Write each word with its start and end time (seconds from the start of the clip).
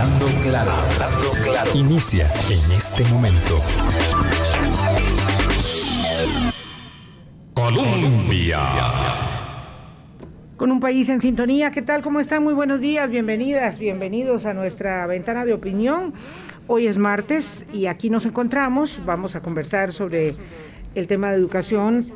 Hablando 0.00 0.26
claro, 0.40 0.70
hablando 0.70 1.30
claro. 1.42 1.70
Inicia 1.74 2.32
en 2.48 2.72
este 2.72 3.04
momento. 3.04 3.60
Colombia. 7.52 8.60
Con 10.56 10.72
un 10.72 10.80
país 10.80 11.10
en 11.10 11.20
sintonía, 11.20 11.70
¿qué 11.70 11.82
tal? 11.82 12.00
¿Cómo 12.00 12.18
están? 12.18 12.42
Muy 12.42 12.54
buenos 12.54 12.80
días, 12.80 13.10
bienvenidas, 13.10 13.78
bienvenidos 13.78 14.46
a 14.46 14.54
nuestra 14.54 15.04
ventana 15.04 15.44
de 15.44 15.52
opinión. 15.52 16.14
Hoy 16.66 16.86
es 16.86 16.96
martes 16.96 17.66
y 17.70 17.84
aquí 17.84 18.08
nos 18.08 18.24
encontramos. 18.24 19.00
Vamos 19.04 19.36
a 19.36 19.42
conversar 19.42 19.92
sobre 19.92 20.34
el 20.94 21.06
tema 21.08 21.28
de 21.28 21.36
educación 21.36 22.06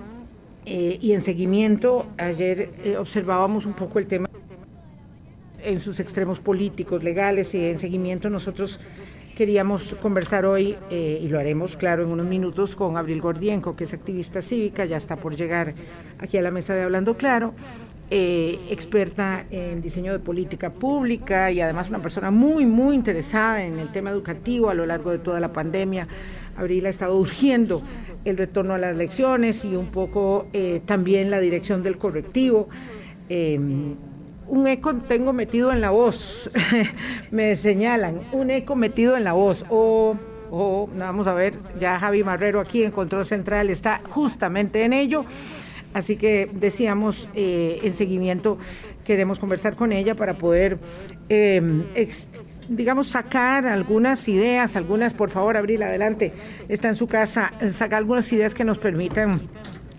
eh, 0.65 0.97
y 1.03 1.13
en 1.13 1.21
seguimiento. 1.21 2.07
Ayer 2.17 2.71
eh, 2.83 2.97
observábamos 2.97 3.67
un 3.67 3.75
poco 3.75 3.99
el 3.99 4.07
tema 4.07 4.27
en 5.65 5.81
sus 5.81 6.01
extremos 6.01 6.41
políticos, 6.41 7.03
legales 7.03 7.55
y 7.55 7.65
en 7.65 7.79
seguimiento 7.79 8.31
nosotros 8.31 8.81
queríamos 9.35 9.97
conversar 10.01 10.47
hoy, 10.47 10.77
eh, 10.91 11.19
y 11.21 11.29
lo 11.29 11.39
haremos 11.39 11.77
claro 11.77 12.05
en 12.05 12.11
unos 12.11 12.27
minutos, 12.27 12.77
con 12.77 12.97
Abril 12.97 13.21
Gordienco, 13.21 13.75
que 13.75 13.85
es 13.85 13.93
activista 13.93 14.43
cívica, 14.43 14.85
ya 14.85 14.97
está 14.97 15.17
por 15.17 15.35
llegar 15.35 15.75
aquí 16.19 16.39
a 16.39 16.43
la 16.43 16.51
mesa 16.51 16.75
de 16.75 16.83
Hablando 16.83 17.17
Claro, 17.17 17.53
eh, 18.11 18.61
experta 18.71 19.45
en 19.51 19.81
diseño 19.81 20.13
de 20.13 20.19
política 20.21 20.73
pública 20.73 21.51
y 21.51 21.61
además 21.61 21.89
una 21.89 22.01
persona 22.01 22.31
muy, 22.31 22.65
muy 22.65 22.95
interesada 22.95 23.65
en 23.65 23.79
el 23.79 23.91
tema 23.91 24.11
educativo 24.11 24.71
a 24.71 24.75
lo 24.75 24.87
largo 24.87 25.11
de 25.11 25.19
toda 25.19 25.41
la 25.41 25.53
pandemia. 25.53 26.07
Abril 26.57 26.87
ha 26.87 26.91
estado 26.91 27.17
urgiendo 27.17 27.83
el 28.25 28.37
retorno 28.37 28.75
a 28.75 28.79
las 28.79 28.95
lecciones 28.95 29.65
y 29.65 29.75
un 29.75 29.87
poco 29.87 30.47
eh, 30.53 30.81
también 30.85 31.31
la 31.31 31.41
dirección 31.41 31.83
del 31.83 31.99
correctivo 31.99 32.69
un 34.47 34.67
eco 34.67 34.95
tengo 34.95 35.33
metido 35.33 35.73
en 35.73 35.81
la 35.81 35.91
voz, 35.91 36.51
me 37.31 37.57
señalan, 37.57 38.21
un 38.33 38.51
eco 38.51 38.77
metido 38.77 39.17
en 39.17 39.25
la 39.25 39.33
voz. 39.33 39.65
O, 39.71 40.17
o, 40.51 40.89
vamos 40.97 41.27
a 41.27 41.35
ver, 41.35 41.55
ya 41.81 41.99
Javi 41.99 42.23
Marrero 42.23 42.61
aquí 42.61 42.85
en 42.85 42.91
Control 42.91 43.25
Central 43.25 43.71
está 43.71 44.01
justamente 44.09 44.85
en 44.85 44.93
ello. 44.93 45.25
Así 45.95 46.17
que 46.17 46.51
decíamos, 46.53 47.29
eh, 47.35 47.79
en 47.85 47.93
seguimiento, 47.93 48.59
queremos 49.05 49.39
conversar 49.39 49.77
con 49.77 49.93
ella 49.93 50.17
para 50.17 50.35
poder, 50.35 50.79
em, 51.29 51.85
digamos, 52.69 53.07
sacar 53.09 53.65
algunas 53.65 54.27
ideas, 54.27 54.75
algunas, 54.75 55.15
por 55.15 55.31
favor, 55.31 55.57
Abril, 55.57 55.85
adelante, 55.85 56.33
está 56.69 56.89
en 56.89 56.97
su 56.97 57.07
casa, 57.07 57.53
sacar 57.73 57.99
algunas 57.99 58.33
ideas 58.33 58.55
que 58.55 58.65
nos 58.65 58.79
permitan, 58.79 59.43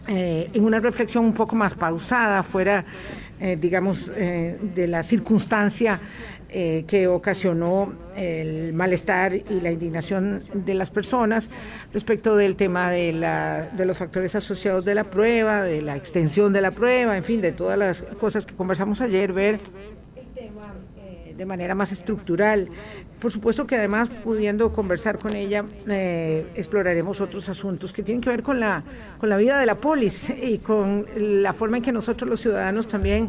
eh, 0.08 0.50
en 0.54 0.66
una 0.66 0.82
reflexión 0.82 1.24
un 1.24 1.34
poco 1.34 1.56
más 1.56 1.74
pausada, 1.76 2.44
fuera 2.44 2.84
eh, 3.40 3.58
digamos, 3.60 4.10
eh, 4.16 4.58
de 4.62 4.88
la 4.88 5.04
circunstancia 5.04 6.00
eh, 6.50 6.86
que 6.88 7.08
ocasionó 7.08 7.94
el 8.16 8.72
malestar 8.72 9.36
y 9.36 9.60
la 9.62 9.72
indignación 9.72 10.40
de 10.54 10.74
las 10.74 10.90
personas 10.90 11.50
respecto 11.94 12.38
del 12.38 12.56
tema 12.56 12.90
de, 12.90 13.12
la, 13.12 13.70
de 13.76 13.86
los 13.86 13.98
factores 13.98 14.36
asociados 14.36 14.86
de 14.86 14.96
la 14.96 15.04
prueba, 15.04 15.64
de 15.64 15.82
la 15.82 15.98
extensión 15.98 16.54
de 16.54 16.62
la 16.62 16.72
prueba, 16.72 17.18
en 17.18 17.26
fin, 17.26 17.42
de 17.42 17.52
todas 17.52 17.78
las 17.78 18.04
cosas 18.22 18.46
que 18.46 18.56
conversamos 18.56 19.02
ayer, 19.02 19.34
ver 19.34 19.60
de 21.36 21.46
manera 21.46 21.76
más 21.76 21.92
estructural. 21.92 22.70
Por 23.20 23.32
supuesto 23.32 23.66
que 23.66 23.76
además 23.76 24.10
pudiendo 24.24 24.72
conversar 24.72 25.18
con 25.18 25.36
ella, 25.36 25.66
eh, 25.88 26.46
exploraremos 26.56 27.22
otros 27.22 27.50
asuntos 27.50 27.94
que 27.94 28.04
tienen 28.04 28.22
que 28.22 28.30
ver 28.30 28.44
con 28.44 28.60
la, 28.60 28.84
con 29.20 29.30
la 29.30 29.38
vida 29.38 29.60
de 29.60 29.66
la 29.66 29.76
polis 29.76 30.30
y 30.30 30.60
con 30.60 31.06
la 31.18 31.54
forma 31.54 31.78
en 31.78 31.84
que 31.84 31.92
nosotros 31.92 32.30
los 32.30 32.40
ciudadanos 32.40 32.88
también 32.88 33.28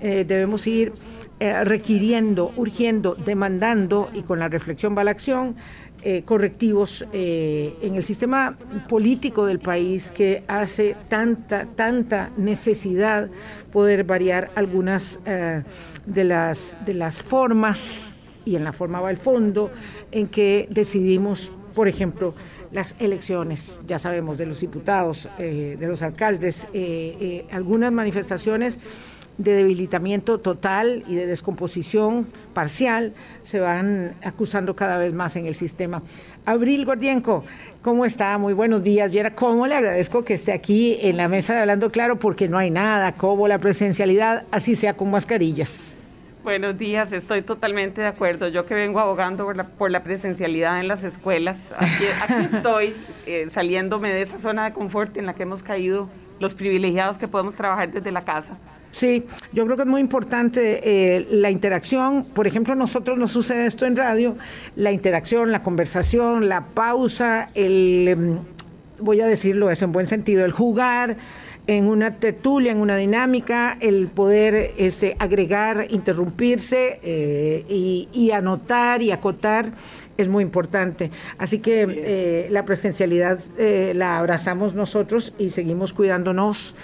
eh, 0.00 0.24
debemos 0.26 0.66
ir 0.66 0.92
eh, 1.38 1.64
requiriendo, 1.64 2.52
urgiendo, 2.56 3.14
demandando 3.14 4.10
y 4.14 4.22
con 4.22 4.38
la 4.38 4.48
reflexión 4.48 4.96
va 4.96 5.04
la 5.04 5.10
acción. 5.12 5.56
correctivos 6.24 7.04
en 7.12 7.96
el 7.96 8.04
sistema 8.04 8.54
político 8.88 9.44
del 9.44 9.58
país 9.58 10.12
que 10.12 10.44
hace 10.46 10.94
tanta, 11.08 11.66
tanta 11.74 12.30
necesidad 12.36 13.28
poder 13.72 14.04
variar 14.04 14.50
algunas 14.54 15.18
de 16.06 16.24
las, 16.24 16.76
de 16.86 16.94
las 16.94 17.22
formas, 17.22 18.14
y 18.44 18.56
en 18.56 18.64
la 18.64 18.72
forma 18.72 19.00
va 19.00 19.10
el 19.10 19.16
fondo, 19.16 19.70
en 20.12 20.28
que 20.28 20.68
decidimos, 20.70 21.50
por 21.74 21.88
ejemplo, 21.88 22.34
las 22.72 22.94
elecciones, 22.98 23.82
ya 23.86 23.98
sabemos, 23.98 24.38
de 24.38 24.46
los 24.46 24.60
diputados, 24.60 25.28
eh, 25.38 25.76
de 25.78 25.86
los 25.86 26.02
alcaldes, 26.02 26.64
eh, 26.72 27.16
eh, 27.20 27.46
algunas 27.50 27.92
manifestaciones 27.92 28.78
de 29.38 29.52
debilitamiento 29.52 30.38
total 30.38 31.04
y 31.06 31.14
de 31.14 31.26
descomposición 31.26 32.26
parcial 32.54 33.12
se 33.44 33.60
van 33.60 34.14
acusando 34.22 34.74
cada 34.74 34.96
vez 34.96 35.12
más 35.12 35.36
en 35.36 35.46
el 35.46 35.54
sistema. 35.54 36.02
Abril 36.46 36.86
Gordienco, 36.86 37.44
¿cómo 37.82 38.04
está? 38.04 38.38
Muy 38.38 38.54
buenos 38.54 38.82
días. 38.82 39.10
Viera 39.10 39.34
cómo 39.34 39.66
le 39.66 39.74
agradezco 39.74 40.24
que 40.24 40.34
esté 40.34 40.52
aquí 40.52 40.96
en 41.02 41.16
la 41.16 41.28
mesa 41.28 41.52
de 41.52 41.60
Hablando 41.60 41.90
Claro, 41.90 42.18
porque 42.18 42.48
no 42.48 42.56
hay 42.56 42.70
nada 42.70 43.12
como 43.12 43.46
la 43.46 43.58
presencialidad, 43.58 44.44
así 44.50 44.74
sea 44.74 44.96
con 44.96 45.10
mascarillas. 45.10 45.95
Buenos 46.46 46.78
días, 46.78 47.10
estoy 47.10 47.42
totalmente 47.42 48.02
de 48.02 48.06
acuerdo. 48.06 48.46
Yo 48.46 48.66
que 48.66 48.74
vengo 48.74 49.00
abogando 49.00 49.52
por 49.76 49.90
la, 49.90 50.04
presencialidad 50.04 50.78
en 50.78 50.86
las 50.86 51.02
escuelas, 51.02 51.74
aquí, 51.76 52.04
estoy 52.54 52.94
eh, 53.26 53.48
saliéndome 53.50 54.12
de 54.12 54.22
esa 54.22 54.38
zona 54.38 54.66
de 54.66 54.72
confort 54.72 55.16
en 55.16 55.26
la 55.26 55.34
que 55.34 55.42
hemos 55.42 55.64
caído 55.64 56.08
los 56.38 56.54
privilegiados 56.54 57.18
que 57.18 57.26
podemos 57.26 57.56
trabajar 57.56 57.90
desde 57.90 58.12
la 58.12 58.24
casa. 58.24 58.58
Sí, 58.92 59.26
yo 59.52 59.64
creo 59.64 59.76
que 59.76 59.82
es 59.82 59.88
muy 59.88 60.00
importante 60.00 61.16
eh, 61.16 61.26
la 61.32 61.50
interacción. 61.50 62.22
Por 62.22 62.46
ejemplo, 62.46 62.74
a 62.74 62.76
nosotros 62.76 63.18
nos 63.18 63.32
sucede 63.32 63.66
esto 63.66 63.84
en 63.84 63.96
radio, 63.96 64.36
la 64.76 64.92
interacción, 64.92 65.50
la 65.50 65.64
conversación, 65.64 66.48
la 66.48 66.66
pausa, 66.66 67.48
el, 67.56 68.06
em, 68.06 68.38
voy 69.00 69.20
a 69.20 69.26
decirlo, 69.26 69.68
es 69.68 69.82
en 69.82 69.90
buen 69.90 70.06
sentido, 70.06 70.44
el 70.44 70.52
jugar 70.52 71.16
en 71.66 71.88
una 71.88 72.16
tertulia, 72.16 72.72
en 72.72 72.78
una 72.78 72.96
dinámica, 72.96 73.76
el 73.80 74.08
poder 74.08 74.74
este, 74.76 75.16
agregar, 75.18 75.86
interrumpirse 75.90 77.00
eh, 77.02 78.08
y, 78.12 78.30
anotar 78.30 79.02
y 79.02 79.10
acotar 79.10 79.72
es 80.16 80.28
muy 80.28 80.42
importante. 80.42 81.10
Así 81.38 81.58
que 81.58 81.86
eh, 81.88 82.48
la 82.50 82.64
presencialidad 82.64 83.38
eh, 83.58 83.92
la 83.94 84.18
abrazamos 84.18 84.74
nosotros 84.74 85.34
y 85.38 85.50
seguimos 85.50 85.92
cuidándonos. 85.92 86.74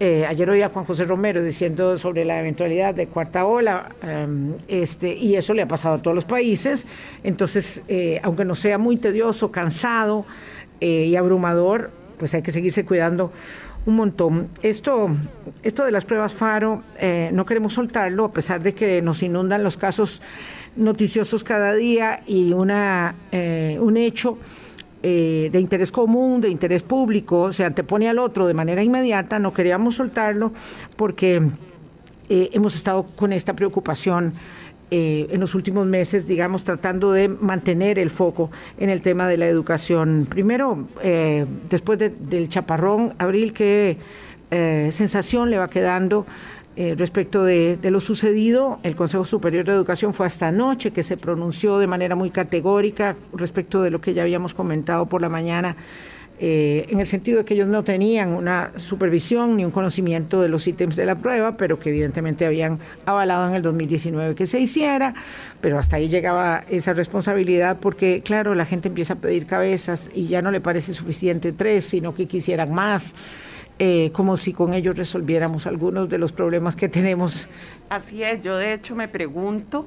ayer 0.00 0.50
oí 0.50 0.62
a 0.62 0.68
Juan 0.68 0.84
José 0.84 1.04
Romero 1.04 1.44
diciendo 1.44 1.96
sobre 1.98 2.24
la 2.24 2.40
eventualidad 2.40 2.94
de 2.94 3.06
cuarta 3.06 3.44
ola, 3.44 3.94
em, 4.02 4.54
este, 4.66 5.14
y 5.14 5.36
eso 5.36 5.54
le 5.54 5.62
ha 5.62 5.68
pasado 5.68 5.96
a 5.96 6.02
todos 6.02 6.14
los 6.14 6.24
países. 6.24 6.86
Entonces, 7.22 7.82
aunque 8.22 8.44
no 8.44 8.54
sea 8.54 8.78
muy 8.78 8.96
tedioso, 8.96 9.52
cansado 9.52 10.24
y 10.80 11.14
abrumador, 11.14 11.90
pues 12.18 12.34
hay 12.34 12.42
que 12.42 12.52
seguirse 12.52 12.84
cuidando 12.84 13.32
un 13.86 13.96
montón. 13.96 14.48
Esto, 14.62 15.08
esto 15.62 15.84
de 15.84 15.92
las 15.92 16.04
pruebas 16.04 16.34
FARO, 16.34 16.82
eh, 16.98 17.30
no 17.32 17.44
queremos 17.44 17.74
soltarlo, 17.74 18.26
a 18.26 18.32
pesar 18.32 18.62
de 18.62 18.74
que 18.74 19.02
nos 19.02 19.22
inundan 19.22 19.64
los 19.64 19.76
casos 19.76 20.22
noticiosos 20.76 21.44
cada 21.44 21.74
día 21.74 22.22
y 22.26 22.52
una, 22.52 23.14
eh, 23.32 23.78
un 23.80 23.96
hecho 23.96 24.38
eh, 25.02 25.48
de 25.50 25.60
interés 25.60 25.90
común, 25.90 26.40
de 26.40 26.48
interés 26.48 26.82
público, 26.82 27.52
se 27.52 27.64
antepone 27.64 28.08
al 28.08 28.18
otro 28.18 28.46
de 28.46 28.54
manera 28.54 28.82
inmediata, 28.82 29.38
no 29.38 29.52
queríamos 29.52 29.96
soltarlo 29.96 30.52
porque 30.96 31.42
hemos 32.28 32.74
estado 32.74 33.04
con 33.04 33.30
esta 33.30 33.54
preocupación 33.54 34.32
eh, 34.94 35.26
en 35.30 35.40
los 35.40 35.54
últimos 35.54 35.86
meses, 35.86 36.26
digamos, 36.26 36.64
tratando 36.64 37.12
de 37.12 37.26
mantener 37.26 37.98
el 37.98 38.10
foco 38.10 38.50
en 38.76 38.90
el 38.90 39.00
tema 39.00 39.26
de 39.26 39.38
la 39.38 39.46
educación. 39.46 40.26
Primero, 40.28 40.86
eh, 41.02 41.46
después 41.70 41.98
del 41.98 42.50
chaparrón, 42.50 43.14
Abril, 43.16 43.54
¿qué 43.54 43.96
eh, 44.50 44.90
sensación 44.92 45.50
le 45.50 45.56
va 45.56 45.68
quedando? 45.68 46.26
respecto 46.74 47.44
de, 47.44 47.76
de, 47.76 47.90
lo 47.90 48.00
sucedido, 48.00 48.80
el 48.82 48.96
Consejo 48.96 49.26
Superior 49.26 49.66
de 49.66 49.72
Educación 49.72 50.14
fue 50.14 50.24
hasta 50.24 50.48
anoche 50.48 50.90
que 50.90 51.02
se 51.02 51.18
pronunció 51.18 51.78
de 51.78 51.86
manera 51.86 52.16
muy 52.16 52.30
categórica 52.30 53.14
respecto 53.34 53.82
de 53.82 53.90
lo 53.90 54.00
que 54.00 54.14
ya 54.14 54.22
habíamos 54.22 54.54
comentado 54.54 55.04
por 55.04 55.20
la 55.20 55.28
mañana 55.28 55.76
eh, 56.44 56.88
en 56.88 56.98
el 56.98 57.06
sentido 57.06 57.38
de 57.38 57.44
que 57.44 57.54
ellos 57.54 57.68
no 57.68 57.84
tenían 57.84 58.32
una 58.32 58.72
supervisión 58.76 59.54
ni 59.54 59.64
un 59.64 59.70
conocimiento 59.70 60.42
de 60.42 60.48
los 60.48 60.66
ítems 60.66 60.96
de 60.96 61.06
la 61.06 61.14
prueba, 61.14 61.56
pero 61.56 61.78
que 61.78 61.90
evidentemente 61.90 62.44
habían 62.44 62.80
avalado 63.06 63.48
en 63.48 63.54
el 63.54 63.62
2019 63.62 64.34
que 64.34 64.46
se 64.46 64.58
hiciera, 64.58 65.14
pero 65.60 65.78
hasta 65.78 65.98
ahí 65.98 66.08
llegaba 66.08 66.64
esa 66.68 66.94
responsabilidad 66.94 67.78
porque, 67.78 68.22
claro, 68.24 68.56
la 68.56 68.66
gente 68.66 68.88
empieza 68.88 69.12
a 69.12 69.16
pedir 69.18 69.46
cabezas 69.46 70.10
y 70.12 70.26
ya 70.26 70.42
no 70.42 70.50
le 70.50 70.60
parece 70.60 70.94
suficiente 70.94 71.52
tres, 71.52 71.84
sino 71.84 72.12
que 72.12 72.26
quisieran 72.26 72.74
más. 72.74 73.14
Eh, 73.78 74.10
como 74.12 74.36
si 74.36 74.52
con 74.52 74.74
ellos 74.74 74.96
resolviéramos 74.96 75.68
algunos 75.68 76.08
de 76.08 76.18
los 76.18 76.32
problemas 76.32 76.74
que 76.74 76.88
tenemos. 76.88 77.48
Así 77.88 78.24
es, 78.24 78.42
yo 78.42 78.56
de 78.56 78.74
hecho 78.74 78.96
me 78.96 79.06
pregunto, 79.06 79.86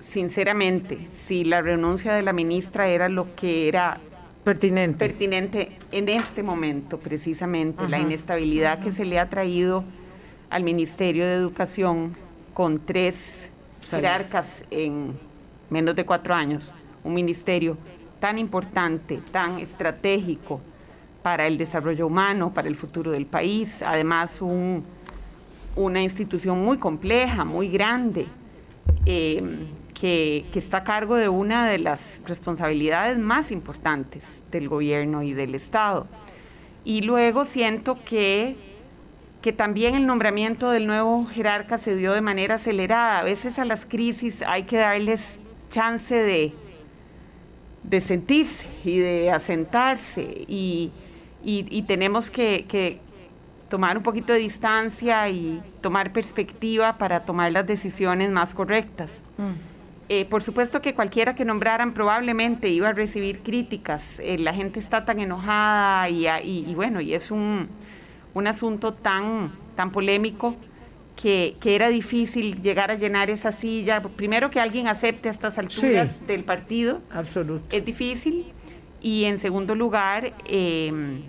sinceramente, 0.00 0.98
si 1.24 1.44
la 1.44 1.62
renuncia 1.62 2.14
de 2.14 2.22
la 2.22 2.32
ministra 2.32 2.88
era 2.88 3.08
lo 3.08 3.34
que 3.36 3.68
era 3.68 4.00
pertinente. 4.44 4.98
pertinente 4.98 5.78
en 5.92 6.08
este 6.08 6.42
momento, 6.42 6.98
precisamente, 6.98 7.88
la 7.88 7.98
inestabilidad 7.98 8.80
que 8.80 8.92
se 8.92 9.04
le 9.04 9.18
ha 9.18 9.28
traído 9.28 9.84
al 10.48 10.64
Ministerio 10.64 11.24
de 11.24 11.34
Educación 11.34 12.16
con 12.54 12.78
tres 12.78 13.48
jerarcas 13.82 14.46
en 14.70 15.18
menos 15.70 15.94
de 15.96 16.04
cuatro 16.04 16.34
años, 16.34 16.72
un 17.04 17.14
ministerio 17.14 17.76
tan 18.18 18.38
importante, 18.38 19.20
tan 19.30 19.58
estratégico 19.58 20.60
para 21.22 21.46
el 21.46 21.58
desarrollo 21.58 22.06
humano, 22.06 22.52
para 22.52 22.68
el 22.68 22.76
futuro 22.76 23.10
del 23.10 23.26
país, 23.26 23.82
además 23.82 24.40
una 25.76 26.02
institución 26.02 26.62
muy 26.62 26.78
compleja, 26.78 27.44
muy 27.44 27.68
grande, 27.68 28.26
eh, 29.06 29.42
que, 30.00 30.46
está 30.54 30.78
a 30.78 30.84
cargo 30.84 31.16
de 31.16 31.28
una 31.28 31.68
de 31.68 31.78
las 31.78 32.22
responsabilidades 32.26 33.18
más 33.18 33.50
importantes 33.50 34.22
del 34.50 34.68
gobierno 34.68 35.22
y 35.22 35.34
del 35.34 35.54
Estado. 35.54 36.06
Y 36.84 37.02
luego 37.02 37.44
siento 37.44 37.98
que, 38.02 38.56
que 39.42 39.52
también 39.52 39.94
el 39.94 40.06
nombramiento 40.06 40.70
del 40.70 40.86
nuevo 40.86 41.26
jerarca 41.26 41.76
se 41.76 41.96
dio 41.96 42.14
de 42.14 42.22
manera 42.22 42.54
acelerada. 42.54 43.18
A 43.18 43.24
veces 43.24 43.58
a 43.58 43.66
las 43.66 43.84
crisis 43.84 44.42
hay 44.46 44.62
que 44.62 44.78
darles 44.78 45.38
chance 45.68 46.14
de, 46.14 46.54
de 47.82 48.00
sentirse 48.00 48.66
y 48.84 48.98
de 48.98 49.30
asentarse 49.30 50.22
y, 50.48 50.92
y, 51.44 51.82
tenemos 51.82 52.30
que, 52.30 52.64
que, 52.66 53.00
tomar 53.68 53.96
un 53.98 54.02
poquito 54.02 54.32
de 54.32 54.40
distancia 54.40 55.28
y 55.28 55.62
tomar 55.80 56.12
perspectiva 56.12 56.98
para 56.98 57.20
tomar 57.20 57.52
las 57.52 57.66
decisiones 57.66 58.30
más 58.32 58.52
correctas. 58.52 59.12
Mm. 59.38 59.69
Eh, 60.12 60.24
por 60.24 60.42
supuesto 60.42 60.82
que 60.82 60.92
cualquiera 60.92 61.36
que 61.36 61.44
nombraran 61.44 61.92
probablemente 61.92 62.68
iba 62.68 62.88
a 62.88 62.92
recibir 62.92 63.44
críticas. 63.44 64.02
Eh, 64.18 64.38
la 64.38 64.52
gente 64.52 64.80
está 64.80 65.04
tan 65.04 65.20
enojada 65.20 66.08
y, 66.08 66.26
y, 66.26 66.74
bueno, 66.74 67.00
y 67.00 67.14
es 67.14 67.30
un, 67.30 67.68
un 68.34 68.46
asunto 68.48 68.92
tan, 68.92 69.52
tan 69.76 69.92
polémico 69.92 70.56
que, 71.14 71.54
que, 71.60 71.76
era 71.76 71.88
difícil 71.90 72.60
llegar 72.60 72.90
a 72.90 72.96
llenar 72.96 73.30
esa 73.30 73.52
silla. 73.52 74.02
Primero 74.02 74.50
que 74.50 74.58
alguien 74.58 74.88
acepte 74.88 75.28
a 75.28 75.30
estas 75.30 75.58
alturas 75.58 76.26
del 76.26 76.42
partido. 76.42 77.02
Absoluto. 77.12 77.64
Es 77.70 77.84
difícil. 77.84 78.46
Y 79.00 79.26
en 79.26 79.38
segundo 79.38 79.76
lugar, 79.76 80.32
em, 80.44 81.22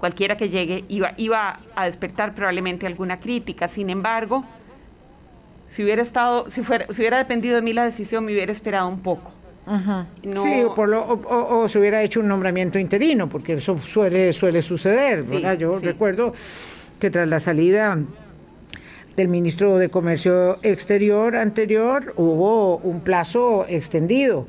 cualquiera 0.00 0.36
que 0.36 0.48
llegue 0.48 0.84
iba, 0.88 1.14
iba 1.18 1.60
a 1.76 1.84
despertar 1.84 2.34
probablemente 2.34 2.84
alguna 2.84 3.20
crítica. 3.20 3.68
Sin 3.68 3.90
embargo, 3.90 4.44
si 5.72 5.82
hubiera 5.82 6.02
estado, 6.02 6.50
si 6.50 6.60
fuera, 6.60 6.86
si 6.90 7.00
hubiera 7.00 7.16
dependido 7.16 7.56
de 7.56 7.62
mí 7.62 7.72
la 7.72 7.84
decisión, 7.84 8.26
me 8.26 8.32
hubiera 8.32 8.52
esperado 8.52 8.88
un 8.88 9.00
poco. 9.00 9.32
sí, 10.22 10.64
o, 10.64 10.74
por 10.74 10.90
lo, 10.90 11.02
o, 11.02 11.66
se 11.66 11.78
hubiera 11.78 12.02
hecho 12.02 12.20
un 12.20 12.28
nombramiento 12.28 12.78
interino, 12.78 13.26
porque 13.30 13.54
eso 13.54 13.78
suele, 13.78 14.34
suele 14.34 14.60
suceder, 14.60 15.22
¿verdad? 15.22 15.56
Yo 15.56 15.78
recuerdo 15.78 16.34
que 17.00 17.08
tras 17.08 17.26
la 17.26 17.40
salida 17.40 17.98
del 19.16 19.28
ministro 19.28 19.78
de 19.78 19.88
Comercio 19.88 20.58
Exterior 20.62 21.36
anterior 21.36 22.12
hubo 22.18 22.76
un 22.76 23.00
plazo 23.00 23.64
extendido 23.66 24.46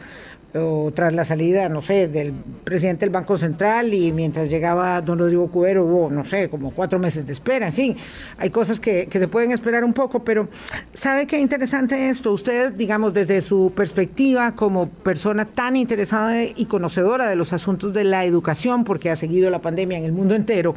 o 0.55 0.91
tras 0.93 1.13
la 1.13 1.25
salida, 1.25 1.67
no 1.69 1.81
sé, 1.81 2.07
del 2.07 2.33
presidente 2.63 3.05
del 3.05 3.09
Banco 3.09 3.37
Central 3.37 3.93
y 3.93 4.11
mientras 4.11 4.49
llegaba 4.49 5.01
don 5.01 5.19
Rodrigo 5.19 5.49
Cubero 5.49 5.85
hubo, 5.85 6.09
no 6.11 6.25
sé, 6.25 6.49
como 6.49 6.71
cuatro 6.71 6.99
meses 6.99 7.25
de 7.25 7.33
espera. 7.33 7.71
Fin, 7.71 7.95
hay 8.37 8.49
cosas 8.49 8.79
que, 8.79 9.07
que 9.07 9.19
se 9.19 9.27
pueden 9.27 9.51
esperar 9.51 9.83
un 9.83 9.93
poco, 9.93 10.23
pero 10.23 10.49
¿sabe 10.93 11.25
qué 11.25 11.39
interesante 11.39 12.09
esto? 12.09 12.31
Usted, 12.31 12.73
digamos, 12.73 13.13
desde 13.13 13.41
su 13.41 13.73
perspectiva 13.75 14.53
como 14.53 14.89
persona 14.89 15.45
tan 15.45 15.75
interesada 15.75 16.43
y 16.43 16.65
conocedora 16.65 17.27
de 17.27 17.35
los 17.35 17.53
asuntos 17.53 17.93
de 17.93 18.03
la 18.03 18.25
educación, 18.25 18.83
porque 18.83 19.09
ha 19.09 19.15
seguido 19.15 19.49
la 19.49 19.59
pandemia 19.59 19.97
en 19.97 20.05
el 20.05 20.11
mundo 20.11 20.35
entero, 20.35 20.75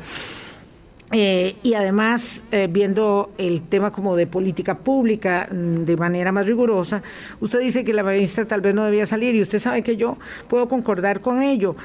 eh, 1.12 1.54
y 1.62 1.74
además, 1.74 2.42
eh, 2.50 2.68
viendo 2.68 3.32
el 3.38 3.62
tema 3.62 3.92
como 3.92 4.16
de 4.16 4.26
política 4.26 4.78
pública 4.78 5.48
mm, 5.50 5.84
de 5.84 5.96
manera 5.96 6.32
más 6.32 6.46
rigurosa, 6.46 7.02
usted 7.40 7.60
dice 7.60 7.84
que 7.84 7.92
la 7.92 8.02
ministra 8.02 8.44
tal 8.46 8.60
vez 8.60 8.74
no 8.74 8.84
debía 8.84 9.06
salir 9.06 9.34
y 9.34 9.42
usted 9.42 9.60
sabe 9.60 9.82
que 9.82 9.96
yo 9.96 10.18
puedo 10.48 10.66
concordar 10.66 11.20
con 11.20 11.42
ello. 11.42 11.76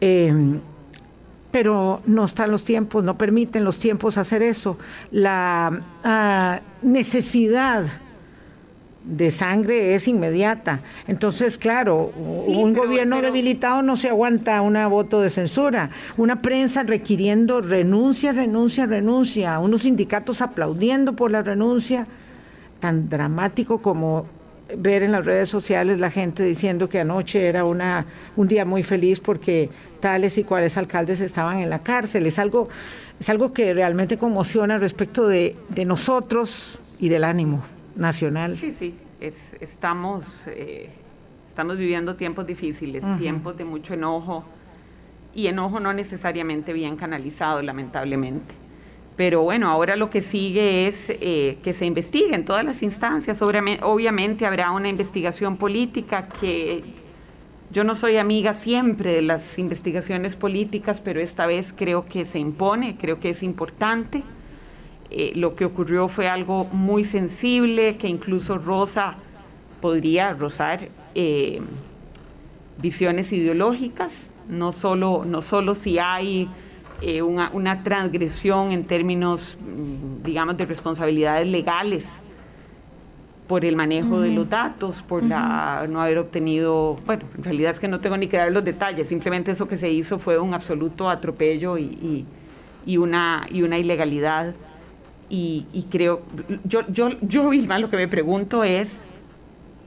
Em, 0.00 0.60
pero 1.52 2.02
no 2.06 2.24
están 2.24 2.50
los 2.50 2.64
tiempos, 2.64 3.04
no 3.04 3.16
permiten 3.16 3.62
los 3.62 3.78
tiempos 3.78 4.18
hacer 4.18 4.42
eso. 4.42 4.76
La 5.12 5.84
ah, 6.02 6.60
necesidad 6.82 7.86
de 9.04 9.30
sangre 9.30 9.94
es 9.94 10.08
inmediata. 10.08 10.80
Entonces, 11.06 11.58
claro, 11.58 12.12
un 12.16 12.72
gobierno 12.72 13.20
debilitado 13.20 13.82
no 13.82 13.96
se 13.96 14.08
aguanta 14.08 14.62
una 14.62 14.86
voto 14.86 15.20
de 15.20 15.30
censura. 15.30 15.90
Una 16.16 16.40
prensa 16.40 16.82
requiriendo 16.82 17.60
renuncia, 17.60 18.32
renuncia, 18.32 18.86
renuncia. 18.86 19.58
Unos 19.58 19.82
sindicatos 19.82 20.40
aplaudiendo 20.40 21.14
por 21.14 21.30
la 21.30 21.42
renuncia. 21.42 22.06
Tan 22.80 23.08
dramático 23.08 23.82
como 23.82 24.26
ver 24.78 25.02
en 25.02 25.12
las 25.12 25.24
redes 25.26 25.50
sociales 25.50 26.00
la 26.00 26.10
gente 26.10 26.42
diciendo 26.42 26.88
que 26.88 27.00
anoche 27.00 27.46
era 27.46 27.64
una, 27.64 28.06
un 28.34 28.48
día 28.48 28.64
muy 28.64 28.82
feliz 28.82 29.20
porque 29.20 29.68
tales 30.00 30.38
y 30.38 30.44
cuales 30.44 30.78
alcaldes 30.78 31.20
estaban 31.20 31.58
en 31.58 31.68
la 31.68 31.82
cárcel. 31.82 32.26
Es 32.26 32.38
algo, 32.38 32.68
es 33.20 33.28
algo 33.28 33.52
que 33.52 33.74
realmente 33.74 34.16
conmociona 34.16 34.78
respecto 34.78 35.28
de, 35.28 35.56
de 35.68 35.84
nosotros 35.84 36.80
y 36.98 37.10
del 37.10 37.24
ánimo 37.24 37.62
nacional. 37.96 38.56
Sí, 38.56 38.72
sí, 38.72 38.94
es, 39.20 39.56
estamos, 39.60 40.46
eh, 40.46 40.90
estamos 41.46 41.76
viviendo 41.76 42.16
tiempos 42.16 42.46
difíciles, 42.46 43.04
tiempos 43.18 43.56
de 43.56 43.64
mucho 43.64 43.94
enojo 43.94 44.44
y 45.34 45.46
enojo 45.46 45.80
no 45.80 45.92
necesariamente 45.92 46.72
bien 46.72 46.96
canalizado, 46.96 47.62
lamentablemente. 47.62 48.54
Pero 49.16 49.42
bueno, 49.42 49.68
ahora 49.70 49.94
lo 49.94 50.10
que 50.10 50.20
sigue 50.20 50.88
es 50.88 51.08
eh, 51.08 51.58
que 51.62 51.72
se 51.72 51.86
investigue 51.86 52.34
en 52.34 52.44
todas 52.44 52.64
las 52.64 52.82
instancias. 52.82 53.40
obviamente 53.42 54.44
habrá 54.46 54.72
una 54.72 54.88
investigación 54.88 55.56
política 55.56 56.28
que 56.28 56.82
yo 57.70 57.84
no 57.84 57.94
soy 57.94 58.16
amiga 58.16 58.54
siempre 58.54 59.12
de 59.12 59.22
las 59.22 59.58
investigaciones 59.58 60.36
políticas, 60.36 61.00
pero 61.00 61.20
esta 61.20 61.46
vez 61.46 61.72
creo 61.72 62.04
que 62.06 62.24
se 62.24 62.38
impone, 62.38 62.96
creo 62.96 63.20
que 63.20 63.30
es 63.30 63.42
importante. 63.42 64.22
Eh, 65.10 65.32
lo 65.34 65.54
que 65.54 65.64
ocurrió 65.64 66.08
fue 66.08 66.28
algo 66.28 66.64
muy 66.64 67.04
sensible, 67.04 67.96
que 67.96 68.08
incluso 68.08 68.58
rosa 68.58 69.16
podría 69.80 70.32
rozar 70.32 70.88
eh, 71.14 71.60
visiones 72.80 73.32
ideológicas, 73.32 74.30
no 74.48 74.72
solo, 74.72 75.24
no 75.26 75.42
solo 75.42 75.74
si 75.74 75.98
hay 75.98 76.48
eh, 77.02 77.22
una, 77.22 77.82
transgresión 77.82 78.72
en 78.72 78.84
términos, 78.84 79.58
mm, 79.60 80.24
digamos, 80.24 80.56
de 80.56 80.64
responsabilidades 80.64 81.46
legales 81.46 82.06
por 83.46 83.64
el 83.66 83.76
manejo 83.76 84.20
de 84.20 84.30
los 84.30 84.48
datos, 84.48 85.02
por 85.02 85.22
la, 85.22 85.86
no 85.88 86.00
haber 86.00 86.16
obtenido, 86.16 86.96
bueno, 87.04 87.24
en 87.36 87.44
realidad 87.44 87.72
es 87.72 87.78
que 87.78 87.88
no 87.88 88.00
tengo 88.00 88.16
ni 88.16 88.26
que 88.26 88.38
dar 88.38 88.50
los 88.50 88.64
detalles, 88.64 89.06
simplemente 89.06 89.50
eso 89.50 89.68
que 89.68 89.76
se 89.76 89.90
hizo 89.90 90.18
fue 90.18 90.38
un 90.38 90.54
absoluto 90.54 91.10
atropello 91.10 91.76
y, 91.76 92.24
y 92.86 92.96
una, 92.96 93.46
y 93.50 93.62
una 93.62 93.76
ilegalidad 93.76 94.54
y, 95.28 95.86
creo, 95.90 96.22
yo, 96.64 96.86
yo, 96.88 97.10
yo, 97.20 97.48
Vilma, 97.48 97.78
lo 97.78 97.90
que 97.90 97.96
me 97.96 98.08
pregunto 98.08 98.62
es 98.62 98.98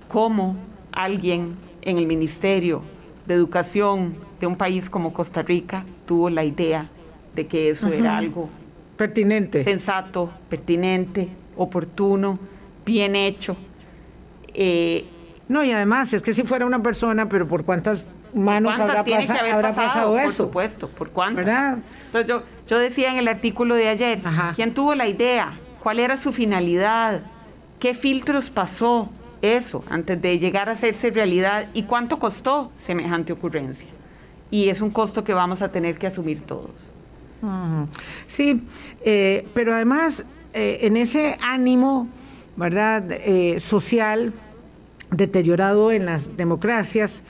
cómo 0.08 0.56
alguien 0.92 1.56
en 1.82 1.98
el 1.98 2.08
Ministerio 2.08 2.82
de 3.26 3.34
Educación 3.34 4.16
de 4.40 4.48
un 4.48 4.56
país 4.56 4.90
como 4.90 5.14
Costa 5.14 5.42
Rica 5.42 5.86
tuvo 6.06 6.30
la 6.30 6.44
idea 6.44 6.90
de 7.36 7.48
que 7.48 7.70
eso 7.70 7.88
era 7.88 8.18
algo 8.18 8.50
pertinente, 8.98 9.64
sensato, 9.64 10.32
pertinente, 10.50 11.30
oportuno, 11.56 12.40
bien 12.86 13.16
hecho. 13.16 13.56
Eh, 14.54 15.06
no, 15.48 15.64
y 15.64 15.72
además 15.72 16.12
es 16.14 16.22
que 16.22 16.34
si 16.34 16.44
fuera 16.44 16.66
una 16.66 16.82
persona, 16.82 17.30
pero 17.30 17.48
por 17.48 17.64
cuántas 17.64 18.04
manos 18.38 18.80
habrá, 18.80 19.04
pasado, 19.04 20.18
eso. 20.18 20.26
Por 20.26 20.34
supuesto, 20.34 20.90
por 20.90 21.10
cuántas. 21.10 21.46
¿Verdad? 21.46 21.78
Entonces 22.06 22.28
yo, 22.28 22.44
yo 22.68 22.80
decía 22.80 23.12
en 23.12 23.18
el 23.18 23.28
artículo 23.28 23.76
de 23.76 23.90
ayer, 23.90 24.22
¿quién 24.56 24.74
tuvo 24.74 24.96
la 24.96 25.08
idea? 25.08 25.58
¿Cuál 25.82 26.00
era 26.00 26.18
su 26.18 26.32
finalidad? 26.34 27.22
¿Qué 27.80 27.94
filtros 27.94 28.50
pasó 28.50 29.10
eso 29.42 29.84
antes 29.90 30.22
de 30.22 30.40
llegar 30.40 30.70
a 30.70 30.74
hacerse 30.74 31.12
realidad? 31.12 31.68
¿Y 31.74 31.84
cuánto 31.84 32.20
costó 32.20 32.72
semejante 32.86 33.34
ocurrencia? 33.34 33.88
Y 34.50 34.70
es 34.70 34.82
un 34.82 34.90
costo 34.90 35.24
que 35.24 35.34
vamos 35.34 35.62
a 35.62 35.70
tener 35.70 35.98
que 35.98 36.08
asumir 36.08 36.42
todos. 36.42 36.94
Sí, 38.26 38.64
eh, 39.02 39.48
pero 39.54 39.74
además 39.74 40.26
eh, 40.54 40.80
en 40.82 40.98
ese 40.98 41.38
ánimo, 41.42 42.08
¿verdad?, 42.56 43.12
eh, 43.12 43.60
social 43.60 44.34
deteriorado 45.12 45.92
en 45.92 46.06
las 46.06 46.36
democracias, 46.36 47.22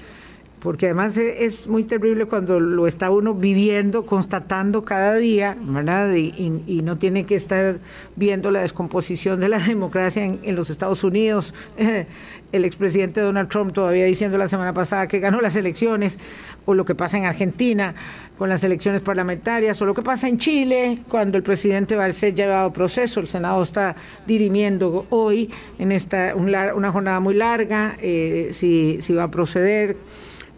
porque 0.68 0.88
además 0.88 1.18
e, 1.18 1.46
es 1.46 1.66
muy 1.68 1.86
terrible 1.86 2.26
cuando 2.26 2.60
lo 2.60 2.88
está 2.88 3.10
uno 3.10 3.34
viviendo, 3.34 4.06
constatando 4.06 4.84
cada 4.84 5.16
día, 5.16 5.56
¿verdad? 5.62 6.14
Y, 6.14 6.82
no 6.84 6.98
tiene 6.98 7.26
que 7.26 7.36
estar 7.36 7.80
viendo 8.18 8.52
la 8.52 8.60
descomposición 8.60 9.40
de 9.40 9.48
la 9.48 9.60
democracia 9.66 10.26
en, 10.26 10.56
los 10.58 10.70
Estados 10.70 11.06
Unidos. 11.06 11.56
el 12.52 12.66
expresidente 12.66 13.22
Donald 13.22 13.48
Trump 13.48 13.72
todavía 13.72 14.04
diciendo 14.04 14.38
la 14.38 14.50
semana 14.50 14.74
pasada 14.74 15.08
que 15.08 15.20
ganó 15.20 15.40
las 15.40 15.56
elecciones, 15.56 16.20
o 16.66 16.74
lo 16.74 16.84
que 16.84 16.96
pasa 16.96 17.18
en 17.18 17.24
Argentina 17.24 17.96
con 18.38 18.50
las 18.50 18.62
elecciones 18.62 19.00
parlamentarias, 19.00 19.82
o 19.82 19.86
lo 19.86 19.94
que 19.94 20.02
pasa 20.02 20.28
en 20.28 20.38
Chile 20.38 21.00
cuando 21.08 21.38
el 21.38 21.44
presidente 21.44 21.96
va 21.96 22.04
a 22.04 22.12
ser 22.12 22.36
llevado 22.36 22.68
a 22.68 22.74
proceso. 22.74 23.22
El 23.22 23.30
Senado 23.30 23.64
está 23.64 23.96
dirimiendo 24.26 25.06
hoy 25.12 25.50
en 25.80 25.94
esta 25.94 26.36
una 26.36 26.92
jornada 26.92 27.22
muy 27.22 27.36
larga 27.36 27.96
eh, 28.02 28.50
si, 28.52 29.02
si 29.02 29.14
va 29.14 29.24
a 29.24 29.32
proceder 29.32 29.96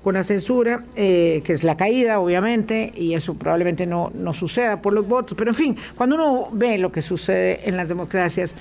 con 0.04 0.14
la 0.14 0.24
censura, 0.24 0.84
eh, 0.96 1.42
que 1.44 1.54
es 1.54 1.64
la 1.64 1.76
caída, 1.76 2.20
obviamente, 2.20 2.92
y 2.96 3.14
eso 3.14 3.34
probablemente 3.34 3.86
no, 3.86 4.12
no 4.14 4.34
suceda 4.34 4.82
por 4.82 4.94
los 4.94 5.08
votos. 5.08 5.38
Pero 5.38 5.52
en 5.52 5.56
fin, 5.56 5.78
cuando 5.96 6.16
uno 6.16 6.50
ve 6.54 6.78
lo 6.78 6.92
que 6.92 7.02
sucede 7.02 7.62
en 7.68 7.76
las 7.76 7.88
democracias, 7.88 8.56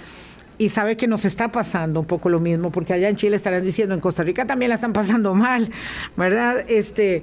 y 0.58 0.68
sabe 0.70 0.96
que 0.96 1.06
nos 1.06 1.24
está 1.24 1.52
pasando 1.52 2.00
un 2.00 2.06
poco 2.06 2.28
lo 2.28 2.40
mismo, 2.40 2.70
porque 2.72 2.92
allá 2.92 3.08
en 3.08 3.16
Chile 3.16 3.36
estarán 3.36 3.62
diciendo, 3.62 3.94
en 3.94 4.00
Costa 4.00 4.24
Rica 4.24 4.44
también 4.44 4.70
la 4.70 4.74
están 4.74 4.92
pasando 4.92 5.34
mal, 5.36 5.70
¿verdad? 6.16 6.64
Este, 6.68 7.22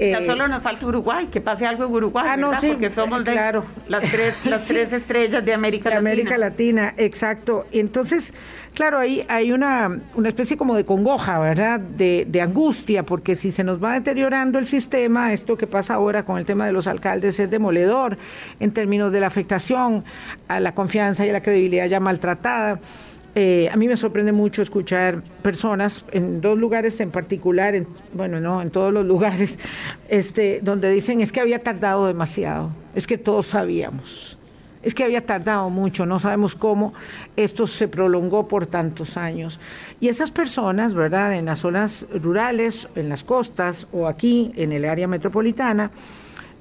ya 0.00 0.18
eh, 0.18 0.24
solo 0.24 0.48
nos 0.48 0.62
falta 0.62 0.86
Uruguay, 0.86 1.26
que 1.26 1.40
pase 1.40 1.66
algo 1.66 1.84
en 1.84 1.92
Uruguay, 1.92 2.26
ah, 2.26 2.36
no, 2.36 2.58
sí, 2.58 2.68
porque 2.68 2.88
somos 2.88 3.22
de 3.22 3.32
claro. 3.32 3.64
las 3.86 4.10
tres, 4.10 4.34
las 4.44 4.66
tres 4.66 4.92
estrellas 4.92 5.44
de 5.44 5.52
América 5.52 5.90
Latina. 5.90 5.98
América 5.98 6.38
Latina, 6.38 6.94
exacto. 6.96 7.66
Entonces, 7.70 8.32
claro, 8.74 8.98
ahí 8.98 9.24
hay 9.28 9.52
una, 9.52 10.00
una 10.14 10.28
especie 10.28 10.56
como 10.56 10.74
de 10.74 10.84
congoja, 10.84 11.38
¿verdad? 11.38 11.80
De, 11.80 12.26
de 12.26 12.40
angustia, 12.40 13.04
porque 13.04 13.34
si 13.34 13.50
se 13.50 13.62
nos 13.62 13.82
va 13.82 13.92
deteriorando 13.92 14.58
el 14.58 14.66
sistema, 14.66 15.34
esto 15.34 15.58
que 15.58 15.66
pasa 15.66 15.94
ahora 15.94 16.22
con 16.22 16.38
el 16.38 16.46
tema 16.46 16.64
de 16.64 16.72
los 16.72 16.86
alcaldes 16.86 17.38
es 17.38 17.50
demoledor 17.50 18.16
en 18.58 18.72
términos 18.72 19.12
de 19.12 19.20
la 19.20 19.26
afectación 19.26 20.02
a 20.48 20.60
la 20.60 20.72
confianza 20.72 21.26
y 21.26 21.30
a 21.30 21.32
la 21.34 21.42
credibilidad 21.42 21.86
ya 21.86 22.00
maltratada. 22.00 22.80
Eh, 23.36 23.68
a 23.72 23.76
mí 23.76 23.86
me 23.86 23.96
sorprende 23.96 24.32
mucho 24.32 24.60
escuchar 24.60 25.22
personas 25.42 26.04
en 26.10 26.40
dos 26.40 26.58
lugares 26.58 26.98
en 27.00 27.12
particular, 27.12 27.76
en, 27.76 27.86
bueno, 28.12 28.40
no, 28.40 28.60
en 28.60 28.70
todos 28.70 28.92
los 28.92 29.06
lugares, 29.06 29.58
este, 30.08 30.58
donde 30.62 30.90
dicen 30.90 31.20
es 31.20 31.30
que 31.30 31.40
había 31.40 31.62
tardado 31.62 32.06
demasiado, 32.06 32.74
es 32.94 33.06
que 33.06 33.18
todos 33.18 33.46
sabíamos, 33.46 34.36
es 34.82 34.94
que 34.94 35.04
había 35.04 35.24
tardado 35.24 35.70
mucho, 35.70 36.06
no 36.06 36.18
sabemos 36.18 36.56
cómo 36.56 36.92
esto 37.36 37.68
se 37.68 37.86
prolongó 37.86 38.48
por 38.48 38.66
tantos 38.66 39.16
años. 39.16 39.60
Y 40.00 40.08
esas 40.08 40.32
personas, 40.32 40.94
¿verdad?, 40.94 41.34
en 41.34 41.44
las 41.44 41.60
zonas 41.60 42.06
rurales, 42.12 42.88
en 42.96 43.08
las 43.08 43.22
costas 43.22 43.86
o 43.92 44.08
aquí 44.08 44.50
en 44.56 44.72
el 44.72 44.86
área 44.86 45.06
metropolitana, 45.06 45.92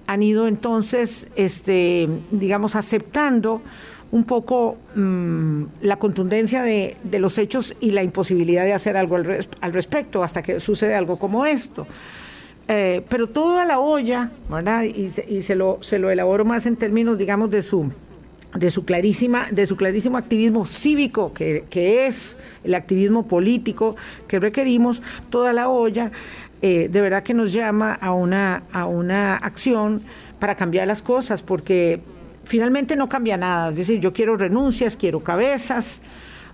han 0.06 0.24
ido 0.24 0.48
entonces, 0.48 1.30
este, 1.36 2.10
digamos, 2.32 2.76
aceptando 2.76 3.62
un 4.12 4.24
poco 4.24 4.78
mm, 4.96 5.64
la 5.82 5.98
contundencia 5.98 6.64
de, 6.64 6.98
los 7.20 7.38
hechos 7.38 7.76
y 7.80 7.92
la 7.92 8.04
imposibilidad 8.04 8.64
de 8.64 8.74
hacer 8.74 8.98
algo 8.98 9.18
al, 9.18 9.74
respecto 9.74 10.24
hasta 10.24 10.42
que 10.42 10.60
sucede 10.60 10.96
algo 10.96 11.18
como 11.18 11.46
esto. 11.46 11.88
Eh, 12.68 13.04
pero 13.10 13.28
toda 13.28 13.66
la 13.66 13.80
olla, 13.80 14.32
¿verdad? 14.50 14.84
Y, 14.84 15.42
se, 15.42 15.56
lo, 15.56 15.80
se 15.82 15.98
lo 16.00 16.12
elaboro 16.12 16.46
más 16.46 16.66
en 16.66 16.76
términos, 16.76 17.18
digamos, 17.18 17.50
de 17.50 17.64
su 17.64 17.92
de 18.56 18.72
su 18.72 18.84
clarísima, 18.84 19.48
de 19.52 19.68
su 19.68 19.76
clarísimo 19.76 20.18
activismo 20.18 20.66
cívico, 20.66 21.34
que, 21.34 22.08
es 22.08 22.40
el 22.64 22.74
activismo 22.74 23.28
político 23.28 23.96
que 24.28 24.40
requerimos, 24.40 25.04
toda 25.30 25.54
la 25.54 25.70
olla, 25.70 26.12
eh, 26.64 26.90
de 26.90 27.02
verdad 27.02 27.22
que 27.22 27.36
nos 27.36 27.54
llama 27.54 27.94
a 27.94 28.12
una, 28.12 28.64
a 28.72 28.86
una 28.86 29.36
acción 29.36 30.02
para 30.40 30.56
cambiar 30.56 30.88
las 30.88 31.04
cosas, 31.04 31.44
porque 31.44 32.02
finalmente 32.50 32.96
no 32.96 33.08
cambia 33.08 33.38
nada. 33.38 33.70
Es 33.70 33.78
decir, 33.78 34.00
yo 34.00 34.12
quiero 34.12 34.36
renuncias, 34.36 34.96
quiero 34.96 35.20
cabezas, 35.20 36.02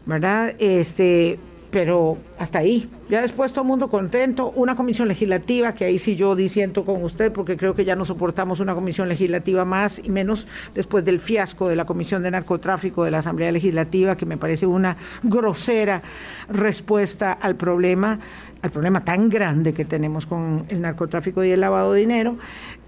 ¿verdad? 0.05 0.53
Este, 0.59 1.39
pero 1.71 2.17
hasta 2.37 2.59
ahí. 2.59 2.89
Ya 3.09 3.21
después 3.21 3.53
todo 3.53 3.61
el 3.61 3.69
mundo 3.69 3.89
contento. 3.89 4.51
Una 4.55 4.75
comisión 4.75 5.07
legislativa, 5.07 5.73
que 5.73 5.85
ahí 5.85 5.97
sí 5.97 6.17
yo 6.17 6.35
disiento 6.35 6.83
con 6.83 7.01
usted, 7.01 7.31
porque 7.31 7.55
creo 7.55 7.75
que 7.75 7.85
ya 7.85 7.95
no 7.95 8.03
soportamos 8.03 8.59
una 8.59 8.75
comisión 8.75 9.07
legislativa 9.07 9.63
más, 9.63 10.01
y 10.03 10.09
menos 10.09 10.47
después 10.73 11.05
del 11.05 11.17
fiasco 11.17 11.69
de 11.69 11.77
la 11.77 11.85
Comisión 11.85 12.23
de 12.23 12.31
Narcotráfico 12.31 13.05
de 13.05 13.11
la 13.11 13.19
Asamblea 13.19 13.53
Legislativa, 13.53 14.17
que 14.17 14.25
me 14.25 14.35
parece 14.35 14.65
una 14.65 14.97
grosera 15.23 16.01
respuesta 16.49 17.31
al 17.31 17.55
problema, 17.55 18.19
al 18.61 18.69
problema 18.69 19.05
tan 19.05 19.29
grande 19.29 19.73
que 19.73 19.85
tenemos 19.85 20.25
con 20.25 20.65
el 20.67 20.81
narcotráfico 20.81 21.41
y 21.41 21.51
el 21.51 21.61
lavado 21.61 21.93
de 21.93 22.01
dinero. 22.01 22.37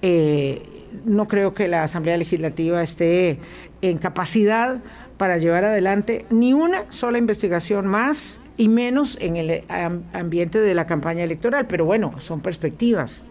Eh, 0.02 0.77
no 1.06 1.28
creo 1.28 1.54
que 1.54 1.68
la 1.68 1.84
Asamblea 1.84 2.18
Legislativa 2.18 2.82
esté 2.82 3.40
en 3.82 3.98
capacidad 3.98 4.82
para 5.18 5.38
llevar 5.38 5.66
adelante 5.66 6.26
ni 6.30 6.54
una 6.54 6.92
sola 6.92 7.18
investigación 7.18 7.88
más 7.88 8.40
y 8.58 8.70
menos 8.70 9.18
en 9.22 9.36
el 9.36 9.64
ambiente 10.14 10.60
de 10.60 10.74
la 10.74 10.86
campaña 10.88 11.24
electoral, 11.24 11.68
pero 11.68 11.86
bueno, 11.86 12.20
son 12.20 12.42
perspectivas. 12.42 13.24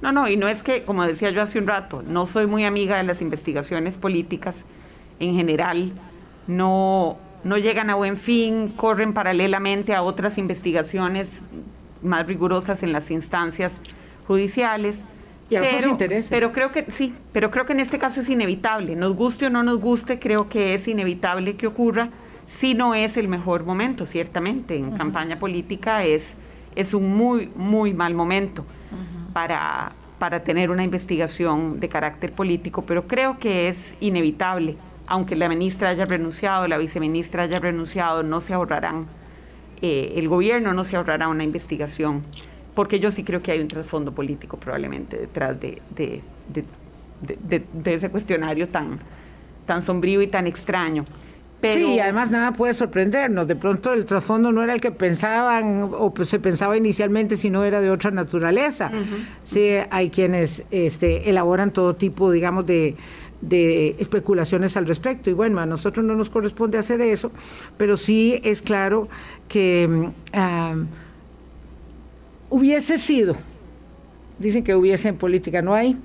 No, 0.00 0.10
no, 0.10 0.28
y 0.28 0.36
no 0.36 0.48
es 0.48 0.62
que, 0.62 0.82
como 0.82 1.06
decía 1.06 1.30
yo 1.30 1.42
hace 1.42 1.58
un 1.58 1.66
rato, 1.66 2.02
no 2.02 2.26
soy 2.26 2.46
muy 2.46 2.64
amiga 2.64 2.96
de 2.96 3.04
las 3.04 3.20
investigaciones 3.20 3.96
políticas 3.96 4.64
en 5.20 5.34
general, 5.34 5.92
no, 6.48 7.18
no 7.44 7.56
llegan 7.56 7.88
a 7.88 7.94
buen 7.94 8.16
fin, 8.16 8.72
corren 8.74 9.14
paralelamente 9.14 9.94
a 9.94 10.02
otras 10.02 10.38
investigaciones 10.38 11.40
más 12.02 12.26
rigurosas 12.26 12.82
en 12.82 12.92
las 12.92 13.12
instancias 13.12 13.78
judiciales 14.26 14.98
pero, 15.60 15.96
Pero 16.30 16.52
creo 16.52 16.72
que 16.72 16.86
sí, 16.90 17.14
pero 17.32 17.50
creo 17.50 17.66
que 17.66 17.72
en 17.72 17.80
este 17.80 17.98
caso 17.98 18.20
es 18.20 18.28
inevitable. 18.28 18.96
Nos 18.96 19.14
guste 19.14 19.46
o 19.46 19.50
no 19.50 19.62
nos 19.62 19.78
guste, 19.80 20.18
creo 20.18 20.48
que 20.48 20.74
es 20.74 20.88
inevitable 20.88 21.56
que 21.56 21.66
ocurra. 21.66 22.10
Si 22.46 22.74
no 22.74 22.94
es 22.94 23.16
el 23.16 23.28
mejor 23.28 23.64
momento, 23.64 24.04
ciertamente. 24.04 24.76
En 24.76 24.92
campaña 24.92 25.38
política 25.38 26.04
es, 26.04 26.34
es 26.74 26.94
un 26.94 27.14
muy, 27.14 27.50
muy 27.54 27.94
mal 27.94 28.14
momento 28.14 28.64
para, 29.32 29.92
para 30.18 30.42
tener 30.42 30.70
una 30.70 30.84
investigación 30.84 31.80
de 31.80 31.88
carácter 31.88 32.32
político, 32.32 32.82
pero 32.82 33.06
creo 33.06 33.38
que 33.38 33.68
es 33.68 33.94
inevitable. 34.00 34.76
Aunque 35.06 35.36
la 35.36 35.48
ministra 35.48 35.90
haya 35.90 36.04
renunciado, 36.04 36.68
la 36.68 36.78
viceministra 36.78 37.44
haya 37.44 37.58
renunciado, 37.58 38.22
no 38.22 38.40
se 38.40 38.54
ahorrarán, 38.54 39.06
eh, 39.82 40.14
el 40.16 40.28
gobierno 40.28 40.72
no 40.72 40.84
se 40.84 40.96
ahorrará 40.96 41.26
una 41.26 41.42
investigación 41.42 42.22
porque 42.74 43.00
yo 43.00 43.10
sí 43.10 43.24
creo 43.24 43.42
que 43.42 43.52
hay 43.52 43.60
un 43.60 43.68
trasfondo 43.68 44.12
político 44.12 44.56
probablemente 44.56 45.16
detrás 45.16 45.56
de, 45.60 46.22
ese 47.84 48.10
cuestionario 48.10 48.68
tan, 48.68 48.98
tan 49.66 49.82
sombrío 49.82 50.22
y 50.22 50.26
tan 50.26 50.46
extraño. 50.46 51.04
Pero... 51.60 51.86
Sí, 51.86 52.00
además 52.00 52.30
nada 52.30 52.52
puede 52.52 52.74
sorprendernos. 52.74 53.46
De 53.46 53.54
pronto 53.54 53.92
el 53.92 54.04
trasfondo 54.04 54.50
no 54.50 54.64
era 54.64 54.74
el 54.74 54.80
que 54.80 54.90
pensaban 54.90 55.90
o 55.92 56.12
se 56.24 56.40
pensaba 56.40 56.76
inicialmente, 56.76 57.36
sino 57.36 57.62
era 57.62 57.80
de 57.80 57.90
otra 57.90 58.10
naturaleza. 58.10 58.90
Sí, 59.44 59.68
hay 59.90 60.10
quienes 60.10 60.64
este, 60.72 61.30
elaboran 61.30 61.72
todo 61.72 61.94
tipo, 61.94 62.32
digamos, 62.32 62.66
de, 62.66 62.96
especulaciones 63.98 64.76
al 64.76 64.86
respecto. 64.86 65.30
Y 65.30 65.34
bueno, 65.34 65.60
a 65.60 65.66
nosotros 65.66 66.04
no 66.04 66.16
nos 66.16 66.30
corresponde 66.30 66.78
hacer 66.78 67.00
eso, 67.00 67.30
pero 67.76 67.96
sí 67.96 68.40
es 68.42 68.60
claro 68.60 69.08
que... 69.46 69.88
Mm, 69.88 70.06
ah, 70.32 70.74
hubiese 72.52 72.98
sido, 72.98 73.34
dicen 74.38 74.62
que 74.62 74.74
hubiese 74.74 75.08
en 75.08 75.16
política, 75.16 75.62
no 75.62 75.74
hay, 75.74 75.96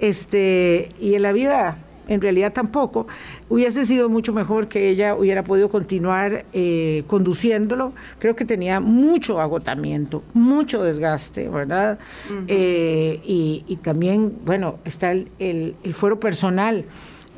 este, 0.00 0.90
y 1.00 1.14
en 1.14 1.22
la 1.22 1.32
vida 1.32 1.78
en 2.08 2.20
realidad 2.20 2.52
tampoco, 2.52 3.06
hubiese 3.48 3.86
sido 3.86 4.08
mucho 4.08 4.32
mejor 4.32 4.66
que 4.66 4.88
ella 4.88 5.14
hubiera 5.14 5.44
podido 5.44 5.70
continuar 5.70 6.44
eh, 6.52 7.04
conduciéndolo. 7.06 7.92
Creo 8.18 8.34
que 8.34 8.44
tenía 8.44 8.80
mucho 8.80 9.40
agotamiento, 9.40 10.24
mucho 10.34 10.82
desgaste, 10.82 11.48
¿verdad? 11.48 12.00
Eh, 12.48 13.20
y, 13.24 13.78
también, 13.82 14.40
bueno, 14.44 14.80
está 14.84 15.12
el, 15.12 15.76
fuero 15.92 16.18
personal, 16.18 16.84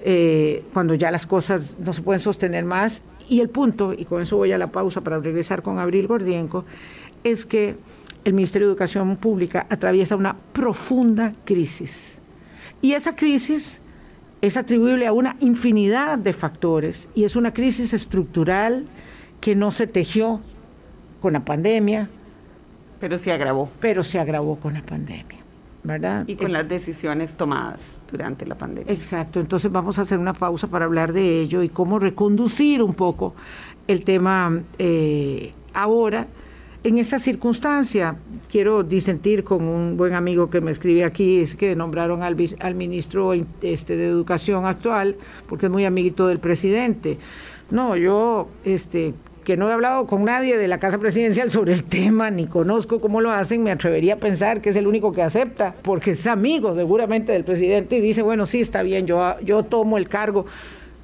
eh, 0.02 0.64
cuando 0.72 0.94
ya 0.94 1.10
las 1.10 1.26
cosas 1.26 1.76
no 1.78 1.92
se 1.92 2.00
pueden 2.00 2.20
sostener 2.20 2.64
más. 2.64 3.02
Y 3.28 3.40
el 3.40 3.50
punto, 3.50 3.92
y 3.92 4.06
con 4.06 4.22
eso 4.22 4.38
voy 4.38 4.52
a 4.52 4.58
la 4.58 4.72
pausa 4.72 5.02
para 5.02 5.18
regresar 5.18 5.62
con 5.62 5.78
Abril 5.78 6.06
Gordienco, 6.06 6.64
es 7.22 7.44
que 7.46 7.76
el 8.24 8.32
Ministerio 8.32 8.68
de 8.68 8.72
Educación 8.72 9.16
Pública 9.16 9.66
atraviesa 9.68 10.16
una 10.16 10.36
profunda 10.52 11.34
crisis. 11.44 12.20
Y 12.80 12.92
esa 12.92 13.14
crisis 13.14 13.80
es 14.40 14.56
atribuible 14.56 15.06
a 15.06 15.12
una 15.12 15.36
infinidad 15.40 16.18
de 16.18 16.32
factores 16.32 17.08
y 17.14 17.24
es 17.24 17.36
una 17.36 17.54
crisis 17.54 17.92
estructural 17.92 18.86
que 19.40 19.54
no 19.54 19.70
se 19.70 19.86
tejió 19.86 20.40
con 21.20 21.34
la 21.34 21.44
pandemia. 21.44 22.08
Pero 23.00 23.18
se 23.18 23.32
agravó. 23.32 23.70
Pero 23.80 24.02
se 24.02 24.18
agravó 24.18 24.56
con 24.56 24.74
la 24.74 24.82
pandemia, 24.82 25.38
¿verdad? 25.82 26.24
Y 26.26 26.36
con 26.36 26.52
las 26.52 26.68
decisiones 26.68 27.36
tomadas 27.36 27.80
durante 28.10 28.46
la 28.46 28.54
pandemia. 28.56 28.92
Exacto, 28.92 29.40
entonces 29.40 29.70
vamos 29.70 29.98
a 29.98 30.02
hacer 30.02 30.18
una 30.18 30.32
pausa 30.32 30.66
para 30.66 30.86
hablar 30.86 31.12
de 31.12 31.40
ello 31.40 31.62
y 31.62 31.68
cómo 31.68 31.98
reconducir 31.98 32.82
un 32.82 32.94
poco 32.94 33.34
el 33.86 34.04
tema 34.04 34.62
eh, 34.78 35.52
ahora 35.74 36.26
en 36.84 36.98
esa 36.98 37.18
circunstancia, 37.18 38.16
quiero 38.50 38.82
disentir 38.82 39.42
con 39.42 39.64
un 39.64 39.96
buen 39.96 40.12
amigo 40.12 40.50
que 40.50 40.60
me 40.60 40.70
escribe 40.70 41.04
aquí, 41.04 41.40
es 41.40 41.56
que 41.56 41.74
nombraron 41.74 42.22
al, 42.22 42.36
al 42.60 42.74
ministro 42.74 43.32
este, 43.62 43.96
de 43.96 44.06
Educación 44.06 44.66
actual, 44.66 45.16
porque 45.48 45.66
es 45.66 45.72
muy 45.72 45.86
amiguito 45.86 46.26
del 46.26 46.40
presidente. 46.40 47.16
No, 47.70 47.96
yo 47.96 48.48
este, 48.64 49.14
que 49.44 49.56
no 49.56 49.70
he 49.70 49.72
hablado 49.72 50.06
con 50.06 50.24
nadie 50.24 50.58
de 50.58 50.68
la 50.68 50.78
Casa 50.78 50.98
Presidencial 50.98 51.50
sobre 51.50 51.72
el 51.72 51.84
tema, 51.84 52.30
ni 52.30 52.46
conozco 52.46 53.00
cómo 53.00 53.22
lo 53.22 53.30
hacen, 53.30 53.62
me 53.62 53.70
atrevería 53.70 54.14
a 54.14 54.18
pensar 54.18 54.60
que 54.60 54.68
es 54.68 54.76
el 54.76 54.86
único 54.86 55.10
que 55.10 55.22
acepta, 55.22 55.74
porque 55.80 56.10
es 56.10 56.26
amigo 56.26 56.74
seguramente 56.74 57.32
del 57.32 57.44
presidente 57.44 57.96
y 57.96 58.02
dice, 58.02 58.20
bueno, 58.20 58.44
sí, 58.44 58.60
está 58.60 58.82
bien, 58.82 59.06
yo, 59.06 59.40
yo 59.40 59.62
tomo 59.62 59.96
el 59.96 60.06
cargo. 60.06 60.44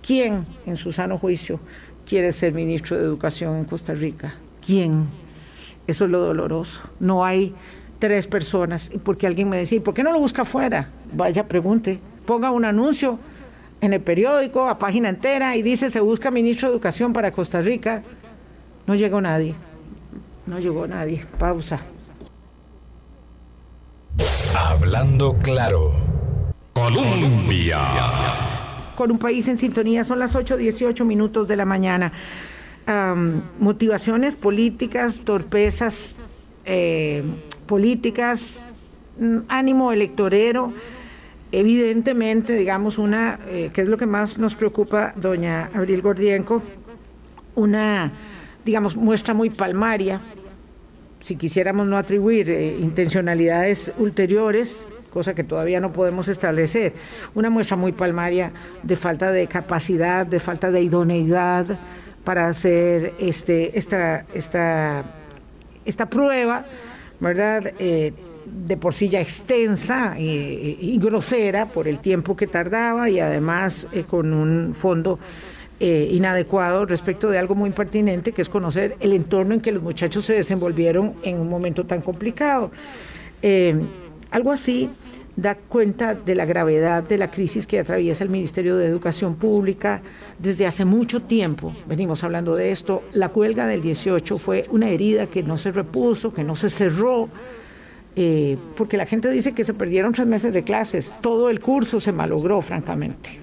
¿Quién, 0.06 0.44
en 0.66 0.76
su 0.76 0.92
sano 0.92 1.16
juicio, 1.16 1.58
quiere 2.06 2.32
ser 2.32 2.52
ministro 2.52 2.98
de 2.98 3.04
Educación 3.04 3.56
en 3.56 3.64
Costa 3.64 3.94
Rica? 3.94 4.34
¿Quién? 4.64 5.06
Eso 5.90 6.04
es 6.04 6.10
lo 6.12 6.20
doloroso. 6.20 6.82
No 7.00 7.24
hay 7.24 7.52
tres 7.98 8.28
personas. 8.28 8.92
Porque 9.02 9.26
alguien 9.26 9.48
me 9.48 9.56
decía, 9.56 9.82
¿por 9.82 9.92
qué 9.92 10.04
no 10.04 10.12
lo 10.12 10.20
busca 10.20 10.42
afuera? 10.42 10.88
Vaya, 11.12 11.48
pregunte. 11.48 11.98
Ponga 12.26 12.52
un 12.52 12.64
anuncio 12.64 13.18
en 13.80 13.92
el 13.92 14.00
periódico, 14.00 14.68
a 14.68 14.78
página 14.78 15.08
entera, 15.08 15.56
y 15.56 15.62
dice, 15.62 15.90
se 15.90 15.98
busca 15.98 16.30
ministro 16.30 16.68
de 16.68 16.74
Educación 16.74 17.12
para 17.12 17.32
Costa 17.32 17.60
Rica. 17.60 18.04
No 18.86 18.94
llegó 18.94 19.20
nadie. 19.20 19.56
No 20.46 20.60
llegó 20.60 20.86
nadie. 20.86 21.26
Pausa. 21.40 21.80
Hablando 24.56 25.36
claro. 25.38 25.92
Colombia. 26.72 27.80
Con 28.94 29.10
un 29.10 29.18
país 29.18 29.48
en 29.48 29.58
sintonía, 29.58 30.04
son 30.04 30.20
las 30.20 30.36
8.18 30.36 31.04
minutos 31.04 31.48
de 31.48 31.56
la 31.56 31.64
mañana 31.64 32.12
motivaciones 33.58 34.34
políticas, 34.34 35.20
torpezas 35.24 36.14
eh, 36.64 37.22
políticas, 37.66 38.60
mm, 39.18 39.38
ánimo 39.48 39.92
electorero. 39.92 40.72
Evidentemente, 41.52 42.54
digamos, 42.54 42.98
una, 42.98 43.38
eh, 43.46 43.70
que 43.72 43.82
es 43.82 43.88
lo 43.88 43.96
que 43.96 44.06
más 44.06 44.38
nos 44.38 44.54
preocupa, 44.54 45.12
doña 45.16 45.70
Abril 45.74 46.00
Gordienco, 46.02 46.62
una, 47.54 48.12
digamos, 48.64 48.96
muestra 48.96 49.34
muy 49.34 49.50
palmaria, 49.50 50.20
si 51.22 51.36
quisiéramos 51.36 51.86
no 51.86 51.96
atribuir 51.96 52.48
eh, 52.48 52.78
intencionalidades 52.78 53.92
ulteriores, 53.98 54.86
cosa 55.12 55.34
que 55.34 55.44
todavía 55.44 55.80
no 55.80 55.92
podemos 55.92 56.28
establecer, 56.28 56.94
una 57.34 57.50
muestra 57.50 57.76
muy 57.76 57.92
palmaria 57.92 58.52
de 58.82 58.96
falta 58.96 59.30
de 59.30 59.46
capacidad, 59.46 60.26
de 60.26 60.40
falta 60.40 60.70
de 60.70 60.82
idoneidad, 60.82 61.66
para 62.24 62.48
hacer 62.48 63.14
este, 63.18 63.78
esta, 63.78 64.24
esta, 64.34 65.04
esta 65.84 66.10
prueba, 66.10 66.64
¿verdad? 67.18 67.72
Eh, 67.78 68.12
de 68.46 68.76
por 68.76 68.94
sí 68.94 69.08
ya 69.08 69.20
extensa 69.20 70.18
y, 70.18 70.98
grosera 70.98 71.66
por 71.66 71.86
el 71.86 72.00
tiempo 72.00 72.36
que 72.36 72.46
tardaba 72.46 73.08
y 73.08 73.20
además 73.20 73.86
eh, 73.92 74.04
con 74.04 74.32
un 74.32 74.74
fondo 74.74 75.18
eh, 75.78 76.08
inadecuado 76.10 76.84
respecto 76.84 77.30
de 77.30 77.38
algo 77.38 77.54
muy 77.54 77.70
pertinente 77.70 78.32
que 78.32 78.42
es 78.42 78.48
conocer 78.48 78.96
el 79.00 79.12
entorno 79.12 79.54
en 79.54 79.60
que 79.60 79.72
los 79.72 79.82
muchachos 79.82 80.24
se 80.24 80.34
desenvolvieron 80.34 81.14
en 81.22 81.38
un 81.38 81.48
momento 81.48 81.84
tan 81.84 82.00
complicado. 82.00 82.70
algo 84.30 84.52
así 84.52 84.90
da 85.36 85.54
cuenta 85.54 86.14
de 86.14 86.34
la 86.34 86.44
gravedad 86.44 87.02
de 87.02 87.18
la 87.18 87.30
crisis 87.30 87.66
que 87.66 87.78
atraviesa 87.78 88.24
el 88.24 88.30
Ministerio 88.30 88.76
de 88.76 88.86
Educación 88.86 89.36
Pública 89.36 90.02
desde 90.38 90.66
hace 90.66 90.84
mucho 90.84 91.22
tiempo. 91.22 91.74
Venimos 91.86 92.24
hablando 92.24 92.56
de 92.56 92.72
esto. 92.72 93.02
La 93.12 93.28
huelga 93.28 93.66
del 93.66 93.82
18 93.82 94.38
fue 94.38 94.64
una 94.70 94.88
herida 94.88 95.26
que 95.26 95.42
no 95.42 95.58
se 95.58 95.72
repuso, 95.72 96.34
que 96.34 96.44
no 96.44 96.56
se 96.56 96.68
cerró, 96.68 97.28
eh, 98.16 98.56
porque 98.76 98.96
la 98.96 99.06
gente 99.06 99.30
dice 99.30 99.52
que 99.52 99.64
se 99.64 99.74
perdieron 99.74 100.12
tres 100.12 100.26
meses 100.26 100.52
de 100.52 100.64
clases. 100.64 101.12
Todo 101.20 101.48
el 101.48 101.60
curso 101.60 102.00
se 102.00 102.12
malogró, 102.12 102.60
francamente. 102.60 103.40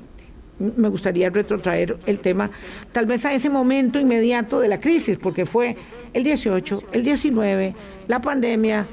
Me 0.60 0.90
gustaría 0.90 1.30
retrotraer 1.30 1.98
el 2.08 2.20
tema, 2.20 2.50
tal 2.92 3.06
vez 3.06 3.26
a 3.26 3.34
ese 3.34 3.48
momento 3.48 4.00
inmediato 4.00 4.60
de 4.60 4.68
la 4.68 4.80
crisis, 4.80 5.20
porque 5.20 5.46
fue 5.46 5.78
el 6.14 6.24
18, 6.24 6.84
el 6.94 7.04
19, 7.04 7.76
la 8.08 8.20
pandemia 8.20 8.88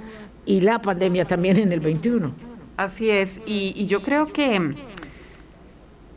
y 0.45 0.61
la 0.61 0.81
pandemia 0.83 1.25
también 1.25 1.57
en 1.57 1.73
el 1.73 1.81
21. 1.81 2.54
Así 2.77 3.09
es, 3.09 3.41
y, 3.47 3.87
yo 3.87 4.03
creo 4.03 4.27
que, 4.27 4.75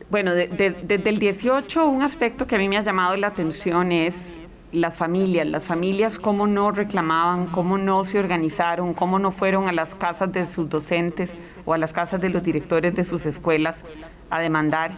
bueno, 0.09 0.33
desde 0.33 1.09
el 1.09 1.19
18 1.19 1.87
un 1.87 2.01
aspecto 2.01 2.45
que 2.45 2.55
a 2.55 2.57
mí 2.57 2.67
me 2.67 2.77
ha 2.77 2.83
llamado 2.83 3.15
la 3.15 3.27
atención 3.27 3.91
es 3.91 4.35
las 4.71 4.95
familias, 4.95 5.47
las 5.47 5.65
familias 5.65 6.19
cómo 6.19 6.47
no 6.47 6.71
reclamaban, 6.71 7.47
cómo 7.47 7.77
no 7.77 8.03
se 8.03 8.19
organizaron, 8.19 8.93
cómo 8.93 9.19
no 9.19 9.31
fueron 9.31 9.69
a 9.69 9.71
las 9.71 9.95
casas 9.95 10.31
de 10.33 10.45
sus 10.45 10.69
docentes 10.69 11.35
o 11.65 11.73
a 11.73 11.77
las 11.77 11.93
casas 11.93 12.19
de 12.21 12.29
los 12.29 12.43
directores 12.43 12.93
de 12.95 13.03
sus 13.03 13.25
escuelas 13.25 13.83
a 14.29 14.39
demandar 14.39 14.91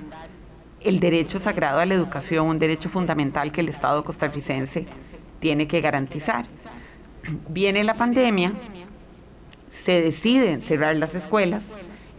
el 0.82 1.00
derecho 1.00 1.39
sagrado 1.39 1.80
a 1.80 1.86
la 1.86 1.93
educación, 1.93 2.48
un 2.48 2.58
derecho 2.58 2.89
fundamental 2.89 3.52
que 3.52 3.62
el 3.62 3.69
Estado 3.69 4.04
costarricense 4.04 4.88
tiene 5.39 5.67
que 5.67 5.82
garantizar. 5.82 6.45
Viene 7.50 7.84
la 7.84 7.95
pandemia, 7.95 8.54
se 9.69 10.01
deciden 10.01 10.62
cerrar 10.62 10.95
las 10.95 11.15
escuelas. 11.15 11.63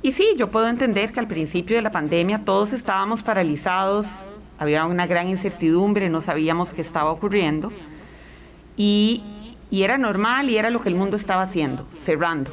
Y 0.03 0.13
sí, 0.13 0.29
yo 0.37 0.49
puedo 0.49 0.69
entender 0.69 1.13
que 1.13 1.21
al 1.21 1.29
principio 1.29 1.77
de 1.77 1.83
la 1.83 1.93
pandemia 1.93 2.45
todos 2.45 2.73
estábamos 2.73 3.23
paralizados, 3.23 4.23
había 4.59 4.85
una 4.87 5.07
gran 5.07 5.29
incertidumbre, 5.29 6.09
no 6.09 6.21
sabíamos 6.21 6.73
qué 6.73 6.83
estaba 6.83 7.11
ocurriendo. 7.11 7.73
Y, 8.77 9.23
era 9.71 9.99
normal 9.99 10.51
y 10.51 10.59
era 10.59 10.69
lo 10.69 10.81
que 10.81 10.89
el 10.89 10.97
mundo 10.97 11.17
estaba 11.17 11.43
haciendo, 11.43 11.87
cerrando. 11.97 12.51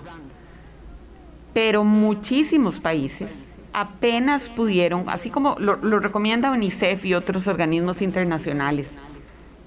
Pero 1.54 1.84
muchísimos 1.84 2.80
países 2.80 3.32
apenas 3.74 4.50
pudieron, 4.50 5.10
así 5.10 5.30
como 5.30 5.56
lo, 5.60 5.78
lo 5.78 6.00
recomienda 6.00 6.52
UNICEF 6.52 7.06
y 7.06 7.14
otros 7.14 7.48
organismos 7.48 8.02
internacionales, 8.02 8.90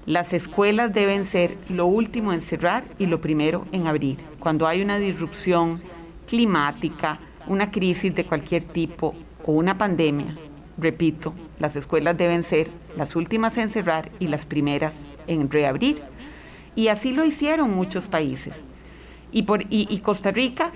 las 0.05 0.33
escuelas 0.33 0.93
deben 0.93 1.25
ser 1.25 1.57
lo 1.69 1.85
último 1.85 2.33
en 2.33 2.41
cerrar 2.41 2.83
y 2.97 3.05
lo 3.05 3.21
primero 3.21 3.65
en 3.71 3.87
abrir. 3.87 4.17
Cuando 4.39 4.67
hay 4.67 4.81
una 4.81 4.97
disrupción 4.97 5.79
climática, 6.27 7.19
una 7.47 7.69
crisis 7.69 8.13
de 8.15 8.25
cualquier 8.25 8.63
tipo 8.63 9.13
o 9.45 9.51
una 9.51 9.77
pandemia, 9.77 10.35
repito, 10.77 11.33
las 11.59 11.75
escuelas 11.75 12.17
deben 12.17 12.43
ser 12.43 12.69
las 12.97 13.15
últimas 13.15 13.57
en 13.57 13.69
cerrar 13.69 14.09
y 14.19 14.27
las 14.27 14.45
primeras 14.45 14.95
en 15.27 15.51
reabrir. 15.51 16.01
Y 16.75 16.87
así 16.87 17.11
lo 17.11 17.23
hicieron 17.23 17.75
muchos 17.75 18.07
países. 18.07 18.55
Y, 19.31 19.43
por, 19.43 19.63
y 19.69 19.99
Costa 19.99 20.31
Rica, 20.31 20.71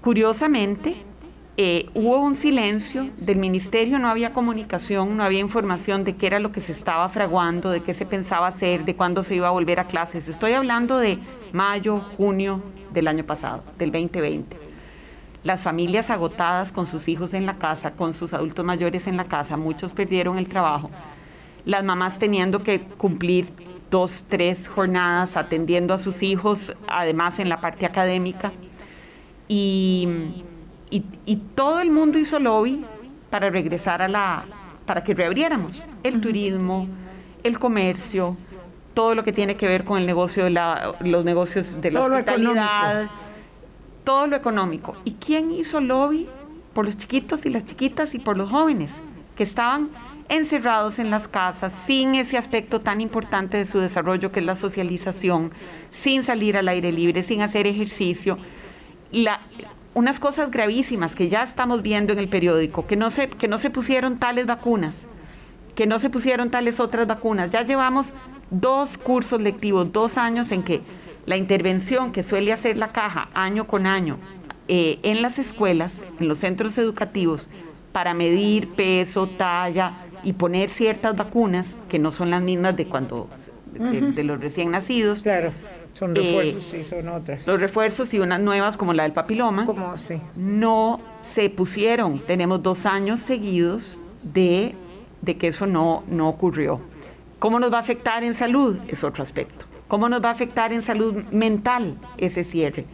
curiosamente, 0.00 0.96
eh, 1.56 1.90
hubo 1.94 2.20
un 2.20 2.34
silencio 2.34 3.10
del 3.18 3.38
ministerio, 3.38 3.98
no 3.98 4.08
había 4.08 4.32
comunicación, 4.32 5.16
no 5.16 5.24
había 5.24 5.40
información 5.40 6.04
de 6.04 6.14
qué 6.14 6.26
era 6.26 6.38
lo 6.38 6.52
que 6.52 6.60
se 6.60 6.72
estaba 6.72 7.08
fraguando, 7.08 7.70
de 7.70 7.82
qué 7.82 7.92
se 7.92 8.06
pensaba 8.06 8.46
hacer, 8.46 8.84
de 8.84 8.94
cuándo 8.94 9.22
se 9.22 9.34
iba 9.34 9.48
a 9.48 9.50
volver 9.50 9.80
a 9.80 9.84
clases. 9.84 10.28
Estoy 10.28 10.52
hablando 10.52 10.98
de 10.98 11.18
mayo, 11.52 11.98
junio 11.98 12.62
del 12.92 13.08
año 13.08 13.24
pasado, 13.24 13.62
del 13.78 13.92
2020. 13.92 14.56
Las 15.42 15.62
familias 15.62 16.10
agotadas 16.10 16.70
con 16.70 16.86
sus 16.86 17.08
hijos 17.08 17.34
en 17.34 17.46
la 17.46 17.58
casa, 17.58 17.92
con 17.92 18.14
sus 18.14 18.32
adultos 18.32 18.64
mayores 18.64 19.06
en 19.06 19.16
la 19.16 19.24
casa, 19.24 19.56
muchos 19.56 19.92
perdieron 19.92 20.38
el 20.38 20.48
trabajo. 20.48 20.90
Las 21.64 21.82
mamás 21.82 22.18
teniendo 22.18 22.62
que 22.62 22.80
cumplir 22.80 23.46
dos, 23.90 24.24
tres 24.28 24.68
jornadas 24.68 25.36
atendiendo 25.36 25.92
a 25.94 25.98
sus 25.98 26.22
hijos, 26.22 26.74
además 26.86 27.38
en 27.38 27.48
la 27.48 27.60
parte 27.60 27.86
académica. 27.86 28.52
Y 29.48 30.08
y, 30.90 31.36
todo 31.54 31.80
el 31.80 31.90
mundo 31.90 32.18
hizo 32.18 32.38
lobby 32.38 32.84
para 33.30 33.48
regresar 33.48 34.02
a 34.02 34.08
la, 34.08 34.44
para 34.86 35.04
que 35.04 35.14
reabriéramos 35.14 35.80
el 36.02 36.20
turismo, 36.20 36.88
el 37.44 37.58
comercio, 37.58 38.36
todo 38.94 39.14
lo 39.14 39.22
que 39.22 39.32
tiene 39.32 39.56
que 39.56 39.68
ver 39.68 39.84
con 39.84 39.98
el 39.98 40.06
negocio 40.06 40.44
de 40.44 40.50
la, 40.50 40.94
los 41.00 41.24
negocios 41.24 41.80
de 41.80 41.92
la 41.92 42.00
hospitalidad, 42.00 43.08
todo 44.02 44.26
lo 44.26 44.36
económico. 44.36 44.96
¿Y 45.04 45.12
quién 45.12 45.52
hizo 45.52 45.80
lobby 45.80 46.28
por 46.74 46.86
los 46.86 46.96
chiquitos 46.96 47.46
y 47.46 47.50
las 47.50 47.64
chiquitas 47.64 48.14
y 48.14 48.18
por 48.18 48.36
los 48.36 48.50
jóvenes 48.50 48.92
que 49.36 49.44
estaban 49.44 49.90
encerrados 50.28 50.98
en 50.98 51.10
las 51.10 51.28
casas, 51.28 51.72
sin 51.72 52.14
ese 52.14 52.36
aspecto 52.36 52.80
tan 52.80 53.00
importante 53.00 53.56
de 53.56 53.64
su 53.64 53.78
desarrollo 53.78 54.30
que 54.32 54.40
es 54.40 54.46
la 54.46 54.54
socialización, 54.54 55.50
sin 55.90 56.22
salir 56.22 56.56
al 56.56 56.68
aire 56.68 56.92
libre, 56.92 57.22
sin 57.22 57.42
hacer 57.42 57.66
ejercicio? 57.66 58.38
La, 59.12 59.40
unas 59.94 60.20
cosas 60.20 60.50
gravísimas 60.50 61.14
que 61.14 61.28
ya 61.28 61.42
estamos 61.42 61.82
viendo 61.82 62.12
en 62.12 62.18
el 62.18 62.28
periódico, 62.28 62.86
que 62.86 62.96
no 62.96 63.10
se, 63.10 63.28
que 63.28 63.48
no 63.48 63.58
se 63.58 63.70
pusieron 63.70 64.18
tales 64.18 64.46
vacunas, 64.46 64.96
que 65.74 65.86
no 65.86 65.98
se 65.98 66.10
pusieron 66.10 66.50
tales 66.50 66.80
otras 66.80 67.06
vacunas. 67.06 67.50
Ya 67.50 67.64
llevamos 67.64 68.12
dos 68.50 68.98
cursos 68.98 69.40
lectivos, 69.40 69.92
dos 69.92 70.18
años 70.18 70.52
en 70.52 70.62
que 70.62 70.80
la 71.26 71.36
intervención 71.36 72.12
que 72.12 72.22
suele 72.22 72.52
hacer 72.52 72.76
la 72.76 72.88
caja 72.88 73.28
año 73.34 73.66
con 73.66 73.86
año 73.86 74.18
eh, 74.68 74.98
en 75.02 75.22
las 75.22 75.38
escuelas, 75.38 75.94
en 76.18 76.28
los 76.28 76.38
centros 76.38 76.78
educativos, 76.78 77.48
para 77.92 78.14
medir 78.14 78.68
peso, 78.68 79.26
talla 79.26 79.92
y 80.22 80.34
poner 80.34 80.70
ciertas 80.70 81.16
vacunas, 81.16 81.74
que 81.88 81.98
no 81.98 82.12
son 82.12 82.30
las 82.30 82.42
mismas 82.42 82.76
de 82.76 82.86
cuando 82.86 83.28
de, 83.72 84.24
los 84.24 84.40
recién 84.40 84.70
nacidos, 84.70 85.24
Son 86.00 86.14
refuerzos, 86.14 86.64
sí, 86.64 86.82
son 86.82 87.08
otras. 87.10 87.46
Los 87.46 87.60
refuerzos 87.60 88.14
y 88.14 88.20
unas 88.20 88.40
nuevas 88.40 88.78
como 88.78 88.94
la 88.94 89.02
del 89.02 89.12
papiloma. 89.12 89.66
Como, 89.66 89.98
sí. 89.98 90.18
No 90.34 90.98
se 91.20 91.50
pusieron. 91.50 92.20
Tenemos 92.20 92.62
dos 92.62 92.86
años 92.86 93.20
seguidos 93.20 93.98
de, 94.22 94.74
de 95.20 95.36
que 95.36 95.48
eso 95.48 95.66
no, 95.66 96.02
no 96.08 96.30
ocurrió. 96.30 96.80
¿Cómo 97.38 97.60
nos 97.60 97.70
va 97.70 97.76
a 97.76 97.80
afectar 97.80 98.24
en 98.24 98.32
salud? 98.32 98.78
Es 98.88 99.04
otro 99.04 99.22
aspecto. 99.22 99.66
¿Cómo 99.88 100.08
nos 100.08 100.24
va 100.24 100.30
a 100.30 100.32
afectar 100.32 100.72
en 100.72 100.80
salud 100.80 101.22
mental 101.32 101.98
ese 102.16 102.44
cierre? 102.44 102.86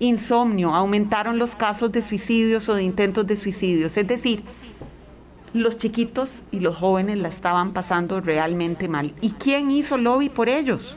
Insomnio, 0.00 0.74
aumentaron 0.74 1.38
los 1.38 1.54
casos 1.54 1.92
de 1.92 2.00
suicidios 2.00 2.66
o 2.70 2.76
de 2.76 2.82
intentos 2.82 3.26
de 3.26 3.36
suicidios. 3.36 3.94
Es 3.98 4.08
decir, 4.08 4.42
los 5.52 5.76
chiquitos 5.76 6.40
y 6.50 6.60
los 6.60 6.76
jóvenes 6.76 7.18
la 7.18 7.28
estaban 7.28 7.74
pasando 7.74 8.22
realmente 8.22 8.88
mal. 8.88 9.12
¿Y 9.20 9.32
quién 9.32 9.70
hizo 9.70 9.98
lobby 9.98 10.30
por 10.30 10.48
ellos? 10.48 10.96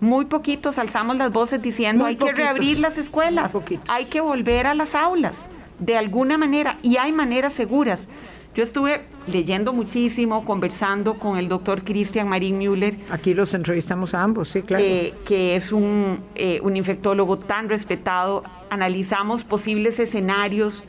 Muy 0.00 0.26
poquitos 0.26 0.78
alzamos 0.78 1.16
las 1.16 1.32
voces 1.32 1.62
diciendo 1.62 2.04
Muy 2.04 2.10
hay 2.10 2.16
poquitos. 2.16 2.36
que 2.36 2.42
reabrir 2.42 2.78
las 2.80 2.98
escuelas, 2.98 3.52
hay 3.88 4.04
que 4.06 4.20
volver 4.20 4.66
a 4.66 4.74
las 4.74 4.94
aulas, 4.94 5.34
de 5.78 5.96
alguna 5.96 6.36
manera, 6.38 6.78
y 6.82 6.96
hay 6.98 7.12
maneras 7.12 7.52
seguras. 7.54 8.06
Yo 8.54 8.62
estuve 8.62 9.02
leyendo 9.26 9.74
muchísimo, 9.74 10.44
conversando 10.46 11.14
con 11.14 11.36
el 11.36 11.46
doctor 11.48 11.84
Christian 11.84 12.26
Marín 12.26 12.56
Müller, 12.56 12.98
Aquí 13.10 13.34
los 13.34 13.52
entrevistamos 13.52 14.14
a 14.14 14.22
ambos, 14.22 14.48
sí, 14.48 14.62
claro. 14.62 14.82
eh, 14.82 15.12
que 15.26 15.56
es 15.56 15.72
un, 15.72 16.20
eh, 16.34 16.60
un 16.62 16.74
infectólogo 16.76 17.36
tan 17.36 17.68
respetado. 17.68 18.44
Analizamos 18.70 19.44
posibles 19.44 19.98
escenarios 19.98 20.84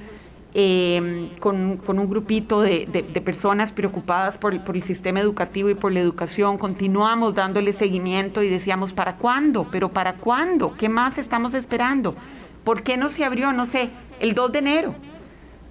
eh, 0.54 1.30
con, 1.40 1.78
con 1.78 2.00
un 2.00 2.10
grupito 2.10 2.62
de, 2.62 2.88
de- 2.92 3.04
de 3.04 3.22
personas 3.22 3.72
preocupadas 3.72 4.38
por, 4.38 4.54
el- 4.54 4.62
por 4.62 4.76
el 4.76 4.84
sistema 4.84 5.20
educativo 5.20 5.70
y 5.70 5.76
por 5.76 5.92
la 5.92 6.00
educación. 6.00 6.58
Continuamos 6.58 7.36
dándole 7.36 7.74
seguimiento 7.74 8.42
y 8.42 8.50
decíamos, 8.50 8.94
¿para 8.94 9.18
cuándo? 9.18 9.68
¿Pero 9.72 9.90
para 9.90 10.14
cuándo? 10.14 10.74
¿Qué 10.78 10.90
más 10.90 11.18
estamos 11.18 11.54
esperando? 11.54 12.16
¿Por 12.64 12.84
qué 12.84 12.98
no 12.98 13.10
se 13.10 13.24
abrió, 13.24 13.54
no 13.54 13.66
sé, 13.66 13.90
el 14.20 14.34
2 14.34 14.52
de 14.52 14.60
enero 14.60 14.96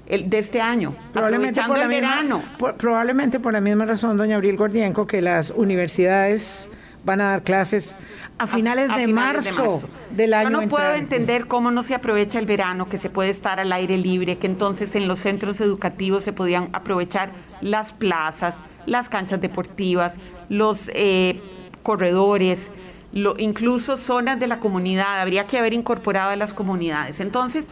el, 0.06 0.30
de 0.30 0.38
este 0.38 0.60
año? 0.60 0.94
Probablemente 1.12 1.60
por, 1.66 1.76
la 1.78 1.84
el 1.84 1.88
misma, 1.90 2.08
verano. 2.10 2.42
por- 2.58 2.76
probablemente 2.76 3.40
por 3.40 3.52
la 3.52 3.60
misma 3.60 3.86
razón, 3.86 4.16
doña 4.16 4.36
Abril 4.36 4.56
Gordienco, 4.56 5.06
que 5.06 5.20
las 5.20 5.50
universidades 5.50 6.70
van 7.06 7.22
a 7.22 7.30
dar 7.30 7.42
clases 7.42 7.94
a 8.36 8.46
finales, 8.46 8.90
a 8.90 8.96
de, 8.96 9.06
finales 9.06 9.44
marzo 9.56 9.82
del 10.10 10.34
año 10.34 10.50
Yo 10.50 10.60
no 10.60 10.68
puedo 10.68 10.92
entender 10.94 11.46
cómo 11.46 11.70
no 11.70 11.82
se 11.82 11.94
aprovecha 11.94 12.38
el 12.38 12.44
verano, 12.44 12.88
que 12.88 12.98
se 12.98 13.08
puede 13.08 13.30
estar 13.30 13.58
al 13.60 13.72
aire 13.72 13.96
libre, 13.96 14.36
que 14.36 14.46
entonces 14.46 14.94
en 14.94 15.08
los 15.08 15.20
centros 15.20 15.60
educativos 15.62 16.24
se 16.24 16.34
podían 16.34 16.68
aprovechar 16.74 17.30
las 17.62 17.94
plazas, 17.94 18.56
las 18.84 19.08
canchas 19.08 19.40
deportivas, 19.40 20.14
los 20.50 20.90
eh, 20.92 21.40
corredores, 21.82 22.68
lo- 23.12 23.36
incluso 23.38 23.96
zonas 23.96 24.40
de 24.40 24.48
la 24.48 24.58
comunidad. 24.60 25.20
Habría 25.20 25.46
que 25.46 25.58
haber 25.58 25.72
incorporado 25.72 26.30
a 26.30 26.36
las 26.36 26.52
comunidades. 26.52 27.20
Entonces, 27.20 27.66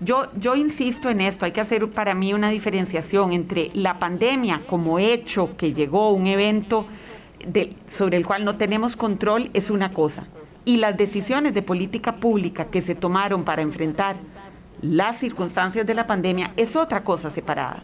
yo, 0.00 0.28
yo 0.36 0.56
insisto 0.56 1.10
en 1.10 1.20
esto, 1.20 1.44
hay 1.44 1.52
que 1.52 1.60
hacer 1.60 1.86
para 1.88 2.14
mí 2.14 2.32
una 2.32 2.50
diferenciación 2.50 3.32
entre 3.32 3.70
la 3.74 3.98
pandemia 3.98 4.62
como 4.66 4.98
hecho 4.98 5.56
que 5.56 5.74
llegó, 5.74 6.10
un 6.12 6.26
evento 6.26 6.86
de- 7.46 7.74
sobre 7.88 8.16
el 8.16 8.26
cual 8.26 8.44
no 8.44 8.56
tenemos 8.56 8.96
control, 8.96 9.50
es 9.54 9.70
una 9.70 9.92
cosa. 9.92 10.26
Y 10.64 10.76
las 10.78 10.96
decisiones 10.96 11.54
de 11.54 11.62
política 11.62 12.16
pública 12.16 12.66
que 12.66 12.82
se 12.82 12.94
tomaron 12.94 13.44
para 13.44 13.62
enfrentar 13.62 14.16
las 14.82 15.18
circunstancias 15.18 15.86
de 15.86 15.94
la 15.94 16.06
pandemia 16.06 16.52
es 16.56 16.76
otra 16.76 17.00
cosa 17.00 17.30
separada. 17.30 17.82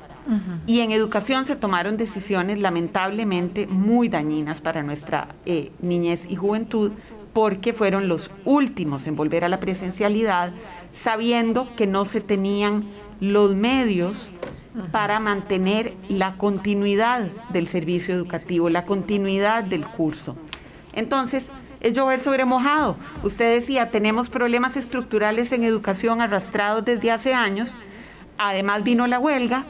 Y 0.66 0.80
en 0.80 0.90
educación 0.92 1.44
se 1.44 1.56
tomaron 1.56 1.96
decisiones 1.96 2.60
lamentablemente 2.60 3.66
muy 3.66 4.08
dañinas 4.08 4.60
para 4.60 4.82
nuestra 4.82 5.28
eh, 5.44 5.70
niñez 5.80 6.24
y 6.28 6.36
juventud 6.36 6.92
porque 7.32 7.72
fueron 7.72 8.06
los 8.06 8.30
últimos 8.44 9.06
en 9.08 9.16
volver 9.16 9.44
a 9.44 9.48
la 9.48 9.58
presencialidad, 9.60 10.52
sabiendo 10.92 11.66
que 11.76 11.86
no 11.88 12.04
se 12.04 12.20
tenían 12.20 12.84
los 13.20 13.54
medios 13.56 14.28
para 14.90 15.20
mantener 15.20 15.94
la 16.08 16.37
continuidad 16.37 17.28
del 17.50 17.68
servicio 17.68 18.14
educativo, 18.14 18.70
la 18.70 18.84
continuidad 18.84 19.64
del 19.64 19.84
curso. 19.84 20.37
Entonces, 20.92 21.46
es 21.80 21.92
llover 21.92 22.18
sobre 22.18 22.44
mojado. 22.44 22.96
Usted 23.22 23.60
decía, 23.60 23.90
tenemos 23.90 24.30
problemas 24.30 24.76
estructurales 24.76 25.52
en 25.52 25.64
educación 25.64 26.20
arrastrados 26.20 26.84
desde 26.84 27.10
hace 27.10 27.34
años. 27.34 27.74
Además 28.38 28.82
vino 28.84 29.06
la 29.06 29.18
huelga, 29.18 29.64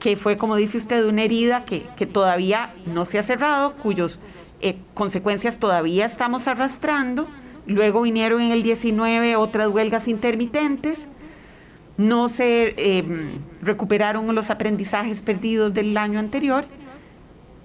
que 0.00 0.16
fue, 0.16 0.36
como 0.36 0.56
dice 0.56 0.78
usted, 0.78 1.06
una 1.06 1.22
herida 1.22 1.64
que, 1.64 1.86
que 1.96 2.06
todavía 2.06 2.74
no 2.86 3.04
se 3.04 3.18
ha 3.18 3.22
cerrado, 3.22 3.74
cuyos 3.74 4.18
eh, 4.60 4.78
consecuencias 4.94 5.58
todavía 5.58 6.06
estamos 6.06 6.48
arrastrando. 6.48 7.28
Luego 7.66 8.02
vinieron 8.02 8.40
en 8.40 8.50
el 8.50 8.62
19 8.62 9.36
otras 9.36 9.68
huelgas 9.68 10.08
intermitentes. 10.08 11.06
No 11.96 12.28
se 12.28 12.74
eh, 12.76 13.04
recuperaron 13.62 14.34
los 14.34 14.50
aprendizajes 14.50 15.20
perdidos 15.20 15.72
del 15.72 15.96
año 15.96 16.18
anterior 16.18 16.64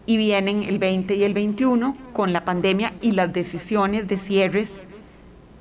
y 0.05 0.17
vienen 0.17 0.63
el 0.63 0.79
20 0.79 1.15
y 1.15 1.23
el 1.23 1.33
21 1.33 1.95
con 2.13 2.33
la 2.33 2.45
pandemia 2.45 2.93
y 3.01 3.11
las 3.11 3.31
decisiones 3.31 4.07
de 4.07 4.17
cierres 4.17 4.71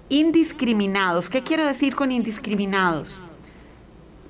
indiscriminados. 0.08 1.28
¿Qué 1.28 1.42
quiero 1.42 1.66
decir 1.66 1.94
con 1.94 2.12
indiscriminados? 2.12 3.20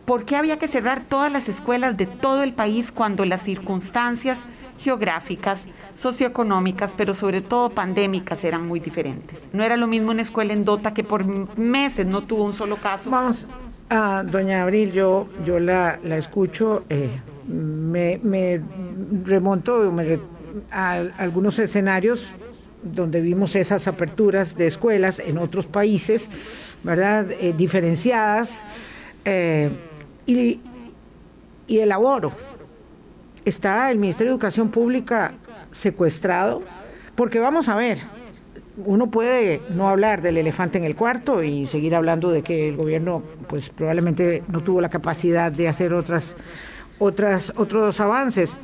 ¿Por 0.05 0.25
qué 0.25 0.37
había 0.37 0.59
que 0.59 0.69
cerrar 0.69 1.05
todas 1.05 1.31
las 1.31 1.49
escuelas 1.49 1.97
de 1.97 2.07
todo 2.07 2.43
el 2.43 2.53
país 2.55 2.91
cuando 2.91 3.25
las 3.25 3.43
circunstancias 3.43 4.39
geográficas, 4.81 5.65
socioeconómicas, 5.95 6.95
pero 6.97 7.13
sobre 7.13 7.43
todo 7.43 7.71
pandémicas 7.71 8.43
eran 8.43 8.67
muy 8.67 8.81
diferentes? 8.81 9.41
No 9.53 9.63
era 9.63 9.77
lo 9.77 9.87
mismo 9.87 10.11
una 10.11 10.23
escuela 10.23 10.53
en 10.53 10.65
Dota 10.65 10.95
que 10.95 11.05
por 11.05 11.27
meses 11.59 12.07
no 12.07 12.23
tuvo 12.23 12.45
un 12.45 12.55
solo 12.55 12.77
caso. 12.77 13.11
Vamos, 13.11 13.47
a 13.91 14.23
doña 14.25 14.63
Abril, 14.63 14.93
yo, 14.93 15.29
yo 15.45 15.59
la, 15.59 15.99
la 16.03 16.17
escucho, 16.17 16.85
eh, 16.89 17.09
me, 17.47 18.21
me 18.23 18.61
remonto 19.25 19.93
a 20.71 20.93
algunos 21.19 21.59
escenarios 21.59 22.35
donde 22.83 23.21
vimos 23.21 23.57
esas 23.57 23.89
aperturas 23.89 24.57
de 24.57 24.67
escuelas 24.67 25.19
en 25.19 25.39
otros 25.39 25.67
países, 25.67 26.29
¿verdad? 26.83 27.31
Eh, 27.33 27.55
diferenciadas. 27.57 28.65
eh, 29.25 29.71
y, 30.27 30.61
y 31.67 31.79
elaboro. 31.79 32.33
¿Está 33.45 33.91
el 33.91 33.99
Ministerio 33.99 34.33
de 34.33 34.35
Educación 34.35 34.69
Pública 34.71 35.33
secuestrado? 35.71 36.63
Porque 37.15 37.41
vamos 37.41 37.69
a 37.69 37.77
ver, 37.77 37.99
uno 38.85 39.11
puede 39.11 39.61
no 39.75 39.89
hablar 39.89 40.23
del 40.23 40.37
elefante 40.39 40.79
en 40.79 40.85
el 40.85 40.95
cuarto 40.97 41.43
y 41.43 41.67
seguir 41.67 41.95
hablando 41.95 42.31
de 42.31 42.43
que 42.43 42.69
el 42.69 42.77
gobierno 42.77 43.23
pues 43.49 43.69
probablemente 43.71 44.43
no 44.49 44.61
tuvo 44.63 44.81
la 44.81 44.89
capacidad 44.89 45.51
de 45.51 45.69
hacer 45.69 45.93
otras 45.93 46.37
otras 47.01 47.53
otros 47.57 48.01
avances. 48.01 48.57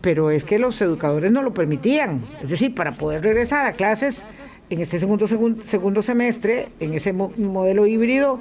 Pero 0.00 0.30
es 0.30 0.44
que 0.44 0.58
los 0.58 0.80
educadores 0.80 1.30
no 1.30 1.42
lo 1.42 1.54
permitían. 1.54 2.20
Es 2.42 2.50
decir 2.50 2.74
para 2.74 2.92
poder 2.92 3.22
regresar 3.22 3.66
a 3.66 3.72
clases 3.74 4.24
en 4.68 4.80
este 4.80 4.98
segundo 4.98 5.26
segun- 5.28 5.62
segundo 5.64 6.02
semestre 6.02 6.68
en 6.80 6.94
ese 6.94 7.12
mo- 7.12 7.32
modelo 7.36 7.86
híbrido 7.86 8.40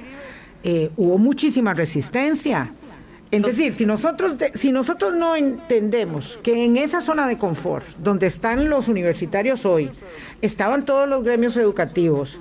eh, 0.64 0.92
hubo 0.96 1.18
muchísima 1.18 1.74
resistencia 1.74 2.70
es 3.32 3.42
decir, 3.44 3.74
si 3.74 3.86
nosotros, 3.86 4.34
si 4.54 4.72
nosotros 4.72 5.14
no 5.14 5.36
entendemos 5.36 6.38
que 6.44 6.66
en 6.66 6.76
esa 6.78 7.00
zona 7.02 7.28
de 7.28 7.38
confort, 7.38 7.86
donde 7.98 8.28
están 8.28 8.70
los 8.70 8.88
universitarios 8.90 9.66
hoy, 9.66 9.90
estaban 10.42 10.84
todos 10.84 11.08
los 11.08 11.24
gremios 11.24 11.56
educativos, 11.58 12.40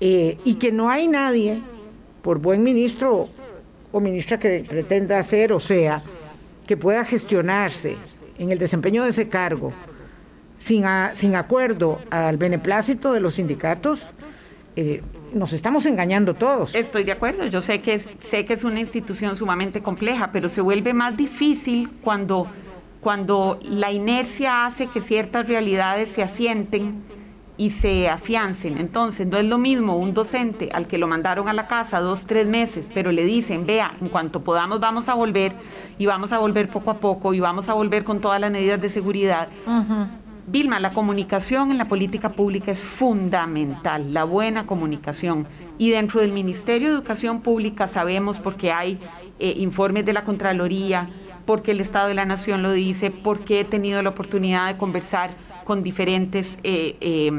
eh, 0.00 0.38
y 0.44 0.54
que 0.54 0.72
no 0.72 0.90
hay 0.90 1.06
nadie, 1.08 1.60
por 2.22 2.38
buen 2.38 2.62
ministro 2.62 3.28
o 3.92 4.00
ministra 4.00 4.38
que 4.38 4.64
pretenda 4.68 5.18
hacer 5.18 5.52
o 5.52 5.60
sea, 5.60 6.00
que 6.66 6.76
pueda 6.76 7.04
gestionarse 7.04 7.96
en 8.38 8.50
el 8.50 8.58
desempeño 8.58 9.04
de 9.04 9.10
ese 9.10 9.28
cargo 9.28 9.72
sin, 10.58 10.84
a- 10.86 11.14
sin 11.14 11.34
acuerdo 11.34 12.00
al 12.10 12.36
beneplácito 12.36 13.12
de 13.12 13.20
los 13.20 13.34
sindicatos, 13.34 14.12
eh, 14.76 15.02
nos 15.34 15.52
estamos 15.52 15.86
engañando 15.86 16.34
todos. 16.34 16.74
Estoy 16.74 17.04
de 17.04 17.12
acuerdo, 17.12 17.46
yo 17.46 17.62
sé 17.62 17.80
que, 17.80 17.94
es, 17.94 18.08
sé 18.22 18.44
que 18.44 18.54
es 18.54 18.64
una 18.64 18.80
institución 18.80 19.36
sumamente 19.36 19.82
compleja, 19.82 20.30
pero 20.32 20.48
se 20.48 20.60
vuelve 20.60 20.94
más 20.94 21.16
difícil 21.16 21.90
cuando, 22.02 22.46
cuando 23.00 23.58
la 23.62 23.92
inercia 23.92 24.66
hace 24.66 24.86
que 24.86 25.00
ciertas 25.00 25.48
realidades 25.48 26.10
se 26.10 26.22
asienten 26.22 27.02
y 27.60 27.68
se 27.68 28.08
afiancen. 28.08 28.78
Entonces, 28.78 29.26
no 29.26 29.36
es 29.36 29.44
lo 29.44 29.58
mismo 29.58 29.98
un 29.98 30.14
docente 30.14 30.70
al 30.72 30.86
que 30.86 30.96
lo 30.96 31.06
mandaron 31.06 31.46
a 31.46 31.52
la 31.52 31.66
casa 31.66 32.00
dos, 32.00 32.26
tres 32.26 32.46
meses, 32.46 32.90
pero 32.94 33.12
le 33.12 33.26
dicen, 33.26 33.66
vea, 33.66 33.92
en 34.00 34.08
cuanto 34.08 34.40
podamos 34.40 34.80
vamos 34.80 35.10
a 35.10 35.14
volver 35.14 35.52
y 35.98 36.06
vamos 36.06 36.32
a 36.32 36.38
volver 36.38 36.70
poco 36.70 36.90
a 36.90 36.94
poco 36.94 37.34
y 37.34 37.40
vamos 37.40 37.68
a 37.68 37.74
volver 37.74 38.02
con 38.02 38.18
todas 38.20 38.40
las 38.40 38.50
medidas 38.50 38.80
de 38.80 38.88
seguridad. 38.88 39.48
Vilma, 40.46 40.80
la 40.80 40.92
comunicación 40.92 41.70
en 41.70 41.78
la 41.78 41.84
política 41.84 42.32
pública 42.32 42.72
es 42.72 42.80
fundamental, 42.80 44.12
la 44.12 44.24
buena 44.24 44.66
comunicación. 44.66 45.46
Y 45.78 45.90
dentro 45.90 46.20
del 46.20 46.32
Ministerio 46.32 46.88
de 46.88 46.94
Educación 46.94 47.40
Pública 47.40 47.86
sabemos 47.86 48.40
porque 48.40 48.72
hay 48.72 48.98
eh, 49.38 49.54
informes 49.58 50.04
de 50.04 50.12
la 50.12 50.24
Contraloría, 50.24 51.08
porque 51.46 51.72
el 51.72 51.80
Estado 51.80 52.08
de 52.08 52.14
la 52.14 52.24
Nación 52.24 52.62
lo 52.62 52.72
dice, 52.72 53.10
porque 53.10 53.60
he 53.60 53.64
tenido 53.64 54.02
la 54.02 54.10
oportunidad 54.10 54.66
de 54.68 54.76
conversar 54.76 55.30
con 55.64 55.82
diferentes 55.82 56.58
eh, 56.62 56.96
eh, 57.00 57.30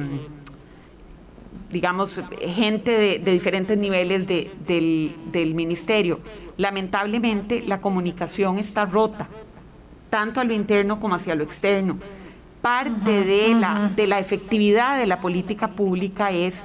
digamos, 1.71 2.19
gente 2.41 2.91
de, 2.91 3.31
diferentes 3.31 3.77
niveles 3.77 4.27
del 4.27 5.55
ministerio. 5.55 6.19
Lamentablemente 6.57 7.63
la 7.65 7.79
comunicación 7.79 8.59
está 8.59 8.85
rota, 8.85 9.29
tanto 10.09 10.41
a 10.41 10.43
lo 10.43 10.53
interno 10.53 10.99
como 10.99 11.15
hacia 11.15 11.33
lo 11.33 11.43
externo. 11.43 11.97
Parte 12.61 13.23
de, 13.23 13.55
la, 13.55 13.91
de 13.95 14.07
la 14.07 14.19
efectividad 14.19 14.99
de 14.99 15.07
la 15.07 15.19
política 15.19 15.69
pública 15.69 16.31
es, 16.31 16.61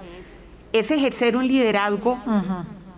es 0.73 0.91
ejercer 0.91 1.37
un 1.37 1.47
liderazgo 1.47 2.19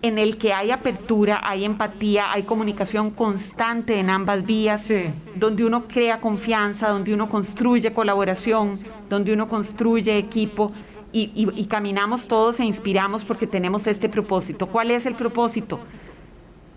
en 0.03 0.19
el 0.19 0.37
que 0.37 0.53
hay 0.53 0.71
apertura, 0.71 1.41
hay 1.43 1.65
empatía, 1.65 2.33
hay 2.33 2.43
comunicación 2.43 3.11
constante 3.11 3.99
en 3.99 4.11
ambas 4.11 4.45
vías, 4.45 4.89
donde 5.35 5.65
uno 5.65 5.87
crea 5.87 6.21
confianza, 6.21 6.89
donde 6.89 7.15
uno 7.15 7.29
construye 7.29 7.93
colaboración, 7.93 8.79
donde 9.09 9.33
uno 9.33 9.49
construye 9.49 10.19
equipo 10.19 10.73
y, 11.13 11.31
y 11.35 11.65
caminamos 11.67 12.27
todos 12.29 12.61
e 12.61 12.65
inspiramos 12.65 13.25
porque 13.25 13.47
tenemos 13.47 13.87
este 13.87 14.09
propósito. 14.09 14.67
¿Cuál 14.67 14.91
es 14.91 15.07
el 15.07 15.15
propósito? 15.15 15.81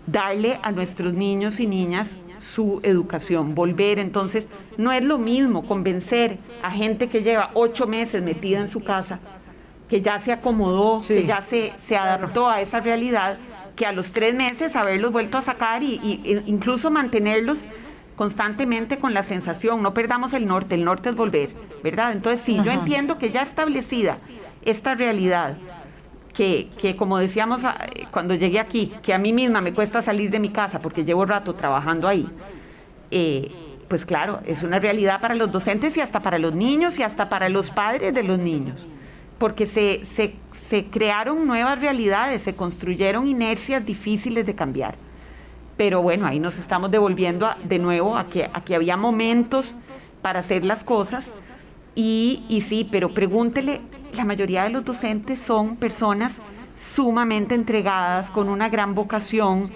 darle 0.06 0.58
a 0.62 0.72
nuestros 0.72 1.14
niños 1.14 1.60
y 1.60 1.66
niñas 1.66 2.18
su 2.42 2.80
educación, 2.82 3.54
volver. 3.54 3.98
Entonces, 3.98 4.48
no 4.76 4.92
es 4.92 5.04
lo 5.04 5.18
mismo 5.18 5.64
convencer 5.64 6.38
a 6.62 6.70
gente 6.70 7.08
que 7.08 7.22
lleva 7.22 7.50
ocho 7.54 7.86
meses 7.86 8.22
metida 8.22 8.58
en 8.58 8.68
su 8.68 8.82
casa, 8.82 9.20
que 9.88 10.00
ya 10.00 10.18
se 10.18 10.32
acomodó, 10.32 11.00
que 11.06 11.24
ya 11.24 11.40
se, 11.40 11.72
se 11.78 11.96
adaptó 11.96 12.48
a 12.48 12.60
esa 12.60 12.80
realidad, 12.80 13.38
que 13.76 13.86
a 13.86 13.92
los 13.92 14.12
tres 14.12 14.34
meses 14.34 14.74
haberlos 14.76 15.12
vuelto 15.12 15.38
a 15.38 15.42
sacar 15.42 15.82
y, 15.82 15.94
y 16.02 16.42
incluso 16.46 16.90
mantenerlos 16.90 17.66
constantemente 18.16 18.98
con 18.98 19.14
la 19.14 19.22
sensación, 19.22 19.82
no 19.82 19.92
perdamos 19.94 20.34
el 20.34 20.46
norte, 20.46 20.74
el 20.74 20.84
norte 20.84 21.10
es 21.10 21.14
volver, 21.14 21.50
¿verdad? 21.82 22.12
Entonces, 22.12 22.44
sí, 22.44 22.58
yo 22.62 22.70
entiendo 22.70 23.18
que 23.18 23.30
ya 23.30 23.42
establecida 23.42 24.18
esta 24.64 24.94
realidad, 24.94 25.56
que, 26.32 26.68
que, 26.80 26.96
como 26.96 27.18
decíamos 27.18 27.64
ah, 27.64 27.76
cuando 28.10 28.34
llegué 28.34 28.58
aquí, 28.58 28.92
que 29.02 29.12
a 29.12 29.18
mí 29.18 29.32
misma 29.32 29.60
me 29.60 29.72
cuesta 29.72 30.02
salir 30.02 30.30
de 30.30 30.40
mi 30.40 30.48
casa 30.48 30.80
porque 30.80 31.04
llevo 31.04 31.24
rato 31.24 31.54
trabajando 31.54 32.08
ahí, 32.08 32.28
eh, 33.10 33.50
pues 33.88 34.06
claro, 34.06 34.40
es 34.46 34.62
una 34.62 34.78
realidad 34.78 35.20
para 35.20 35.34
los 35.34 35.52
docentes 35.52 35.96
y 35.96 36.00
hasta 36.00 36.20
para 36.20 36.38
los 36.38 36.54
niños 36.54 36.98
y 36.98 37.02
hasta 37.02 37.26
para 37.26 37.48
los 37.48 37.70
padres 37.70 38.14
de 38.14 38.22
los 38.22 38.38
niños, 38.38 38.86
porque 39.38 39.66
se, 39.66 40.04
se, 40.06 40.34
se 40.68 40.86
crearon 40.86 41.46
nuevas 41.46 41.80
realidades, 41.80 42.42
se 42.42 42.54
construyeron 42.54 43.26
inercias 43.26 43.84
difíciles 43.84 44.46
de 44.46 44.54
cambiar. 44.54 44.94
Pero 45.76 46.00
bueno, 46.00 46.26
ahí 46.26 46.38
nos 46.38 46.58
estamos 46.58 46.90
devolviendo 46.90 47.48
de 47.64 47.78
nuevo 47.78 48.16
a 48.16 48.28
que, 48.28 48.48
a 48.50 48.62
que 48.64 48.74
había 48.74 48.96
momentos 48.96 49.74
para 50.22 50.40
hacer 50.40 50.64
las 50.64 50.84
cosas 50.84 51.30
y, 51.94 52.44
y 52.48 52.62
sí, 52.62 52.88
pero 52.90 53.12
pregúntele, 53.12 53.80
la 54.12 54.24
mayoría 54.24 54.64
de 54.64 54.70
los 54.70 54.84
docentes 54.84 55.40
son 55.40 55.76
personas 55.76 56.40
sumamente 56.74 57.54
entregadas, 57.54 58.30
con 58.30 58.48
una 58.48 58.68
gran 58.68 58.94
vocación. 58.94 59.70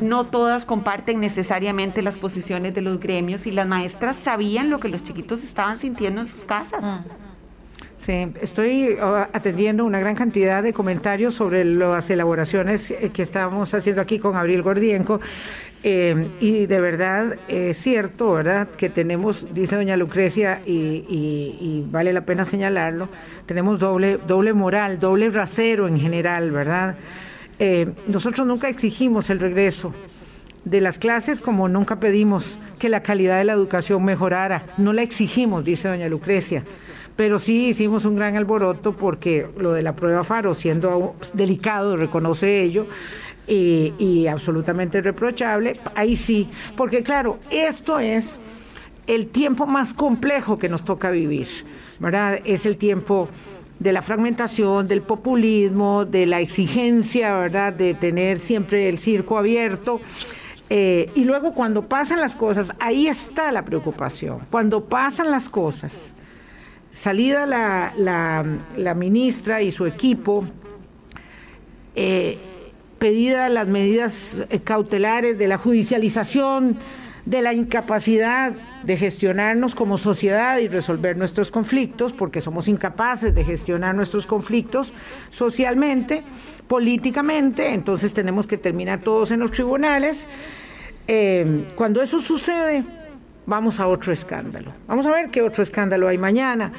No 0.00 0.26
todas 0.26 0.64
comparten 0.64 1.20
necesariamente 1.20 2.02
las 2.02 2.18
posiciones 2.18 2.74
de 2.74 2.82
los 2.82 2.98
gremios 3.00 3.46
y 3.46 3.52
las 3.52 3.66
maestras 3.66 4.16
sabían 4.16 4.70
lo 4.70 4.80
que 4.80 4.88
los 4.88 5.04
chiquitos 5.04 5.42
estaban 5.42 5.78
sintiendo 5.78 6.20
en 6.20 6.26
sus 6.26 6.44
casas. 6.44 6.80
Ah. 6.82 7.00
Sí, 8.04 8.26
estoy 8.40 8.94
uh, 8.94 9.28
atendiendo 9.32 9.84
una 9.84 10.00
gran 10.00 10.16
cantidad 10.16 10.60
de 10.60 10.72
comentarios 10.72 11.34
sobre 11.34 11.64
las 11.64 12.10
elaboraciones 12.10 12.90
eh, 12.90 13.12
que 13.14 13.22
estábamos 13.22 13.72
haciendo 13.74 14.02
aquí 14.02 14.18
con 14.18 14.34
Abril 14.34 14.62
Gordienco. 14.62 15.20
Eh, 15.84 16.26
y 16.40 16.66
de 16.66 16.80
verdad 16.80 17.36
es 17.46 17.76
cierto, 17.76 18.32
¿verdad? 18.32 18.68
Que 18.70 18.88
tenemos, 18.88 19.46
dice 19.54 19.76
doña 19.76 19.96
Lucrecia, 19.96 20.60
y, 20.66 21.84
vale 21.92 22.12
la 22.12 22.26
pena 22.26 22.44
señalarlo, 22.44 23.08
tenemos 23.46 23.78
doble, 23.78 24.18
doble 24.26 24.52
moral, 24.52 24.98
doble 24.98 25.30
rasero 25.30 25.86
en 25.86 26.00
general, 26.00 26.50
¿verdad? 26.50 26.96
Eh, 27.60 27.88
nosotros 28.08 28.44
nunca 28.48 28.68
exigimos 28.68 29.30
el 29.30 29.38
regreso 29.38 29.94
de 30.64 30.80
las 30.80 30.98
clases 30.98 31.40
como 31.40 31.68
nunca 31.68 32.00
pedimos 32.00 32.58
que 32.80 32.88
la 32.88 33.04
calidad 33.04 33.38
de 33.38 33.44
la 33.44 33.52
educación 33.52 34.04
mejorara. 34.04 34.64
No 34.76 34.92
la 34.92 35.02
exigimos, 35.02 35.62
dice 35.62 35.86
doña 35.86 36.08
Lucrecia 36.08 36.64
pero 37.22 37.38
sí 37.38 37.68
hicimos 37.68 38.04
un 38.04 38.16
gran 38.16 38.36
alboroto 38.36 38.96
porque 38.96 39.46
lo 39.56 39.72
de 39.72 39.82
la 39.82 39.94
prueba 39.94 40.24
Faro, 40.24 40.54
siendo 40.54 41.14
delicado, 41.34 41.96
reconoce 41.96 42.62
ello, 42.64 42.88
y, 43.46 44.26
absolutamente 44.26 45.00
reprochable, 45.00 45.78
ahí 45.94 46.16
sí, 46.16 46.48
porque 46.76 47.04
claro, 47.04 47.38
esto 47.48 48.00
es 48.00 48.40
el 49.06 49.28
tiempo 49.28 49.68
más 49.68 49.94
complejo 49.94 50.58
que 50.58 50.68
nos 50.68 50.84
toca 50.84 51.12
vivir, 51.12 51.46
¿verdad? 52.00 52.40
Es 52.44 52.66
el 52.66 52.76
tiempo 52.76 53.28
de 53.78 53.92
la 53.92 54.02
fragmentación, 54.02 54.88
del 54.88 55.02
populismo, 55.02 56.04
de 56.04 56.26
la 56.26 56.40
exigencia, 56.40 57.36
¿verdad? 57.38 57.72
De 57.72 57.94
tener 57.94 58.40
siempre 58.40 58.88
el 58.88 58.98
circo 58.98 59.38
abierto. 59.38 60.00
Eh, 60.70 61.08
y 61.14 61.22
luego 61.22 61.54
cuando 61.54 61.86
pasan 61.86 62.20
las 62.20 62.34
cosas, 62.34 62.74
ahí 62.80 63.06
está 63.06 63.52
la 63.52 63.64
preocupación. 63.64 64.40
Cuando 64.50 64.86
pasan 64.86 65.30
las 65.30 65.48
cosas, 65.48 66.14
salida 66.92 67.46
la, 67.46 67.92
la, 68.76 68.94
ministra 68.94 69.62
y 69.62 69.70
su 69.70 69.86
equipo, 69.86 70.46
eh, 71.94 72.38
pedida 72.98 73.48
las 73.48 73.66
medidas 73.66 74.44
eh, 74.50 74.60
cautelares 74.60 75.38
de 75.38 75.48
la 75.48 75.58
judicialización, 75.58 76.76
de 77.24 77.40
la 77.40 77.52
incapacidad 77.52 78.52
de 78.82 78.96
gestionarnos 78.96 79.74
como 79.74 79.96
sociedad 79.96 80.58
y 80.58 80.68
resolver 80.68 81.16
nuestros 81.16 81.50
conflictos, 81.50 82.12
porque 82.12 82.40
somos 82.40 82.68
incapaces 82.68 83.34
de 83.34 83.44
gestionar 83.44 83.94
nuestros 83.94 84.26
conflictos 84.26 84.92
socialmente, 85.30 86.24
políticamente, 86.66 87.74
entonces 87.74 88.12
tenemos 88.12 88.46
que 88.46 88.58
terminar 88.58 89.00
todos 89.00 89.30
en 89.30 89.40
los 89.40 89.52
tribunales. 89.52 90.26
Eh, 91.06 91.64
cuando 91.76 92.02
eso 92.02 92.20
sucede, 92.20 92.84
vamos 93.46 93.80
a 93.80 93.86
otro 93.86 94.12
escándalo. 94.12 94.72
Vamos 94.86 95.06
a 95.06 95.10
ver 95.10 95.30
qué 95.30 95.42
otro 95.42 95.62
escándalo 95.62 96.08
hay 96.08 96.18
mañana. 96.18 96.72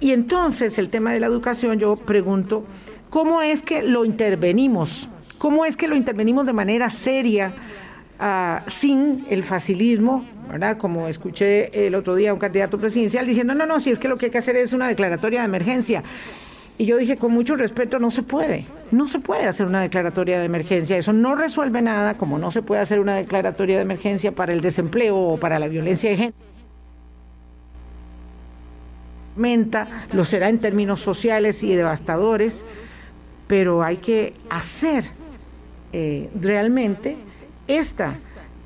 Y 0.00 0.12
entonces 0.12 0.78
el 0.78 0.88
tema 0.88 1.12
de 1.12 1.20
la 1.20 1.26
educación, 1.26 1.78
yo 1.78 1.96
pregunto, 1.96 2.64
¿cómo 3.10 3.42
es 3.42 3.62
que 3.62 3.82
lo 3.82 4.04
intervenimos? 4.04 5.10
¿Cómo 5.38 5.64
es 5.64 5.76
que 5.76 5.88
lo 5.88 5.96
intervenimos 5.96 6.46
de 6.46 6.52
manera 6.52 6.90
seria? 6.90 7.52
Ah, 8.18 8.62
sin 8.68 9.26
el 9.28 9.42
facilismo, 9.42 10.24
¿verdad? 10.48 10.78
Como 10.78 11.08
escuché 11.08 11.86
el 11.86 11.96
otro 11.96 12.14
día 12.14 12.32
un 12.32 12.38
candidato 12.38 12.78
presidencial 12.78 13.26
diciendo, 13.26 13.54
no, 13.54 13.66
no, 13.66 13.80
si 13.80 13.90
es 13.90 13.98
que 13.98 14.06
lo 14.06 14.16
que 14.16 14.26
hay 14.26 14.32
que 14.32 14.38
hacer 14.38 14.56
es 14.56 14.72
una 14.72 14.86
declaratoria 14.86 15.40
de 15.40 15.46
emergencia. 15.46 16.04
Y 16.76 16.86
yo 16.86 16.96
dije, 16.96 17.16
con 17.16 17.32
mucho 17.32 17.54
respeto, 17.54 18.00
no 18.00 18.10
se 18.10 18.22
puede. 18.22 18.66
No 18.90 19.06
se 19.06 19.20
puede 19.20 19.46
hacer 19.46 19.66
una 19.66 19.82
declaratoria 19.82 20.38
de 20.40 20.44
emergencia. 20.44 20.96
Eso 20.96 21.12
no 21.12 21.36
resuelve 21.36 21.82
nada, 21.82 22.14
como 22.14 22.38
no 22.38 22.50
se 22.50 22.62
puede 22.62 22.80
hacer 22.80 22.98
una 22.98 23.14
declaratoria 23.14 23.76
de 23.76 23.82
emergencia 23.82 24.32
para 24.32 24.52
el 24.52 24.60
desempleo 24.60 25.16
o 25.16 25.36
para 25.36 25.58
la 25.58 25.68
violencia 25.68 26.10
de 26.10 26.16
género. 26.16 26.36
Lo 30.12 30.24
será 30.24 30.48
en 30.48 30.58
términos 30.58 31.00
sociales 31.00 31.62
y 31.62 31.74
devastadores, 31.74 32.64
pero 33.46 33.82
hay 33.82 33.98
que 33.98 34.34
hacer 34.50 35.04
eh, 35.92 36.30
realmente 36.40 37.16
esta 37.66 38.14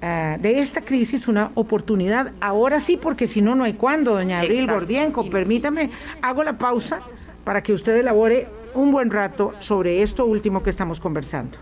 ah, 0.03 0.37
de 0.41 0.61
esta 0.61 0.81
crisis 0.83 1.29
una 1.29 1.51
oportunidad. 1.55 2.33
Ahora 2.41 2.81
sí, 2.81 2.97
porque 2.97 3.27
si 3.27 3.43
no, 3.43 3.55
no 3.55 3.65
hay 3.65 3.75
cuándo, 3.75 4.15
doña 4.15 4.41
Abril 4.41 4.67
Gordienco. 4.67 5.29
Permítame, 5.29 5.91
hago 6.23 6.45
la 6.45 6.57
pausa 6.59 7.01
para 7.49 7.63
que 7.63 7.73
usted 7.73 7.97
elabore 7.97 8.47
un 8.75 8.93
buen 8.93 9.11
rato 9.11 9.55
sobre 9.59 10.03
esto 10.03 10.27
último 10.27 10.63
que 10.63 10.69
estamos 10.69 11.01
conversando. 11.01 11.57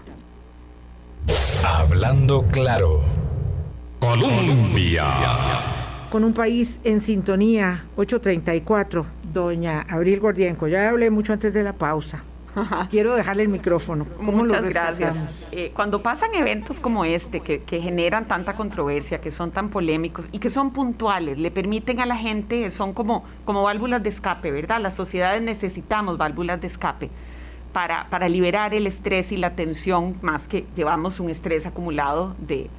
Hablando 1.65 2.43
claro. 2.51 3.03
Colombia. 4.01 5.05
Con 6.11 6.25
un 6.25 6.33
país 6.33 6.81
en 6.83 7.01
sintonía, 7.01 7.85
834, 7.95 9.07
doña 9.33 9.83
Abril 9.89 10.19
Gordienco. 10.19 10.67
Ya 10.67 10.89
hablé 10.89 11.09
mucho 11.11 11.33
antes 11.33 11.55
de 11.55 11.63
la 11.63 11.75
pausa. 11.75 12.25
Quiero 12.91 13.15
dejarle 13.15 13.43
el 13.43 13.49
micrófono. 13.49 14.07
Muchas 14.19 14.63
gracias. 14.65 15.17
Eh, 15.53 15.73
cuando 15.75 16.03
pasan 16.03 16.35
eventos 16.35 16.81
como 16.81 17.05
este, 17.05 17.41
que, 17.41 17.61
generan 17.81 18.27
tanta 18.27 18.55
controversia, 18.55 19.21
que 19.21 19.31
son 19.31 19.51
tan 19.51 19.69
polémicos 19.69 20.29
y 20.33 20.39
que 20.39 20.51
son 20.51 20.71
puntuales, 20.71 21.39
le 21.39 21.51
permiten 21.51 22.01
a 22.01 22.07
la 22.07 22.17
gente, 22.17 22.71
son 22.71 22.93
como, 22.93 23.25
como 23.45 23.63
válvulas 23.63 24.03
de 24.03 24.09
escape, 24.09 24.51
¿verdad? 24.51 24.81
Las 24.81 24.95
sociedades 24.95 25.43
necesitamos 25.43 26.19
válvulas 26.19 26.61
de 26.61 26.67
escape. 26.67 27.11
Para, 27.73 28.09
para 28.09 28.27
liberar 28.31 28.73
el 28.73 28.87
estrés 28.87 29.33
y 29.33 29.37
la 29.37 29.55
tensión, 29.55 30.17
más 30.23 30.49
que 30.49 30.65
llevamos 30.75 31.21
un 31.21 31.29
estrés 31.29 31.67
acumulado 31.67 32.35
de, 32.39 32.71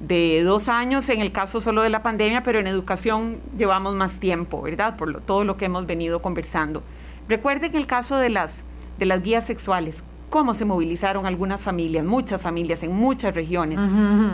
de 0.00 0.42
dos 0.42 0.68
años 0.68 1.08
en 1.08 1.22
el 1.22 1.32
caso 1.32 1.62
solo 1.62 1.80
de 1.80 1.88
la 1.88 2.02
pandemia, 2.02 2.42
pero 2.42 2.58
en 2.58 2.66
educación 2.66 3.38
llevamos 3.56 3.94
más 3.94 4.20
tiempo, 4.20 4.60
¿verdad? 4.60 4.98
Por 4.98 5.22
todo 5.22 5.44
lo 5.44 5.56
que 5.56 5.64
hemos 5.64 5.86
venido 5.86 6.20
conversando. 6.20 6.82
Recuerden 7.26 7.74
el 7.74 7.86
caso 7.86 8.18
de 8.18 8.28
las 8.28 8.64
de 8.98 9.06
las 9.06 9.22
guías 9.22 9.46
sexuales, 9.46 10.02
cómo 10.30 10.54
se 10.54 10.64
movilizaron 10.64 11.26
algunas 11.26 11.60
familias, 11.60 12.04
muchas 12.04 12.40
familias 12.40 12.82
en 12.82 12.92
muchas 12.92 13.34
regiones 13.34 13.78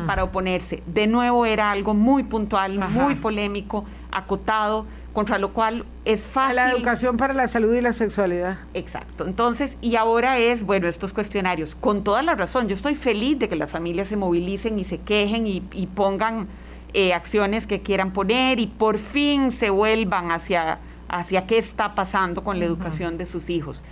para 0.06 0.24
oponerse. 0.24 0.82
De 0.86 1.06
nuevo 1.06 1.46
era 1.46 1.70
algo 1.70 1.94
muy 1.94 2.24
puntual, 2.24 2.78
muy 2.90 3.14
polémico, 3.14 3.84
acotado, 4.10 4.86
contra 5.12 5.38
lo 5.38 5.52
cual 5.52 5.84
es 6.04 6.26
fácil. 6.26 6.56
La 6.56 6.72
educación 6.72 7.16
para 7.16 7.32
la 7.34 7.46
salud 7.46 7.72
y 7.74 7.80
la 7.80 7.92
sexualidad. 7.92 8.58
Exacto. 8.74 9.26
Entonces, 9.26 9.78
y 9.80 9.94
ahora 9.94 10.38
es, 10.38 10.64
bueno, 10.64 10.88
estos 10.88 11.12
cuestionarios, 11.12 11.76
con 11.76 12.02
toda 12.02 12.22
la 12.22 12.34
razón, 12.34 12.68
yo 12.68 12.74
estoy 12.74 12.96
feliz 12.96 13.38
de 13.38 13.48
que 13.48 13.56
las 13.56 13.70
familias 13.70 14.08
se 14.08 14.16
movilicen 14.16 14.78
y 14.78 14.84
se 14.84 14.98
quejen 14.98 15.46
y, 15.46 15.60
pongan 15.94 16.48
eh, 16.92 17.14
acciones 17.14 17.66
que 17.66 17.80
quieran 17.80 18.12
poner 18.12 18.58
y 18.58 18.66
por 18.66 18.98
fin 18.98 19.52
se 19.52 19.70
vuelvan 19.70 20.32
hacia, 20.32 20.80
hacia 21.08 21.46
qué 21.46 21.58
está 21.58 21.94
pasando 21.94 22.42
con 22.42 22.58
la 22.58 22.64
educación 22.64 23.16
de 23.16 23.26
sus 23.26 23.48
hijos. 23.50 23.82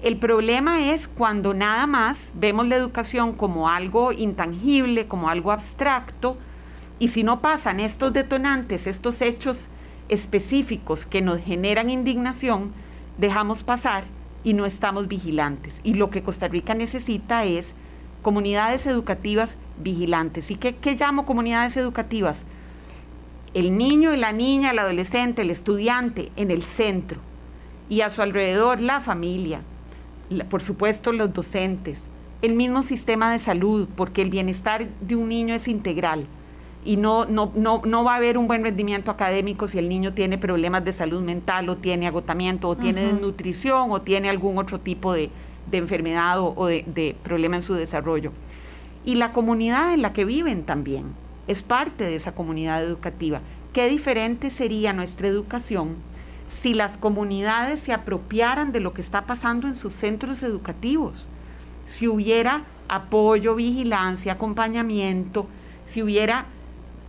El 0.00 0.16
problema 0.16 0.92
es 0.92 1.08
cuando 1.08 1.54
nada 1.54 1.88
más 1.88 2.30
vemos 2.34 2.68
la 2.68 2.76
educación 2.76 3.32
como 3.32 3.68
algo 3.68 4.12
intangible, 4.12 5.08
como 5.08 5.28
algo 5.28 5.50
abstracto, 5.50 6.36
y 7.00 7.08
si 7.08 7.24
no 7.24 7.40
pasan 7.40 7.80
estos 7.80 8.12
detonantes, 8.12 8.86
estos 8.86 9.20
hechos 9.20 9.68
específicos 10.08 11.04
que 11.04 11.20
nos 11.20 11.40
generan 11.40 11.90
indignación, 11.90 12.72
dejamos 13.18 13.64
pasar 13.64 14.04
y 14.44 14.54
no 14.54 14.66
estamos 14.66 15.08
vigilantes. 15.08 15.74
Y 15.82 15.94
lo 15.94 16.10
que 16.10 16.22
Costa 16.22 16.46
Rica 16.46 16.74
necesita 16.74 17.44
es 17.44 17.74
comunidades 18.22 18.86
educativas 18.86 19.56
vigilantes. 19.78 20.50
¿Y 20.50 20.56
qué, 20.56 20.94
llamo 20.94 21.26
comunidades 21.26 21.76
educativas? 21.76 22.42
El 23.52 23.76
niño 23.76 24.14
y 24.14 24.16
la 24.16 24.30
niña, 24.32 24.70
el 24.70 24.78
adolescente, 24.78 25.42
el 25.42 25.50
estudiante 25.50 26.30
en 26.36 26.50
el 26.50 26.62
centro 26.62 27.18
y 27.88 28.02
a 28.02 28.10
su 28.10 28.22
alrededor 28.22 28.80
la 28.80 29.00
familia, 29.00 29.62
por 30.48 30.62
supuesto 30.62 31.12
los 31.12 31.32
docentes, 31.32 31.98
el 32.42 32.54
mismo 32.54 32.82
sistema 32.82 33.32
de 33.32 33.38
salud, 33.38 33.88
porque 33.96 34.22
el 34.22 34.30
bienestar 34.30 34.88
de 35.00 35.16
un 35.16 35.28
niño 35.28 35.54
es 35.54 35.68
integral 35.68 36.26
y 36.84 36.96
no, 36.96 37.26
no, 37.26 37.52
no, 37.54 37.82
no 37.84 38.04
va 38.04 38.14
a 38.14 38.16
haber 38.16 38.38
un 38.38 38.46
buen 38.46 38.62
rendimiento 38.62 39.10
académico 39.10 39.68
si 39.68 39.78
el 39.78 39.88
niño 39.88 40.14
tiene 40.14 40.38
problemas 40.38 40.84
de 40.84 40.92
salud 40.92 41.20
mental 41.20 41.68
o 41.68 41.76
tiene 41.76 42.06
agotamiento 42.06 42.68
o 42.68 42.76
tiene 42.76 43.12
desnutrición 43.12 43.90
o 43.90 44.00
tiene 44.00 44.30
algún 44.30 44.58
otro 44.58 44.80
tipo 44.80 45.12
de, 45.12 45.30
enfermedad 45.72 46.40
o, 46.40 46.66
de, 46.66 46.84
de, 46.86 47.14
problema 47.22 47.56
en 47.56 47.62
su 47.62 47.74
desarrollo. 47.74 48.32
Y 49.04 49.16
la 49.16 49.32
comunidad 49.32 49.92
en 49.92 50.02
la 50.02 50.12
que 50.12 50.24
viven 50.24 50.62
también 50.62 51.06
es 51.46 51.62
parte 51.62 52.04
de 52.04 52.16
esa 52.16 52.32
comunidad 52.32 52.82
educativa. 52.82 53.40
Qué 53.72 53.88
diferente 53.88 54.50
sería 54.50 54.92
nuestra 54.92 55.28
educación 55.28 55.96
si 56.48 56.74
las 56.74 56.96
comunidades 56.96 57.80
se 57.80 57.92
apropiaran 57.92 58.72
de 58.72 58.80
lo 58.80 58.94
que 58.94 59.00
está 59.00 59.26
pasando 59.26 59.66
en 59.66 59.74
sus 59.74 59.92
centros 59.92 60.42
educativos, 60.42 61.26
si 61.86 62.08
hubiera 62.08 62.64
apoyo, 62.88 63.54
vigilancia, 63.54 64.32
acompañamiento, 64.32 65.46
si 65.84 66.02
hubiera 66.02 66.46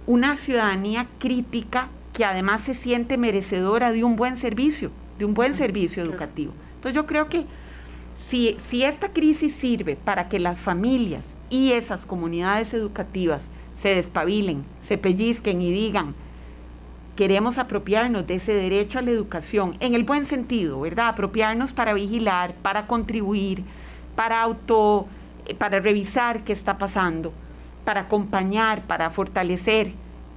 una 0.08 0.36
ciudadanía 0.36 1.08
crítica 1.20 1.90
que 2.14 2.26
además 2.26 2.62
se 2.62 2.74
siente 2.74 3.18
merecedora 3.18 3.92
de 3.92 4.04
un 4.04 4.16
buen 4.16 4.38
servicio, 4.38 4.92
de 5.18 5.26
un 5.26 5.34
buen 5.34 5.54
servicio 5.54 6.04
educativo. 6.04 6.54
Entonces 6.76 6.96
yo 6.96 7.06
creo 7.06 7.30
que 7.30 7.46
si, 8.18 8.58
si 8.60 8.84
esta 8.84 9.10
crisis 9.10 9.54
sirve 9.54 9.96
para 9.96 10.28
que 10.28 10.40
las 10.40 10.62
familias 10.62 11.26
y 11.50 11.72
esas 11.72 12.06
comunidades 12.06 12.74
educativas 12.74 13.44
se 13.76 13.90
despabilen, 13.96 14.66
se 14.82 14.98
pellizquen 14.98 15.62
y 15.62 15.72
digan, 15.72 16.16
queremos 17.20 17.58
apropiarnos 17.58 18.26
de 18.26 18.36
ese 18.36 18.54
derecho 18.54 18.98
a 18.98 19.02
la 19.02 19.12
educación, 19.12 19.76
en 19.82 19.94
el 19.94 20.06
buen 20.06 20.24
sentido, 20.24 20.80
¿verdad? 20.80 21.10
Apropiarnos 21.10 21.74
para 21.74 21.94
vigilar, 21.94 22.56
para 22.62 22.88
contribuir, 22.88 23.66
para 24.16 24.42
auto, 24.42 25.06
eh, 25.46 25.54
para 25.54 25.82
revisar 25.82 26.46
qué 26.46 26.54
está 26.54 26.78
pasando 26.78 27.34
para 27.90 28.02
acompañar, 28.02 28.84
para 28.84 29.10
fortalecer, 29.10 29.94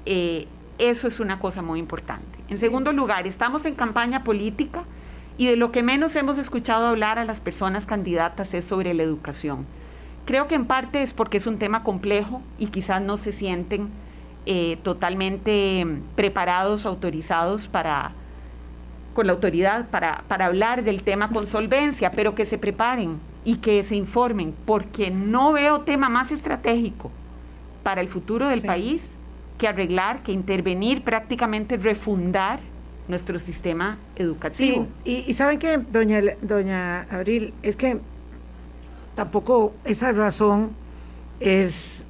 eh, 0.07 0.49
eso 0.79 1.07
es 1.07 1.21
una 1.21 1.39
cosa 1.39 1.61
muy 1.61 1.79
importante. 1.81 2.39
En 2.49 2.57
segundo 2.57 2.95
lugar, 2.95 3.27
estamos 3.27 3.67
en 3.67 3.75
campaña 3.75 4.25
política 4.25 4.85
y 5.37 5.49
de 5.49 5.57
lo 5.57 5.71
que 5.71 5.83
menos 5.83 6.17
hemos 6.17 6.39
escuchado 6.39 6.87
hablar 6.87 7.19
a 7.19 7.27
las 7.27 7.41
personas 7.41 7.85
candidatas 7.85 8.55
es 8.55 8.65
sobre 8.65 8.95
la 8.95 9.03
educación. 9.03 9.67
Creo 10.25 10.49
que 10.49 10.55
en 10.55 10.65
parte 10.65 11.03
es 11.03 11.13
porque 11.13 11.37
es 11.37 11.47
un 11.47 11.59
tema 11.59 11.85
complejo 11.85 12.41
y 12.59 12.69
quizás 12.69 13.03
no 13.03 13.19
se 13.19 13.33
sienten 13.33 13.91
eh, 14.47 14.79
totalmente 14.83 15.87
preparados, 16.17 16.87
autorizados 16.87 17.69
para, 17.69 18.13
con 19.15 19.27
la 19.27 19.33
autoridad 19.33 19.89
para, 19.89 20.25
para 20.29 20.47
hablar 20.47 20.85
del 20.85 21.03
tema 21.03 21.31
con 21.31 21.47
solvencia, 21.47 22.11
pero 22.13 22.35
que 22.35 22.47
se 22.47 22.59
preparen 22.59 23.19
y 23.45 23.57
que 23.57 23.83
se 23.85 23.97
informen, 23.97 24.55
porque 24.65 25.11
no 25.11 25.53
veo 25.53 25.81
tema 25.81 26.09
más 26.09 26.31
estratégico 26.31 27.11
para 27.83 28.01
el 28.01 28.09
futuro 28.09 28.49
del 28.49 28.63
país 28.63 29.03
que 29.59 29.69
arreglar, 29.69 30.23
que 30.23 30.33
intervenir, 30.33 31.03
prácticamente 31.03 31.77
refundar 31.77 32.61
nuestro 33.09 33.39
sistema 33.39 33.99
educativo. 34.17 34.87
Sí, 35.05 35.25
y, 35.29 35.35
saben 35.35 35.59
que, 35.59 35.79
doña, 35.79 36.21
doña 36.41 37.03
Abril, 37.11 37.53
es 37.63 37.77
que 37.77 38.01
tampoco 39.15 39.75
esa 39.85 40.13
razón 40.13 40.71
es, 41.41 42.05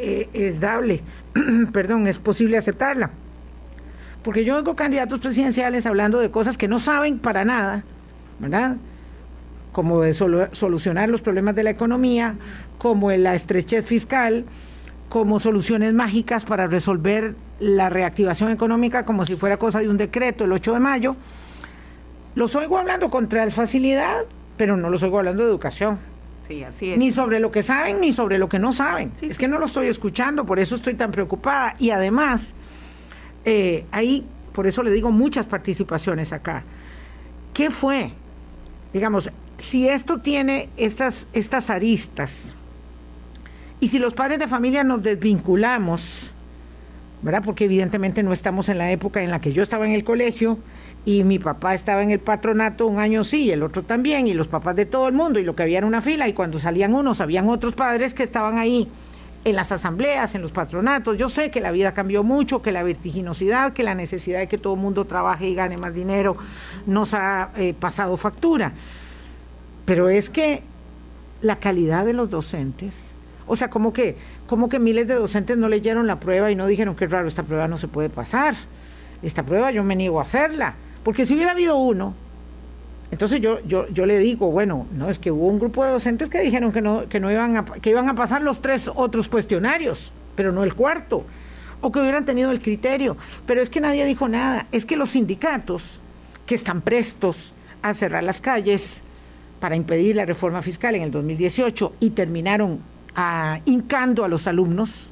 eh, 0.00 0.28
es 0.32 0.60
dable, 0.60 1.02
perdón, 1.72 2.06
es 2.06 2.18
posible 2.18 2.56
aceptarla. 2.56 3.10
Porque 4.22 4.44
yo 4.44 4.56
oigo 4.56 4.76
candidatos 4.76 5.20
presidenciales 5.20 5.86
hablando 5.86 6.18
de 6.20 6.30
cosas 6.30 6.58
que 6.58 6.68
no 6.68 6.78
saben 6.78 7.18
para 7.18 7.44
nada, 7.44 7.84
¿verdad? 8.38 8.76
Como 9.72 10.00
de 10.00 10.14
solucionar 10.14 11.08
los 11.08 11.22
problemas 11.22 11.54
de 11.54 11.62
la 11.62 11.70
economía, 11.70 12.36
como 12.78 13.10
la 13.10 13.34
estrechez 13.34 13.86
fiscal, 13.86 14.44
como 15.10 15.40
soluciones 15.40 15.92
mágicas 15.92 16.44
para 16.44 16.66
resolver 16.66 17.34
la 17.58 17.90
reactivación 17.90 18.50
económica 18.50 19.04
como 19.04 19.26
si 19.26 19.36
fuera 19.36 19.58
cosa 19.58 19.80
de 19.80 19.88
un 19.88 19.96
decreto 19.96 20.44
el 20.44 20.52
8 20.52 20.74
de 20.74 20.80
mayo. 20.80 21.16
Los 22.34 22.54
oigo 22.56 22.78
hablando 22.78 23.10
con 23.10 23.28
tal 23.28 23.52
facilidad, 23.52 24.24
pero 24.56 24.76
no 24.76 24.88
los 24.88 25.02
oigo 25.02 25.18
hablando 25.18 25.42
de 25.42 25.50
educación. 25.50 25.98
Sí, 26.50 26.64
así 26.64 26.90
es. 26.90 26.98
Ni 26.98 27.12
sobre 27.12 27.38
lo 27.38 27.52
que 27.52 27.62
saben 27.62 28.00
ni 28.00 28.12
sobre 28.12 28.36
lo 28.36 28.48
que 28.48 28.58
no 28.58 28.72
saben. 28.72 29.12
es 29.20 29.38
que 29.38 29.46
no 29.46 29.60
lo 29.60 29.66
estoy 29.66 29.86
escuchando, 29.86 30.44
por 30.44 30.58
eso 30.58 30.74
estoy 30.74 30.94
tan 30.94 31.12
preocupada. 31.12 31.76
Y 31.78 31.90
además, 31.90 32.54
eh, 33.44 33.86
ahí, 33.92 34.26
por 34.52 34.66
eso 34.66 34.82
le 34.82 34.90
digo 34.90 35.12
muchas 35.12 35.46
participaciones 35.46 36.32
acá. 36.32 36.64
¿Qué 37.54 37.70
fue? 37.70 38.14
Digamos, 38.92 39.30
si 39.58 39.88
esto 39.88 40.18
tiene 40.18 40.70
estas, 40.76 41.28
estas 41.34 41.70
aristas, 41.70 42.46
y 43.78 43.86
si 43.86 44.00
los 44.00 44.14
padres 44.14 44.40
de 44.40 44.48
familia 44.48 44.82
nos 44.82 45.04
desvinculamos, 45.04 46.34
¿verdad? 47.22 47.44
Porque 47.44 47.66
evidentemente 47.66 48.24
no 48.24 48.32
estamos 48.32 48.68
en 48.68 48.78
la 48.78 48.90
época 48.90 49.22
en 49.22 49.30
la 49.30 49.40
que 49.40 49.52
yo 49.52 49.62
estaba 49.62 49.86
en 49.86 49.92
el 49.92 50.02
colegio 50.02 50.58
y 51.04 51.24
mi 51.24 51.38
papá 51.38 51.74
estaba 51.74 52.02
en 52.02 52.10
el 52.10 52.20
patronato 52.20 52.86
un 52.86 52.98
año 52.98 53.24
sí 53.24 53.44
y 53.44 53.50
el 53.50 53.62
otro 53.62 53.82
también, 53.82 54.26
y 54.26 54.34
los 54.34 54.48
papás 54.48 54.76
de 54.76 54.86
todo 54.86 55.08
el 55.08 55.14
mundo, 55.14 55.38
y 55.38 55.44
lo 55.44 55.54
que 55.54 55.62
había 55.62 55.78
era 55.78 55.86
una 55.86 56.02
fila, 56.02 56.28
y 56.28 56.32
cuando 56.32 56.58
salían 56.58 56.94
unos, 56.94 57.20
habían 57.20 57.48
otros 57.48 57.74
padres 57.74 58.14
que 58.14 58.22
estaban 58.22 58.58
ahí 58.58 58.88
en 59.44 59.56
las 59.56 59.72
asambleas, 59.72 60.34
en 60.34 60.42
los 60.42 60.52
patronatos. 60.52 61.16
Yo 61.16 61.28
sé 61.28 61.50
que 61.50 61.60
la 61.60 61.70
vida 61.70 61.94
cambió 61.94 62.22
mucho, 62.22 62.60
que 62.60 62.72
la 62.72 62.82
vertiginosidad, 62.82 63.72
que 63.72 63.82
la 63.82 63.94
necesidad 63.94 64.38
de 64.40 64.48
que 64.48 64.58
todo 64.58 64.74
el 64.74 64.80
mundo 64.80 65.06
trabaje 65.06 65.48
y 65.48 65.54
gane 65.54 65.78
más 65.78 65.94
dinero 65.94 66.36
nos 66.86 67.14
ha 67.14 67.50
eh, 67.56 67.72
pasado 67.72 68.16
factura. 68.18 68.72
Pero 69.86 70.10
es 70.10 70.28
que 70.28 70.62
la 71.40 71.56
calidad 71.56 72.04
de 72.04 72.12
los 72.12 72.28
docentes 72.28 73.10
o 73.52 73.56
sea, 73.56 73.68
como 73.68 73.92
que, 73.92 74.16
como 74.46 74.68
que 74.68 74.78
miles 74.78 75.08
de 75.08 75.16
docentes 75.16 75.58
no 75.58 75.68
leyeron 75.68 76.06
la 76.06 76.20
prueba 76.20 76.52
y 76.52 76.54
no 76.54 76.68
dijeron 76.68 76.94
que 76.94 77.08
raro, 77.08 77.26
esta 77.26 77.42
prueba 77.42 77.66
no 77.66 77.78
se 77.78 77.88
puede 77.88 78.08
pasar. 78.08 78.54
Esta 79.24 79.42
prueba 79.42 79.72
yo 79.72 79.82
me 79.82 79.96
niego 79.96 80.20
a 80.20 80.22
hacerla. 80.22 80.76
Porque 81.02 81.26
si 81.26 81.34
hubiera 81.34 81.52
habido 81.52 81.76
uno, 81.76 82.14
entonces 83.10 83.40
yo, 83.40 83.58
yo, 83.66 83.88
yo 83.88 84.06
le 84.06 84.18
digo, 84.18 84.50
bueno, 84.50 84.86
no, 84.92 85.08
es 85.08 85.18
que 85.18 85.30
hubo 85.30 85.46
un 85.46 85.58
grupo 85.58 85.84
de 85.84 85.90
docentes 85.90 86.28
que 86.28 86.40
dijeron 86.40 86.72
que 86.72 86.80
no, 86.80 87.08
que 87.08 87.18
no 87.18 87.30
iban 87.30 87.56
a, 87.56 87.64
que 87.64 87.90
iban 87.90 88.08
a 88.08 88.14
pasar 88.14 88.42
los 88.42 88.60
tres 88.60 88.90
otros 88.94 89.28
cuestionarios, 89.28 90.12
pero 90.36 90.52
no 90.52 90.62
el 90.62 90.74
cuarto. 90.74 91.24
O 91.80 91.90
que 91.90 91.98
hubieran 91.98 92.24
tenido 92.24 92.50
el 92.50 92.60
criterio. 92.60 93.16
Pero 93.46 93.62
es 93.62 93.70
que 93.70 93.80
nadie 93.80 94.04
dijo 94.04 94.28
nada. 94.28 94.66
Es 94.70 94.84
que 94.84 94.96
los 94.96 95.10
sindicatos 95.10 96.00
que 96.46 96.54
están 96.54 96.82
prestos 96.82 97.54
a 97.82 97.94
cerrar 97.94 98.22
las 98.22 98.40
calles 98.40 99.02
para 99.60 99.76
impedir 99.76 100.16
la 100.16 100.26
reforma 100.26 100.62
fiscal 100.62 100.94
en 100.94 101.02
el 101.02 101.10
2018 101.10 101.94
y 102.00 102.10
terminaron 102.10 102.80
a, 103.14 103.60
hincando 103.64 104.24
a 104.24 104.28
los 104.28 104.46
alumnos, 104.46 105.10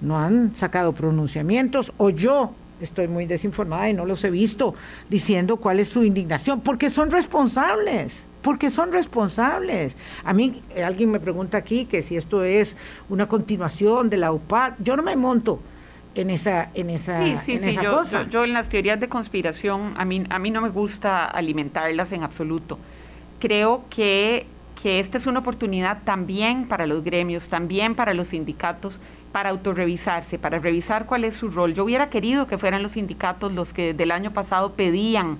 no 0.00 0.18
han 0.18 0.54
sacado 0.56 0.92
pronunciamientos, 0.92 1.92
o 1.96 2.10
yo 2.10 2.54
estoy 2.84 3.08
muy 3.08 3.26
desinformada 3.26 3.88
y 3.88 3.94
no 3.94 4.06
los 4.06 4.22
he 4.24 4.30
visto 4.30 4.74
diciendo 5.08 5.56
cuál 5.56 5.80
es 5.80 5.88
su 5.88 6.04
indignación, 6.04 6.60
porque 6.60 6.90
son 6.90 7.10
responsables, 7.10 8.22
porque 8.42 8.70
son 8.70 8.92
responsables. 8.92 9.96
A 10.24 10.32
mí 10.32 10.62
alguien 10.84 11.10
me 11.10 11.20
pregunta 11.20 11.58
aquí 11.58 11.86
que 11.86 12.02
si 12.02 12.16
esto 12.16 12.44
es 12.44 12.76
una 13.08 13.26
continuación 13.26 14.10
de 14.10 14.18
la 14.18 14.32
UPAD, 14.32 14.74
yo 14.78 14.96
no 14.96 15.02
me 15.02 15.16
monto 15.16 15.60
en 16.14 16.30
esa 16.30 16.70
en 16.74 16.90
esa, 16.90 17.26
yo, 17.82 17.90
cosa. 17.90 18.22
Yo, 18.24 18.30
yo, 18.30 18.44
en 18.44 18.52
las 18.52 18.68
teorías 18.68 19.00
de 19.00 19.08
conspiración 19.08 19.94
a 19.96 20.04
mí 20.04 20.24
a 20.30 20.38
mí 20.38 20.50
no 20.50 20.60
me 20.60 20.68
gusta 20.68 21.24
alimentarlas 21.24 22.12
en 22.12 22.22
absoluto. 22.22 22.78
Creo 23.40 23.84
que 23.90 24.46
que 24.80 25.00
esta 25.00 25.16
es 25.16 25.26
una 25.26 25.40
oportunidad 25.40 26.02
también 26.04 26.68
para 26.68 26.86
los 26.86 27.02
gremios, 27.04 27.48
también 27.48 27.94
para 27.94 28.12
los 28.12 28.28
sindicatos, 28.28 29.00
para 29.34 29.50
autorrevisarse, 29.50 30.38
para 30.38 30.60
revisar 30.60 31.06
cuál 31.06 31.24
es 31.24 31.34
su 31.34 31.50
rol. 31.50 31.74
Yo 31.74 31.82
hubiera 31.82 32.08
querido 32.08 32.46
que 32.46 32.56
fueran 32.56 32.84
los 32.84 32.92
sindicatos 32.92 33.52
los 33.52 33.72
que 33.72 33.92
del 33.92 34.12
año 34.12 34.32
pasado 34.32 34.74
pedían 34.74 35.38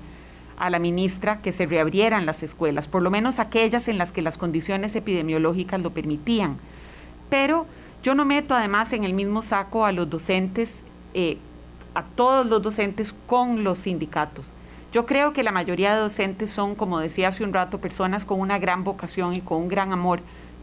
a 0.56 0.68
la 0.68 0.80
ministra 0.80 1.40
que 1.40 1.52
se 1.52 1.64
reabrieran 1.64 2.26
las 2.26 2.42
escuelas, 2.42 2.88
por 2.88 3.02
lo 3.02 3.12
menos 3.12 3.38
aquellas 3.38 3.86
en 3.86 3.98
las 3.98 4.10
que 4.10 4.20
las 4.20 4.36
condiciones 4.36 4.96
epidemiológicas 4.96 5.80
lo 5.80 5.90
permitían. 5.90 6.56
Pero 7.30 7.66
yo 8.02 8.16
no 8.16 8.24
meto 8.24 8.56
además 8.56 8.92
en 8.92 9.04
el 9.04 9.12
mismo 9.12 9.42
saco 9.42 9.86
a 9.86 9.92
los 9.92 10.10
docentes, 10.10 10.82
eh, 11.14 11.38
a 11.94 12.02
todos 12.02 12.44
los 12.46 12.60
docentes 12.62 13.14
con 13.28 13.62
los 13.62 13.78
sindicatos. 13.78 14.54
Yo 14.92 15.06
creo 15.06 15.32
que 15.32 15.44
la 15.44 15.52
mayoría 15.52 15.94
de 15.94 16.00
docentes 16.00 16.50
son, 16.50 16.74
como 16.74 16.98
decía 16.98 17.28
hace 17.28 17.44
un 17.44 17.52
rato, 17.52 17.80
personas 17.80 18.24
con 18.24 18.40
una 18.40 18.58
gran 18.58 18.82
vocación 18.82 19.36
y 19.36 19.40
con 19.40 19.62
un 19.62 19.68
gran 19.68 19.92
amor 19.92 20.18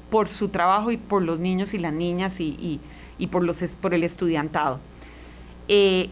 por 0.09 0.27
su 0.27 0.49
trabajo 0.49 0.91
y 0.91 0.97
por 0.97 1.21
los 1.21 1.39
niños 1.39 1.73
y 1.73 1.79
las 1.79 1.93
niñas 1.93 2.41
y, 2.41 2.81
por, 3.27 3.43
los, 3.43 3.63
por 3.75 3.93
el 3.93 4.03
estudiantado. 4.03 4.79
Eh, 5.67 6.09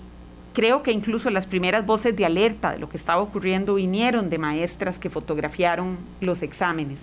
creo 0.54 0.84
que 0.84 0.92
incluso 0.92 1.30
las 1.30 1.48
primeras 1.48 1.86
voces 1.86 2.16
de 2.16 2.26
alerta 2.26 2.72
de 2.72 2.80
lo 2.80 2.90
que 2.90 2.98
estaba 2.98 3.22
ocurriendo 3.22 3.76
vinieron 3.76 4.30
de 4.30 4.38
maestras 4.38 5.00
que 5.00 5.10
fotografiaron 5.10 5.98
los 6.22 6.42
exámenes. 6.42 7.00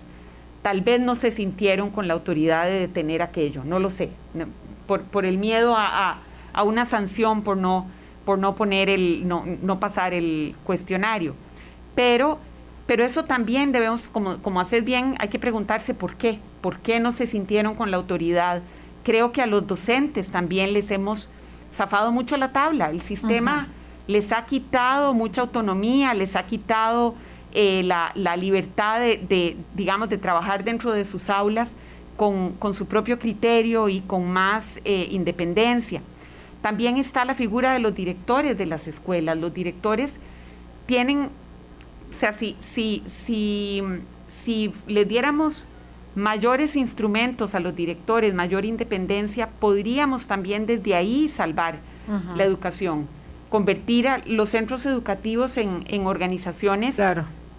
Tal 0.62 0.80
vez 0.80 1.00
no 1.00 1.14
se 1.14 1.30
sintieron 1.30 1.90
con 1.90 2.08
la 2.08 2.14
autoridad 2.14 2.66
de 2.66 2.80
detener 2.80 3.22
aquello, 3.22 3.62
no 3.64 3.78
lo 3.78 3.88
sé, 3.88 4.10
por, 4.86 5.26
el 5.26 5.38
miedo 5.38 5.74
a, 5.76 6.18
una 6.64 6.86
sanción 6.86 7.42
por 7.42 7.56
no, 7.56 7.86
por 8.24 8.38
no, 8.38 8.54
poner 8.54 8.88
el, 8.88 9.28
no, 9.28 9.44
no 9.62 9.78
pasar 9.78 10.12
el 10.12 10.54
cuestionario. 10.64 11.34
Pero, 11.94 12.38
pero 12.86 13.04
eso 13.04 13.24
también 13.24 13.72
debemos, 13.72 14.02
como, 14.12 14.38
como 14.38 14.60
hacer 14.60 14.82
bien, 14.82 15.14
hay 15.18 15.28
que 15.28 15.38
preguntarse 15.38 15.94
por 15.94 16.16
qué, 16.16 16.38
por 16.60 16.78
qué 16.80 17.00
no 17.00 17.12
se 17.12 17.26
sintieron 17.26 17.74
con 17.74 17.90
la 17.90 17.96
autoridad. 17.96 18.62
Creo 19.06 19.30
que 19.30 19.40
a 19.40 19.46
los 19.46 19.64
docentes 19.68 20.32
también 20.32 20.72
les 20.72 20.90
hemos 20.90 21.28
zafado 21.72 22.10
mucho 22.10 22.36
la 22.36 22.50
tabla. 22.50 22.90
El 22.90 23.02
sistema 23.02 23.68
les 24.08 24.32
ha 24.32 24.44
quitado 24.46 25.14
mucha 25.14 25.42
autonomía, 25.42 26.12
les 26.12 26.34
ha 26.34 26.44
quitado 26.44 27.14
eh, 27.52 27.84
la, 27.84 28.36
libertad 28.36 28.98
de, 28.98 29.56
digamos, 29.76 30.08
de 30.08 30.18
trabajar 30.18 30.64
dentro 30.64 30.92
de 30.92 31.04
sus 31.04 31.30
aulas 31.30 31.70
con, 32.16 32.56
su 32.74 32.86
propio 32.86 33.20
criterio 33.20 33.88
y 33.88 34.00
con 34.00 34.28
más 34.28 34.80
eh, 34.84 35.06
independencia. 35.12 36.02
También 36.60 36.96
está 36.96 37.24
la 37.24 37.34
figura 37.34 37.74
de 37.74 37.78
los 37.78 37.94
directores 37.94 38.58
de 38.58 38.66
las 38.66 38.88
escuelas. 38.88 39.38
Los 39.38 39.54
directores 39.54 40.14
tienen, 40.86 41.30
o 42.10 42.18
sea, 42.18 42.32
si, 42.32 42.56
si, 42.58 43.04
si, 43.06 43.84
si 44.42 44.72
les 44.88 45.06
diéramos 45.06 45.68
mayores 46.16 46.76
instrumentos 46.76 47.54
a 47.54 47.60
los 47.60 47.76
directores, 47.76 48.34
mayor 48.34 48.64
independencia, 48.64 49.50
podríamos 49.60 50.26
también 50.26 50.66
desde 50.66 50.94
ahí 50.94 51.28
salvar 51.28 51.78
la 52.34 52.44
educación, 52.44 53.06
convertir 53.50 54.08
a 54.08 54.18
los 54.26 54.50
centros 54.50 54.86
educativos 54.86 55.56
en, 55.58 56.06
organizaciones 56.06 56.98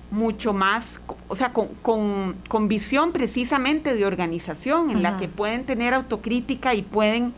mucho 0.10 0.54
más, 0.54 1.00
o 1.28 1.36
sea, 1.36 1.54
con, 1.54 2.68
visión 2.68 3.12
precisamente 3.12 3.94
de 3.94 4.06
organización, 4.06 4.90
en 4.90 5.04
la 5.04 5.18
que 5.18 5.28
pueden 5.28 5.66
tener 5.66 5.94
autocrítica 5.94 6.74
y 6.74 6.82
pueden 6.82 7.34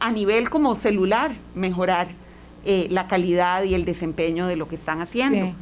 a 0.00 0.10
nivel 0.10 0.48
como 0.48 0.74
celular 0.76 1.32
mejorar 1.54 2.08
eh, 2.64 2.86
la 2.90 3.06
calidad 3.06 3.64
y 3.64 3.74
el 3.74 3.84
desempeño 3.84 4.46
de 4.46 4.56
lo 4.56 4.66
que 4.66 4.76
están 4.76 5.02
haciendo. 5.02 5.54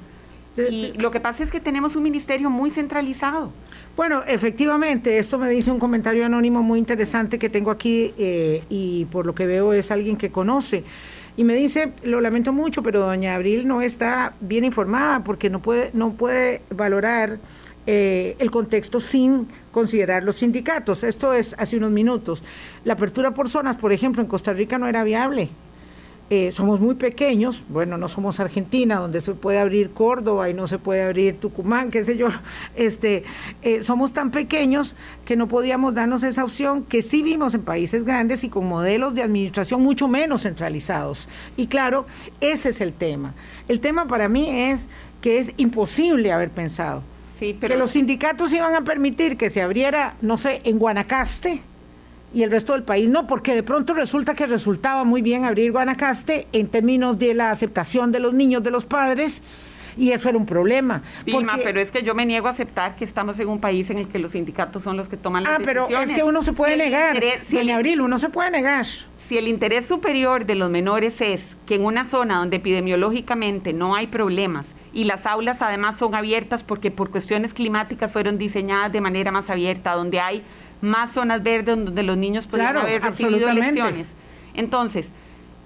Y 0.59 0.93
lo 0.99 1.11
que 1.11 1.21
pasa 1.21 1.43
es 1.43 1.51
que 1.51 1.61
tenemos 1.61 1.97
un 1.97 2.03
ministerio 2.03 2.51
muy 2.51 2.71
centralizado. 2.71 3.53
Bueno, 3.97 4.23
efectivamente, 4.27 5.19
esto 5.19 5.39
me 5.39 5.49
dice 5.49 5.71
un 5.71 5.79
comentario 5.79 6.25
anónimo 6.25 6.63
muy 6.63 6.79
interesante 6.79 7.39
que 7.39 7.49
tengo 7.49 7.71
aquí 7.71 8.15
eh, 8.19 8.63
y 8.69 9.07
por 9.07 9.27
lo 9.27 9.35
que 9.35 9.47
veo 9.47 9.73
es 9.73 9.91
alguien 9.91 10.17
que 10.17 10.31
conoce. 10.31 10.85
Y 11.37 11.45
me 11.45 11.55
dice, 11.55 11.93
lo 12.03 12.21
lamento 12.21 12.53
mucho, 12.53 12.83
pero 12.83 13.01
doña 13.01 13.35
Abril 13.35 13.69
no 13.69 13.83
está 13.83 14.35
bien 14.41 14.65
informada 14.65 15.23
porque 15.23 15.51
no 15.51 15.61
puede, 15.61 15.91
no 15.93 16.15
puede 16.15 16.63
valorar 16.71 17.39
eh, 17.87 18.37
el 18.39 18.51
contexto 18.51 19.01
sin 19.01 19.47
considerar 19.71 20.25
los 20.25 20.37
sindicatos. 20.37 21.05
Esto 21.05 21.33
es 21.35 21.55
hace 21.59 21.77
unos 21.77 21.91
minutos. 21.91 22.43
La 22.85 22.95
apertura 22.95 23.33
por 23.33 23.49
zonas, 23.49 23.77
por 23.77 23.93
ejemplo, 23.93 24.23
en 24.23 24.29
Costa 24.29 24.53
Rica 24.53 24.79
no 24.79 24.89
era 24.89 25.05
viable. 25.05 25.51
Eh, 26.29 26.51
somos 26.51 26.81
muy 26.81 26.97
pequeños, 26.97 27.65
bueno, 27.69 27.99
no 27.99 28.09
somos 28.09 28.41
Argentina, 28.41 28.97
donde 28.97 29.21
se 29.21 29.35
puede 29.35 29.61
abrir 29.61 29.91
Córdoba 29.91 30.51
y 30.51 30.55
no 30.55 30.67
se 30.67 30.79
puede 30.79 31.03
abrir 31.03 31.39
Tucumán, 31.39 31.93
qué 31.93 32.03
sé 32.03 32.17
yo, 32.17 32.29
este, 32.75 33.23
eh, 33.63 33.85
somos 33.85 34.13
tan 34.13 34.33
pequeños 34.33 34.97
que 35.25 35.37
no 35.37 35.47
podíamos 35.47 35.95
darnos 35.95 36.25
esa 36.25 36.43
opción 36.43 36.83
que 36.83 37.03
sí 37.03 37.23
vimos 37.23 37.55
en 37.55 37.63
países 37.63 38.05
grandes 38.05 38.43
y 38.43 38.49
con 38.49 38.67
modelos 38.67 39.15
de 39.15 39.23
administración 39.23 39.83
mucho 39.83 40.09
menos 40.09 40.43
centralizados. 40.43 41.29
Y 41.57 41.69
claro, 41.69 42.07
ese 42.41 42.71
es 42.71 42.81
el 42.81 42.93
tema. 42.93 43.35
El 43.69 43.79
tema 43.79 44.09
para 44.09 44.29
mí 44.29 44.49
es 44.51 44.89
que 45.21 45.39
es 45.39 45.53
imposible 45.57 46.33
haber 46.33 46.51
pensado 46.51 47.03
que 47.39 47.77
los 47.77 47.91
sindicatos 47.91 48.53
iban 48.53 48.75
a 48.75 48.83
permitir 48.83 49.37
que 49.37 49.51
se 49.51 49.61
abriera, 49.61 50.17
no 50.23 50.39
sé, 50.39 50.61
en 50.65 50.79
Guanacaste, 50.79 51.61
y 52.35 52.43
el 52.43 52.51
resto 52.51 52.73
del 52.73 52.83
país 52.83 53.09
no, 53.09 53.27
porque 53.27 53.55
de 53.55 53.63
pronto 53.63 53.95
resulta 53.95 54.35
que 54.35 54.47
resultaba 54.47 55.05
muy 55.05 55.23
bien 55.23 55.45
abrir 55.45 55.73
Guanacaste 55.73 56.49
en 56.53 56.69
términos 56.69 57.19
de 57.19 57.35
la 57.35 57.51
aceptación 57.51 58.13
de 58.13 58.21
los 58.21 58.35
niños, 58.35 58.63
de 58.63 58.71
los 58.71 58.85
padres, 58.85 59.43
y 59.97 60.13
eso 60.13 60.29
era 60.29 60.39
un 60.39 60.47
problema. 60.47 61.03
Vilma, 61.25 61.59
pero 61.63 61.81
es 61.81 61.91
que 61.91 62.03
yo 62.03 62.15
me 62.15 62.27
niego 62.27 62.49
a 62.49 62.51
aceptar 62.51 62.97
que 62.97 63.05
estamos 63.05 63.39
en 63.41 63.49
un 63.49 63.61
país 63.61 63.89
en 63.91 63.99
el 63.99 64.09
que 64.09 64.19
los 64.19 64.33
sindicatos 64.33 64.83
son 64.83 64.97
los 64.97 65.09
que 65.09 65.17
toman 65.17 65.45
las 65.45 65.59
decisiones. 65.59 65.85
Ah, 65.85 65.89
pero 65.89 66.03
es 66.03 66.11
que 66.11 66.23
uno 66.23 66.43
se 66.43 66.53
puede 66.53 66.77
negar. 66.77 67.19
si 67.43 67.59
en 67.59 67.71
abril 67.71 68.01
uno 68.01 68.19
se 68.19 68.29
puede 68.29 68.51
negar. 68.51 68.87
Si 69.17 69.39
el 69.39 69.49
interés 69.49 69.87
superior 69.87 70.45
de 70.45 70.55
los 70.55 70.71
menores 70.71 71.21
es 71.21 71.57
que 71.67 71.77
en 71.77 71.85
una 71.85 72.05
zona 72.05 72.37
donde 72.37 72.57
epidemiológicamente 72.57 73.73
no 73.73 73.97
hay 73.97 74.07
problemas 74.07 74.75
y 74.93 75.05
las 75.05 75.27
aulas 75.27 75.63
además 75.63 75.99
son 75.99 76.15
abiertas 76.15 76.63
porque 76.63 76.91
por 76.91 77.11
cuestiones 77.11 77.55
climáticas 77.55 78.13
fueron 78.13 78.39
diseñadas 78.39 78.93
de 78.93 79.01
manera 79.01 79.33
más 79.33 79.51
abierta, 79.51 79.95
donde 79.95 80.21
hay 80.21 80.43
más 80.81 81.13
zonas 81.13 81.43
verdes 81.43 81.77
donde 81.85 82.03
los 82.03 82.17
niños 82.17 82.47
podrían 82.47 82.77
haber 82.77 83.03
recibido 83.03 83.53
lecciones. 83.53 84.09
Entonces, 84.55 85.11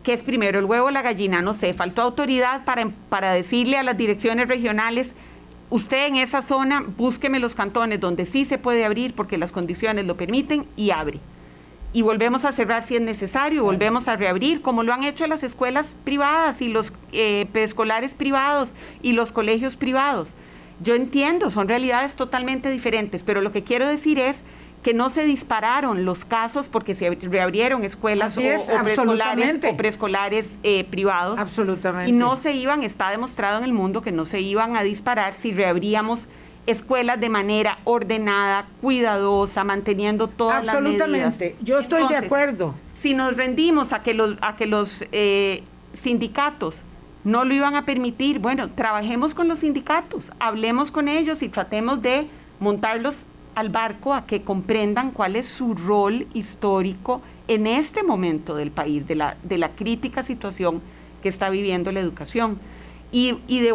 ¿qué 0.03 0.13
es 0.13 0.23
primero, 0.23 0.59
el 0.59 0.65
huevo 0.65 0.87
o 0.87 0.91
la 0.91 1.03
gallina? 1.03 1.43
No 1.43 1.55
sé, 1.55 1.75
faltó 1.75 2.03
autoridad 2.03 2.65
para, 2.65 2.91
para 3.09 3.33
decirle 3.33 3.77
a 3.77 3.83
las 3.83 3.97
direcciones 3.97 4.49
regionales, 4.49 5.15
usted 5.69 6.07
en 6.07 6.17
esa 6.17 6.43
zona 6.43 6.85
búsqueme 6.97 7.39
los 7.39 7.55
cantones 7.55 8.01
donde 8.01 8.27
sí 8.27 8.45
se 8.45 8.59
puede 8.59 8.85
abrir 8.85 9.15
porque 9.15 9.39
las 9.39 9.53
condiciones 9.53 10.05
lo 10.05 10.17
permiten 10.17 10.67
y 10.77 10.91
abre. 10.91 11.21
Y 11.93 12.03
volvemos 12.03 12.45
a 12.45 12.53
cerrar 12.53 12.85
si 12.85 12.95
es 12.95 13.03
necesario, 13.03 13.65
volvemos 13.65 14.07
a 14.07 14.15
reabrir, 14.15 14.63
como 14.63 14.85
lo 14.85 14.93
han 14.93 15.03
hecho 15.03 15.27
las 15.27 15.43
escuelas 15.43 15.97
privadas 16.05 16.63
y 16.63 16.69
los 16.69 16.93
eh, 17.11 17.47
preescolares 17.53 18.15
privados 18.15 18.75
y 19.03 19.13
los 19.13 19.33
colegios 19.33 19.75
privados. 19.75 20.37
Yo 20.83 20.95
entiendo, 20.95 21.51
son 21.51 21.69
realidades 21.69 22.15
totalmente 22.15 22.71
diferentes, 22.71 23.25
pero 23.25 23.41
lo 23.41 23.51
que 23.51 23.65
quiero 23.65 23.89
decir 23.89 24.21
es 24.21 24.43
que 24.83 24.95
no 24.95 25.11
se 25.11 25.25
dispararon 25.25 26.05
los 26.05 26.25
casos 26.25 26.69
porque 26.69 26.95
se 26.95 27.11
reabrieron 27.11 27.85
escuelas 27.85 28.39
o, 28.39 28.41
preescolares, 29.77 30.57
eh, 30.63 30.85
privados. 30.85 31.39
Absolutamente. 31.39 32.11
Y 32.11 32.13
no 32.13 32.37
se 32.37 32.53
iban, 32.53 32.83
está 32.83 33.11
demostrado 33.11 33.59
en 33.59 33.65
el 33.65 33.73
mundo 33.73 34.01
que 34.01 34.13
no 34.13 34.25
se 34.25 34.41
iban 34.41 34.77
a 34.77 34.83
disparar 34.83 35.35
si 35.35 35.53
reabríamos 35.53 36.29
escuelas 36.67 37.21
de 37.21 37.29
manera 37.29 37.79
ordenada, 37.85 38.67
cuidadosa, 38.81 39.65
manteniendo 39.65 40.29
todas 40.29 40.65
las 40.65 40.81
medidas. 40.81 41.03
Absolutamente, 41.03 41.57
yo 41.63 41.79
estoy 41.79 42.07
de 42.09 42.17
acuerdo. 42.17 42.75
Si 42.95 43.15
nos 43.15 43.37
rendimos 43.37 43.93
a 43.93 44.03
que 44.03 44.15
los, 44.15 44.37
a 44.41 44.57
que 44.57 44.67
los 44.67 45.05
eh, 45.13 45.63
sindicatos 45.93 46.85
no 47.25 47.45
lo 47.45 47.53
iban 47.53 47.75
a 47.75 47.85
permitir, 47.85 48.39
bueno, 48.39 48.71
trabajemos 48.71 49.35
con 49.35 49.49
los 49.49 49.59
sindicatos, 49.59 50.33
hablemos 50.39 50.91
con 50.91 51.09
ellos 51.09 51.43
y 51.43 51.49
tratemos 51.49 52.01
de 52.01 52.29
montarlos 52.61 53.27
al 53.55 53.69
barco 53.69 54.15
a 54.15 54.27
que 54.27 54.43
comprendan 54.43 55.11
cuál 55.11 55.37
es 55.37 55.47
su 55.47 55.75
rol 55.75 56.27
histórico 56.35 57.21
en 57.49 57.67
este 57.67 58.03
momento 58.03 58.55
del 58.55 58.71
país, 58.71 59.07
de 59.07 59.17
la, 59.17 59.37
de 59.43 59.59
la 59.59 59.71
crítica 59.71 60.23
situación 60.23 60.81
que 61.23 61.29
está 61.29 61.51
viviendo 61.51 61.93
la 61.93 62.01
educación. 62.01 62.59
Y, 63.13 63.39
y 63.49 63.69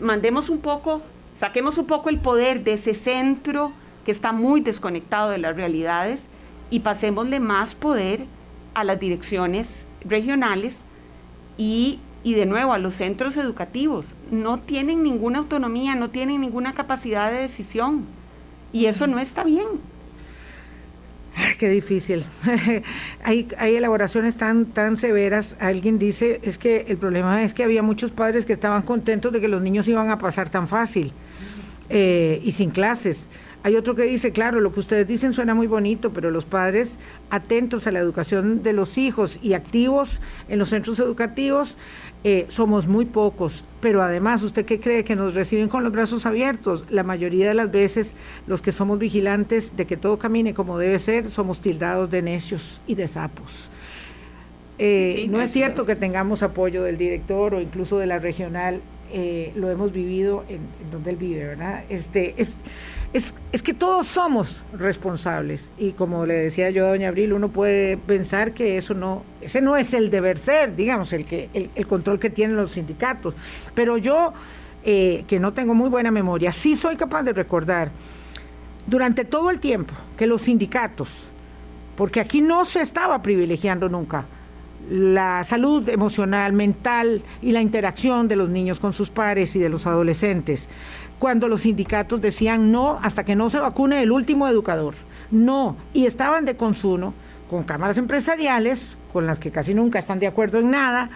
mandemos 0.00 0.48
un 0.48 0.58
poco, 0.58 1.02
saquemos 1.36 1.76
un 1.78 1.86
poco 1.86 2.08
el 2.08 2.18
poder 2.18 2.62
de 2.62 2.74
ese 2.74 2.94
centro 2.94 3.72
que 4.04 4.12
está 4.12 4.32
muy 4.32 4.60
desconectado 4.60 5.30
de 5.30 5.38
las 5.38 5.56
realidades 5.56 6.22
y 6.70 6.80
pasémosle 6.80 7.40
más 7.40 7.74
poder 7.74 8.24
a 8.74 8.84
las 8.84 9.00
direcciones 9.00 9.68
regionales 10.04 10.76
y, 11.58 11.98
y 12.22 12.34
de 12.34 12.46
nuevo 12.46 12.72
a 12.72 12.78
los 12.78 12.94
centros 12.94 13.36
educativos. 13.36 14.14
No 14.30 14.60
tienen 14.60 15.02
ninguna 15.02 15.40
autonomía, 15.40 15.96
no 15.96 16.10
tienen 16.10 16.40
ninguna 16.40 16.74
capacidad 16.74 17.30
de 17.30 17.38
decisión 17.38 18.06
y 18.72 18.86
eso 18.86 19.06
no 19.06 19.18
está 19.18 19.44
bien. 19.44 19.66
Qué 21.58 21.68
difícil. 21.68 22.24
hay, 23.24 23.48
hay 23.58 23.76
elaboraciones 23.76 24.36
tan, 24.36 24.66
tan 24.66 24.96
severas. 24.96 25.56
Alguien 25.60 25.98
dice, 25.98 26.40
es 26.42 26.58
que 26.58 26.86
el 26.88 26.96
problema 26.98 27.42
es 27.42 27.54
que 27.54 27.64
había 27.64 27.82
muchos 27.82 28.10
padres 28.10 28.44
que 28.44 28.52
estaban 28.52 28.82
contentos 28.82 29.32
de 29.32 29.40
que 29.40 29.48
los 29.48 29.62
niños 29.62 29.86
iban 29.88 30.10
a 30.10 30.18
pasar 30.18 30.50
tan 30.50 30.68
fácil. 30.68 31.12
eh, 31.90 32.40
y 32.44 32.52
sin 32.52 32.70
clases. 32.70 33.26
Hay 33.62 33.76
otro 33.76 33.94
que 33.94 34.04
dice, 34.04 34.32
claro, 34.32 34.60
lo 34.60 34.72
que 34.72 34.80
ustedes 34.80 35.06
dicen 35.06 35.34
suena 35.34 35.54
muy 35.54 35.66
bonito, 35.66 36.12
pero 36.12 36.30
los 36.30 36.46
padres 36.46 36.96
atentos 37.28 37.86
a 37.86 37.90
la 37.90 37.98
educación 37.98 38.62
de 38.62 38.72
los 38.72 38.96
hijos 38.96 39.38
y 39.42 39.52
activos 39.52 40.22
en 40.48 40.58
los 40.58 40.70
centros 40.70 40.98
educativos 40.98 41.76
eh, 42.24 42.46
somos 42.48 42.86
muy 42.86 43.04
pocos. 43.04 43.62
Pero 43.82 44.02
además, 44.02 44.42
¿usted 44.42 44.64
qué 44.64 44.80
cree? 44.80 45.04
Que 45.04 45.14
nos 45.14 45.34
reciben 45.34 45.68
con 45.68 45.82
los 45.82 45.92
brazos 45.92 46.24
abiertos. 46.24 46.84
La 46.88 47.02
mayoría 47.02 47.48
de 47.48 47.54
las 47.54 47.70
veces 47.70 48.12
los 48.46 48.62
que 48.62 48.72
somos 48.72 48.98
vigilantes 48.98 49.76
de 49.76 49.86
que 49.86 49.98
todo 49.98 50.18
camine 50.18 50.54
como 50.54 50.78
debe 50.78 50.98
ser, 50.98 51.28
somos 51.28 51.60
tildados 51.60 52.10
de 52.10 52.22
necios 52.22 52.80
y 52.86 52.94
de 52.94 53.08
sapos. 53.08 53.68
Eh, 54.78 55.26
no 55.28 55.42
es 55.42 55.50
cierto 55.50 55.84
que 55.84 55.96
tengamos 55.96 56.42
apoyo 56.42 56.82
del 56.82 56.96
director 56.96 57.54
o 57.54 57.60
incluso 57.60 57.98
de 57.98 58.06
la 58.06 58.18
regional, 58.18 58.80
eh, 59.12 59.52
lo 59.54 59.68
hemos 59.68 59.92
vivido 59.92 60.44
en, 60.48 60.60
en 60.82 60.90
donde 60.90 61.10
él 61.10 61.16
vive, 61.16 61.46
¿verdad? 61.48 61.84
Este, 61.90 62.34
es, 62.38 62.54
es, 63.12 63.34
que 63.62 63.74
todos 63.74 64.06
somos 64.06 64.62
responsables 64.72 65.72
y 65.78 65.92
como 65.92 66.26
le 66.26 66.34
decía 66.34 66.70
yo 66.70 66.86
a 66.86 66.90
doña 66.90 67.08
Abril, 67.08 67.32
uno 67.32 67.48
puede 67.48 67.96
pensar 67.96 68.52
que 68.52 68.78
eso 68.78 68.94
no, 68.94 69.24
ese 69.40 69.60
no 69.60 69.76
es 69.76 69.94
el 69.94 70.10
deber 70.10 70.38
ser, 70.38 70.76
digamos, 70.76 71.12
el, 71.12 71.24
que, 71.24 71.48
el, 71.52 71.86
control 71.86 72.20
que 72.20 72.30
tienen 72.30 72.56
los 72.56 72.72
sindicatos. 72.72 73.34
Pero 73.74 73.98
yo, 73.98 74.32
eh, 74.84 75.24
que 75.26 75.40
no 75.40 75.52
tengo 75.52 75.74
muy 75.74 75.88
buena 75.88 76.12
memoria, 76.12 76.52
sí 76.52 76.76
soy 76.76 76.96
capaz 76.96 77.24
de 77.24 77.32
recordar 77.32 77.90
durante 78.86 79.24
todo 79.24 79.50
el 79.50 79.58
tiempo 79.58 79.92
que 80.16 80.26
los 80.28 80.42
sindicatos, 80.42 81.30
porque 81.96 82.20
aquí 82.20 82.40
no 82.40 82.64
se 82.64 82.80
estaba 82.80 83.22
privilegiando 83.22 83.88
nunca, 83.88 84.24
la 84.88 85.44
salud 85.44 85.88
emocional, 85.88 86.52
mental 86.52 87.22
y 87.42 87.52
la 87.52 87.60
interacción 87.60 88.28
de 88.28 88.36
los 88.36 88.48
niños 88.48 88.80
con 88.80 88.94
sus 88.94 89.10
pares 89.10 89.54
y 89.54 89.58
de 89.58 89.68
los 89.68 89.86
adolescentes 89.86 90.68
cuando 91.20 91.48
los 91.48 91.60
sindicatos 91.60 92.20
decían 92.20 92.72
no 92.72 92.98
hasta 93.02 93.24
que 93.24 93.36
no 93.36 93.50
se 93.50 93.60
vacune 93.60 94.02
el 94.02 94.10
último 94.10 94.48
educador. 94.48 94.94
No, 95.30 95.76
y 95.92 96.06
estaban 96.06 96.46
de 96.46 96.56
consumo 96.56 97.14
con 97.48 97.62
cámaras 97.62 97.98
empresariales, 97.98 98.96
con 99.12 99.26
las 99.26 99.38
que 99.38 99.50
casi 99.50 99.74
nunca 99.74 99.98
están 99.98 100.18
de 100.18 100.26
acuerdo 100.26 100.58
en 100.58 100.70
nada, 100.70 101.10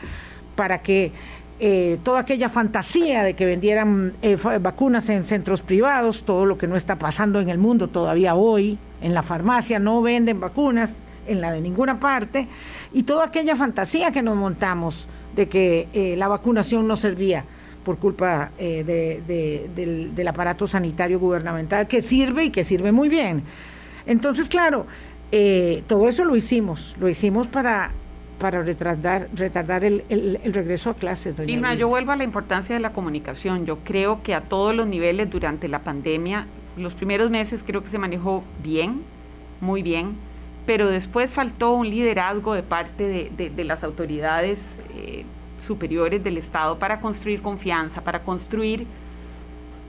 para 0.57 0.83
que 0.83 1.11
eh, 1.59 1.99
toda 2.05 2.21
aquella 2.21 2.51
fantasía 2.51 3.23
de 3.23 3.33
que 3.33 3.47
vendieran 3.47 4.13
eh, 4.21 4.37
vacunas 4.61 5.09
en 5.09 5.25
centros 5.25 5.63
privados, 5.63 6.25
todo 6.25 6.45
lo 6.45 6.59
que 6.59 6.67
no 6.67 6.77
está 6.77 6.97
pasando 6.97 7.41
en 7.41 7.49
el 7.49 7.57
mundo 7.57 7.89
todavía 7.89 8.35
hoy, 8.35 8.79
en 9.01 9.15
la 9.15 9.23
farmacia 9.23 9.79
no 9.79 10.03
venden 10.03 10.39
vacunas, 10.39 10.93
en 11.27 11.41
la 11.41 11.51
de 11.51 11.63
ninguna 11.63 11.99
parte, 11.99 12.47
y 12.93 13.05
toda 13.05 13.25
aquella 13.25 13.57
fantasía 13.57 14.13
que 14.13 14.21
nos 14.21 14.37
montamos 14.37 15.07
de 15.35 15.49
que 15.49 15.89
eh, 15.95 16.15
la 16.19 16.29
vacunación 16.29 16.87
no 16.87 16.99
servía 16.99 17.47
por 17.85 17.99
culpa 17.99 18.51
eh, 18.59 19.21
del, 20.15 20.29
aparato 20.29 20.67
sanitario 20.67 21.21
gubernamental 21.21 21.87
que 21.87 22.03
sirve 22.03 22.47
y 22.47 22.51
que 22.51 22.65
sirve 22.65 22.91
muy 22.91 23.09
bien. 23.09 23.43
Entonces, 24.07 24.49
claro, 24.49 24.87
eh, 25.31 25.83
todo 25.87 26.09
eso 26.09 26.25
lo 26.25 26.35
hicimos, 26.35 26.97
lo 26.99 27.09
hicimos 27.09 27.47
para, 27.47 27.93
para 28.39 28.63
retardar, 28.63 29.29
retardar 29.35 29.85
el, 29.85 30.03
regreso 30.45 30.91
a 30.91 30.95
clases. 30.95 31.37
Doña 31.37 31.53
Irma, 31.53 31.75
yo 31.75 31.89
vuelvo 31.89 32.13
a 32.13 32.17
la 32.17 32.25
importancia 32.25 32.75
de 32.75 32.81
la 32.81 32.93
comunicación. 32.93 33.67
Yo 33.67 33.79
creo 33.79 34.23
que 34.23 34.35
a 34.35 34.41
todos 34.41 34.75
los 34.75 34.87
niveles 34.87 35.31
durante 35.31 35.69
la 35.69 35.81
pandemia, 35.81 36.47
los 36.77 36.95
primeros 36.95 37.31
meses 37.31 37.63
creo 37.65 37.83
que 37.83 37.89
se 37.89 37.99
manejó 37.99 38.43
bien, 38.63 39.03
muy 39.61 39.83
bien, 39.83 40.15
pero 40.67 40.89
después 40.89 41.31
faltó 41.31 41.75
un 41.75 41.89
liderazgo 41.89 42.55
de 42.55 42.63
parte 42.63 43.31
de, 43.31 43.65
las 43.65 43.85
autoridades. 43.85 44.59
Eh, 44.97 45.25
superiores 45.61 46.23
del 46.23 46.37
Estado 46.37 46.79
para 46.79 47.01
construir 47.01 47.43
confianza, 47.43 48.01
para 48.01 48.23
construir 48.23 48.87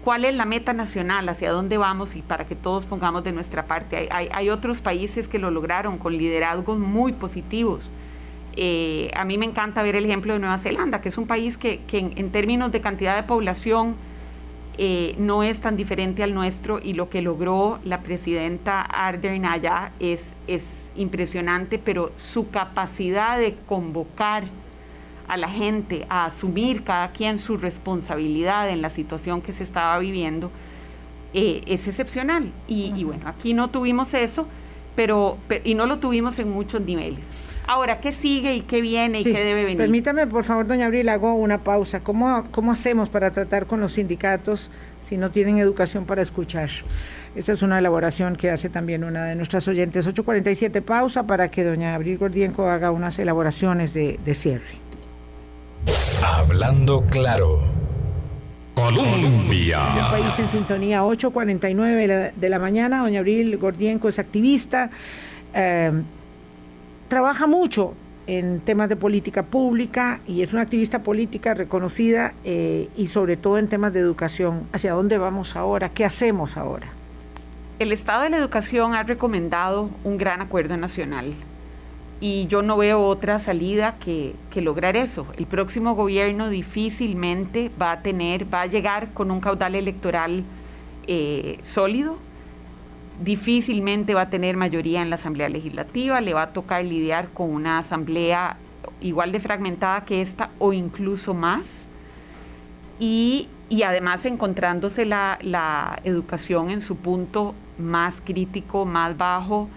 cuál 0.05 0.23
es 0.23 0.35
la 0.35 0.45
meta 0.45 0.71
nacional, 0.71 1.27
hacia 1.27 1.51
dónde 1.51 1.79
vamos 1.79 2.15
y 2.15 2.21
para 2.21 2.45
que 2.45 2.55
todos 2.55 2.85
pongamos 2.85 3.23
de 3.23 3.31
nuestra 3.31 3.65
parte. 3.65 4.07
Hay, 4.11 4.49
otros 4.49 4.79
países 4.79 5.27
que 5.27 5.39
lo 5.39 5.49
lograron 5.49 5.97
con 5.97 6.15
liderazgos 6.15 6.77
muy 6.77 7.11
positivos. 7.11 7.89
Eh, 8.55 9.09
a 9.15 9.25
mí 9.25 9.39
me 9.39 9.47
encanta 9.47 9.81
ver 9.81 9.95
el 9.95 10.05
ejemplo 10.05 10.33
de 10.33 10.39
Nueva 10.39 10.59
Zelanda, 10.59 11.01
que 11.01 11.09
es 11.09 11.17
un 11.17 11.25
país 11.25 11.57
que, 11.57 11.81
en, 11.91 12.29
términos 12.29 12.71
de 12.71 12.81
cantidad 12.81 13.15
de 13.15 13.23
población 13.23 13.95
eh, 14.77 15.15
no 15.17 15.41
es 15.41 15.59
tan 15.59 15.75
diferente 15.75 16.21
al 16.21 16.35
nuestro 16.35 16.79
y 16.79 16.93
lo 16.93 17.09
que 17.09 17.23
logró 17.23 17.79
la 17.83 18.01
presidenta 18.01 18.81
Ardern 18.81 19.45
allá 19.45 19.91
es, 19.99 20.33
es 20.45 20.91
impresionante, 20.95 21.79
pero 21.79 22.11
su 22.15 22.51
capacidad 22.51 23.39
de 23.39 23.55
convocar 23.65 24.43
a 25.27 25.37
la 25.37 25.49
gente 25.49 26.05
a 26.09 26.25
asumir 26.25 26.83
cada 26.83 27.11
quien 27.11 27.39
su 27.39 27.57
responsabilidad 27.57 28.69
en 28.69 28.81
la 28.81 28.89
situación 28.89 29.41
que 29.41 29.53
se 29.53 29.63
estaba 29.63 29.97
viviendo, 29.99 30.51
eh, 31.33 31.63
es 31.67 31.87
excepcional. 31.87 32.49
Y, 32.67 33.03
bueno, 33.03 33.27
aquí 33.27 33.53
no 33.53 33.69
tuvimos 33.69 34.13
eso, 34.13 34.47
pero, 34.95 35.37
y 35.63 35.75
no 35.75 35.85
lo 35.85 35.97
tuvimos 35.99 36.39
en 36.39 36.51
muchos 36.51 36.81
niveles. 36.81 37.25
Ahora, 37.67 37.99
¿qué 37.99 38.11
sigue 38.11 38.55
y 38.55 38.61
qué 38.61 38.79
viene 38.79 39.21
y 39.21 39.23
qué 39.23 39.43
debe 39.43 39.63
venir? 39.63 39.77
Permítame, 39.77 40.27
por 40.27 40.43
favor, 40.43 40.67
doña 40.67 40.85
Abril, 40.85 41.09
hago 41.09 41.33
una 41.33 41.57
pausa. 41.57 41.99
¿Cómo, 42.01 42.45
¿Cómo 42.51 42.71
hacemos 42.71 43.09
para 43.09 43.31
tratar 43.31 43.65
con 43.65 43.79
los 43.79 43.93
sindicatos 43.93 44.69
si 45.03 45.17
no 45.17 45.31
tienen 45.31 45.57
educación 45.57 46.05
para 46.05 46.21
escuchar? 46.21 46.69
Esta 47.35 47.51
es 47.51 47.63
una 47.63 47.79
elaboración 47.79 48.35
que 48.35 48.51
hace 48.51 48.69
también 48.69 49.03
una 49.03 49.25
de 49.25 49.35
nuestras 49.35 49.67
oyentes. 49.67 50.07
8.47, 50.07 50.81
pausa 50.81 51.27
para 51.27 51.49
que 51.49 51.63
doña 51.63 51.95
Abril 51.95 52.19
Gordienco 52.19 52.69
haga 52.69 52.91
unas 52.91 53.17
elaboraciones 53.17 53.93
de, 53.93 54.19
de 54.23 54.35
cierre. 54.35 54.84
Hablando 56.23 57.03
claro. 57.05 57.59
Colombia. 58.75 60.11
El 60.11 60.21
país 60.21 60.39
en 60.39 60.49
sintonía 60.49 61.03
8.49 61.03 62.33
de 62.35 62.49
la 62.49 62.59
mañana. 62.59 63.01
Doña 63.01 63.19
Abril 63.19 63.57
Gordienco 63.57 64.09
es 64.09 64.19
activista. 64.19 64.89
Eh, 65.53 65.91
trabaja 67.07 67.47
mucho 67.47 67.93
en 68.27 68.59
temas 68.59 68.89
de 68.89 68.95
política 68.95 69.43
pública 69.43 70.19
y 70.27 70.41
es 70.41 70.51
una 70.51 70.63
activista 70.63 70.99
política 71.03 71.53
reconocida 71.53 72.33
eh, 72.43 72.89
y 72.97 73.07
sobre 73.07 73.37
todo 73.37 73.57
en 73.57 73.67
temas 73.67 73.93
de 73.93 73.99
educación. 73.99 74.67
¿Hacia 74.73 74.93
dónde 74.93 75.17
vamos 75.17 75.55
ahora? 75.55 75.89
¿Qué 75.89 76.03
hacemos 76.03 76.57
ahora? 76.57 76.87
El 77.79 77.91
Estado 77.91 78.23
de 78.23 78.29
la 78.29 78.37
Educación 78.37 78.93
ha 78.93 79.03
recomendado 79.03 79.89
un 80.03 80.17
gran 80.17 80.41
acuerdo 80.41 80.77
nacional 80.77 81.33
y 82.21 82.47
yo 82.47 82.61
no 82.61 82.77
veo 82.77 83.05
otra 83.05 83.39
salida 83.39 83.95
que, 83.99 84.35
lograr 84.55 84.95
eso. 84.95 85.27
El 85.37 85.47
próximo 85.47 85.95
gobierno 85.95 86.49
difícilmente 86.49 87.69
va 87.81 87.91
a 87.91 88.01
tener, 88.01 88.51
va 88.51 88.61
a 88.61 88.65
llegar 88.67 89.11
con 89.13 89.31
un 89.31 89.41
caudal 89.41 89.75
electoral 89.75 90.45
eh, 91.07 91.59
sólido, 91.61 92.17
difícilmente 93.21 94.13
va 94.13 94.21
a 94.21 94.29
tener 94.29 94.55
mayoría 94.55 95.01
en 95.01 95.09
la 95.09 95.15
Asamblea 95.15 95.49
Legislativa, 95.49 96.21
le 96.21 96.33
va 96.33 96.43
a 96.43 96.53
tocar 96.53 96.85
lidiar 96.85 97.27
con 97.33 97.49
una 97.49 97.79
asamblea 97.79 98.55
igual 99.01 99.33
de 99.33 99.41
fragmentada 99.41 100.05
que 100.05 100.21
esta 100.21 100.49
o 100.57 100.71
incluso 100.71 101.33
más. 101.33 101.65
Y, 102.97 103.49
además 103.85 104.23
encontrándose 104.23 105.03
la, 105.03 105.37
la 105.41 105.99
educación 106.05 106.69
en 106.69 106.79
su 106.79 106.95
punto 106.95 107.53
más 107.77 108.21
crítico, 108.21 108.85
más 108.85 109.17
bajo, 109.17 109.67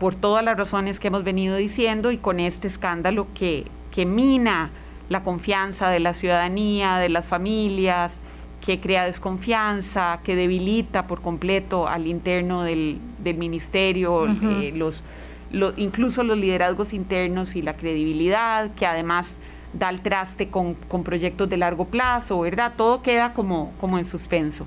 por 0.00 0.14
todas 0.14 0.42
las 0.42 0.56
razones 0.56 0.98
que 0.98 1.08
hemos 1.08 1.24
venido 1.24 1.56
diciendo 1.56 2.10
y 2.10 2.16
con 2.16 2.40
este 2.40 2.66
escándalo 2.66 3.28
que, 3.34 3.66
que 3.92 4.06
mina 4.06 4.70
la 5.10 5.22
confianza 5.22 5.90
de 5.90 6.00
la 6.00 6.14
ciudadanía, 6.14 6.96
de 6.96 7.10
las 7.10 7.28
familias, 7.28 8.14
que 8.64 8.80
crea 8.80 9.04
desconfianza, 9.04 10.20
que 10.24 10.36
debilita 10.36 11.06
por 11.06 11.20
completo 11.20 11.86
al 11.86 12.06
interno 12.06 12.62
del, 12.62 12.98
ministerio, 13.36 14.26
eh, 14.26 14.72
los, 14.74 15.04
incluso 15.76 16.24
los 16.24 16.38
liderazgos 16.38 16.94
internos 16.94 17.54
y 17.54 17.60
la 17.60 17.76
credibilidad, 17.76 18.70
que 18.74 18.86
además 18.86 19.34
da 19.74 19.90
el 19.90 20.00
traste 20.00 20.48
con, 20.48 20.74
con, 20.74 21.04
proyectos 21.04 21.48
de 21.50 21.58
largo 21.58 21.84
plazo, 21.84 22.40
¿verdad? 22.40 22.72
Todo 22.74 23.02
queda 23.02 23.34
como, 23.34 23.72
como 23.78 23.98
en 23.98 24.04
suspenso. 24.06 24.66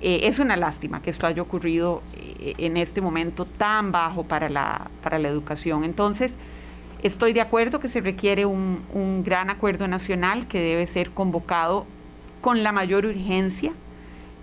Eh, 0.00 0.20
es 0.24 0.38
una 0.38 0.56
lástima 0.56 1.02
que 1.02 1.10
esto 1.10 1.26
haya 1.26 1.42
ocurrido 1.42 2.02
eh, 2.16 2.54
en 2.58 2.76
este 2.76 3.00
momento 3.00 3.44
tan 3.44 3.92
bajo 3.92 4.24
para 4.24 4.48
la, 4.48 4.90
para 5.02 5.18
la 5.18 5.28
educación. 5.28 5.84
Entonces, 5.84 6.32
estoy 7.02 7.32
de 7.32 7.40
acuerdo 7.42 7.80
que 7.80 7.88
se 7.88 8.00
requiere 8.00 8.46
un, 8.46 8.80
un 8.94 9.22
gran 9.22 9.50
acuerdo 9.50 9.88
nacional 9.88 10.46
que 10.46 10.60
debe 10.60 10.86
ser 10.86 11.10
convocado 11.10 11.86
con 12.40 12.62
la 12.62 12.72
mayor 12.72 13.04
urgencia 13.04 13.72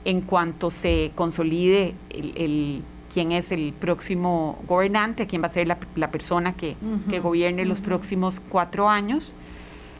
en 0.06 0.22
cuanto 0.22 0.70
se 0.70 1.12
consolide 1.16 1.96
el, 2.12 2.84
quién 3.12 3.32
es 3.32 3.52
el 3.52 3.74
próximo 3.74 4.60
gobernante, 4.68 5.26
quién 5.26 5.42
va 5.42 5.48
a 5.48 5.50
ser 5.50 5.68
la, 5.68 5.80
la 5.96 6.12
persona 6.12 6.54
que, 6.54 6.76
que 7.10 7.20
gobierne 7.20 7.66
los 7.66 7.82
próximos 7.82 8.40
cuatro 8.40 8.88
años. 8.88 9.34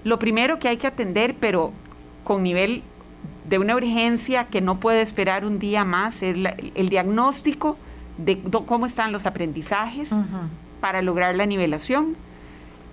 Lo 0.04 0.20
primero 0.20 0.60
que 0.60 0.68
hay 0.68 0.78
que 0.78 0.88
atender, 0.88 1.36
pero 1.40 1.74
con 2.24 2.44
nivel 2.44 2.84
de 3.48 3.60
una 3.60 3.76
urgencia 3.76 4.46
que 4.46 4.62
no 4.62 4.80
puede 4.80 5.02
esperar 5.02 5.46
un 5.46 5.60
día 5.60 5.86
más, 5.86 6.22
es 6.22 6.36
el 6.76 6.90
diagnóstico 6.90 7.78
de 8.18 8.40
cómo 8.66 8.86
están 8.86 9.12
los 9.12 9.26
aprendizajes 9.26 10.10
para 10.82 11.02
lograr 11.02 11.36
la 11.36 11.46
nivelación. 11.46 12.16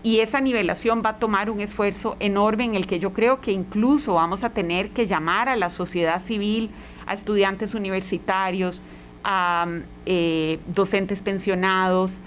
Y 0.03 0.21
esa 0.21 0.41
nivelación 0.41 1.03
va 1.05 1.11
a 1.11 1.19
tomar 1.19 1.49
un 1.49 1.61
esfuerzo 1.61 2.17
enorme 2.21 2.65
en 2.65 2.75
el 2.75 2.87
que 2.87 2.99
yo 2.99 3.15
creo 3.15 3.41
que 3.41 3.53
incluso 3.53 4.15
vamos 4.15 4.45
a 4.45 4.51
tener 4.51 4.91
que 4.91 5.07
llamar 5.07 5.49
a 5.49 5.57
la 5.57 5.71
sociedad 5.71 6.23
civil 6.23 6.71
a 7.07 7.15
estudiantes 7.15 7.75
universitarios, 7.75 8.83
a 9.25 9.67
eh, 10.05 10.59
docentes 10.67 11.23
pensionados, 11.23 12.19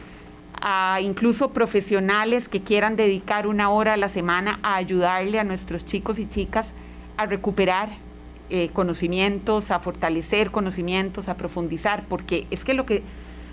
a 0.60 1.00
incluso 1.02 1.52
profesionales 1.52 2.48
que 2.48 2.62
quieran 2.62 2.96
dedicar 2.96 3.46
una 3.46 3.70
hora 3.70 3.94
a 3.94 3.98
la 3.98 4.10
semana 4.10 4.60
a 4.64 4.76
ayudarle 4.76 5.40
a 5.40 5.44
nuestros 5.44 5.86
chicos 5.86 6.18
y 6.18 6.28
chicas 6.28 6.70
a 7.16 7.28
recuperar 7.28 7.90
eh, 8.50 8.70
conocimientos, 8.74 9.72
a 9.72 9.80
fortalecer 9.80 10.52
conocimientos, 10.52 11.30
a 11.30 11.36
profundizar, 11.36 12.04
porque 12.08 12.48
es 12.52 12.64
que 12.64 12.74
lo 12.74 12.86
que, 12.86 13.04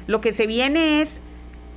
lo 0.07 0.21
que 0.21 0.33
se 0.33 0.47
viene 0.47 1.03
es 1.03 1.19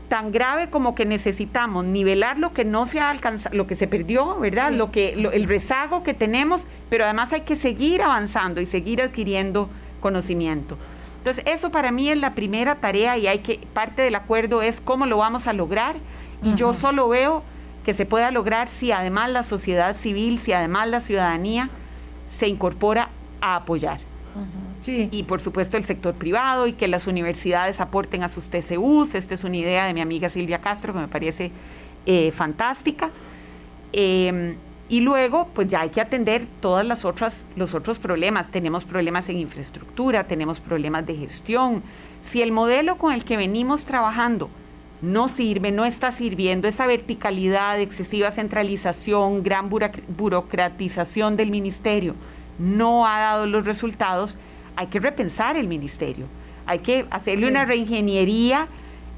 tan 0.07 0.31
grave 0.31 0.69
como 0.69 0.95
que 0.95 1.05
necesitamos 1.05 1.85
nivelar 1.85 2.37
lo 2.37 2.53
que 2.53 2.63
no 2.63 2.85
se 2.85 2.99
ha 2.99 3.09
alcanzado, 3.09 3.55
lo 3.55 3.67
que 3.67 3.75
se 3.75 3.87
perdió, 3.87 4.39
¿verdad? 4.39 4.71
Lo 4.71 4.91
que, 4.91 5.13
el 5.13 5.43
rezago 5.45 6.03
que 6.03 6.13
tenemos, 6.13 6.67
pero 6.89 7.03
además 7.03 7.33
hay 7.33 7.41
que 7.41 7.55
seguir 7.55 8.01
avanzando 8.01 8.61
y 8.61 8.65
seguir 8.65 9.01
adquiriendo 9.01 9.69
conocimiento. 9.99 10.77
Entonces, 11.17 11.43
eso 11.45 11.71
para 11.71 11.91
mí 11.91 12.09
es 12.09 12.17
la 12.17 12.35
primera 12.35 12.75
tarea 12.75 13.17
y 13.17 13.27
hay 13.27 13.39
que, 13.39 13.59
parte 13.73 14.01
del 14.01 14.15
acuerdo 14.15 14.61
es 14.61 14.79
cómo 14.79 15.05
lo 15.05 15.17
vamos 15.17 15.47
a 15.47 15.53
lograr. 15.53 15.95
Y 16.43 16.53
yo 16.53 16.73
solo 16.73 17.09
veo 17.09 17.43
que 17.83 17.93
se 17.93 18.05
pueda 18.05 18.31
lograr 18.31 18.69
si 18.69 18.91
además 18.91 19.31
la 19.31 19.43
sociedad 19.43 19.95
civil, 19.95 20.39
si 20.39 20.53
además 20.53 20.87
la 20.87 20.99
ciudadanía 20.99 21.69
se 22.29 22.47
incorpora 22.47 23.09
a 23.41 23.55
apoyar. 23.55 23.99
Y 24.85 25.23
por 25.23 25.41
supuesto 25.41 25.75
el 25.75 25.83
sector 25.83 26.13
privado 26.13 26.65
y 26.67 26.73
que 26.73 26.87
las 26.87 27.07
universidades 27.07 27.81
aporten 27.81 28.23
a 28.23 28.29
sus 28.29 28.49
TCUs. 28.49 29.15
Esta 29.15 29.33
es 29.33 29.43
una 29.43 29.57
idea 29.57 29.85
de 29.85 29.93
mi 29.93 29.99
amiga 29.99 30.29
Silvia 30.29 30.59
Castro 30.59 30.93
que 30.93 30.99
me 30.99 31.07
parece 31.07 31.51
eh, 32.05 32.31
fantástica. 32.31 33.09
Em, 33.91 34.55
y 34.87 35.01
luego, 35.01 35.49
pues 35.53 35.67
ya 35.67 35.81
hay 35.81 35.89
que 35.89 35.99
atender 35.99 36.45
todos 36.61 36.85
las 36.85 37.03
otras, 37.03 37.45
los 37.57 37.73
otros 37.73 37.99
problemas. 37.99 38.49
Tenemos 38.49 38.85
problemas 38.85 39.27
en 39.27 39.39
infraestructura, 39.39 40.23
tenemos 40.23 40.61
problemas 40.61 41.05
de 41.05 41.15
gestión. 41.15 41.83
Si 42.23 42.41
el 42.41 42.53
modelo 42.53 42.97
con 42.97 43.13
el 43.13 43.25
que 43.25 43.35
venimos 43.35 43.83
trabajando 43.83 44.49
no 45.01 45.29
sirve, 45.29 45.71
no 45.71 45.85
está 45.85 46.11
sirviendo, 46.11 46.67
esa 46.67 46.87
verticalidad, 46.87 47.79
excesiva 47.79 48.31
centralización, 48.31 49.43
gran 49.43 49.69
burocratización 49.69 51.37
del 51.37 51.51
ministerio, 51.51 52.15
no 52.57 53.05
ha 53.05 53.19
dado 53.19 53.45
los 53.45 53.65
resultados, 53.65 54.35
hay 54.75 54.87
que 54.87 54.99
repensar 54.99 55.55
el 55.57 55.67
ministerio, 55.67 56.25
hay 56.65 56.79
que 56.79 57.05
hacerle 57.09 57.47
una 57.47 57.65
reingeniería 57.65 58.67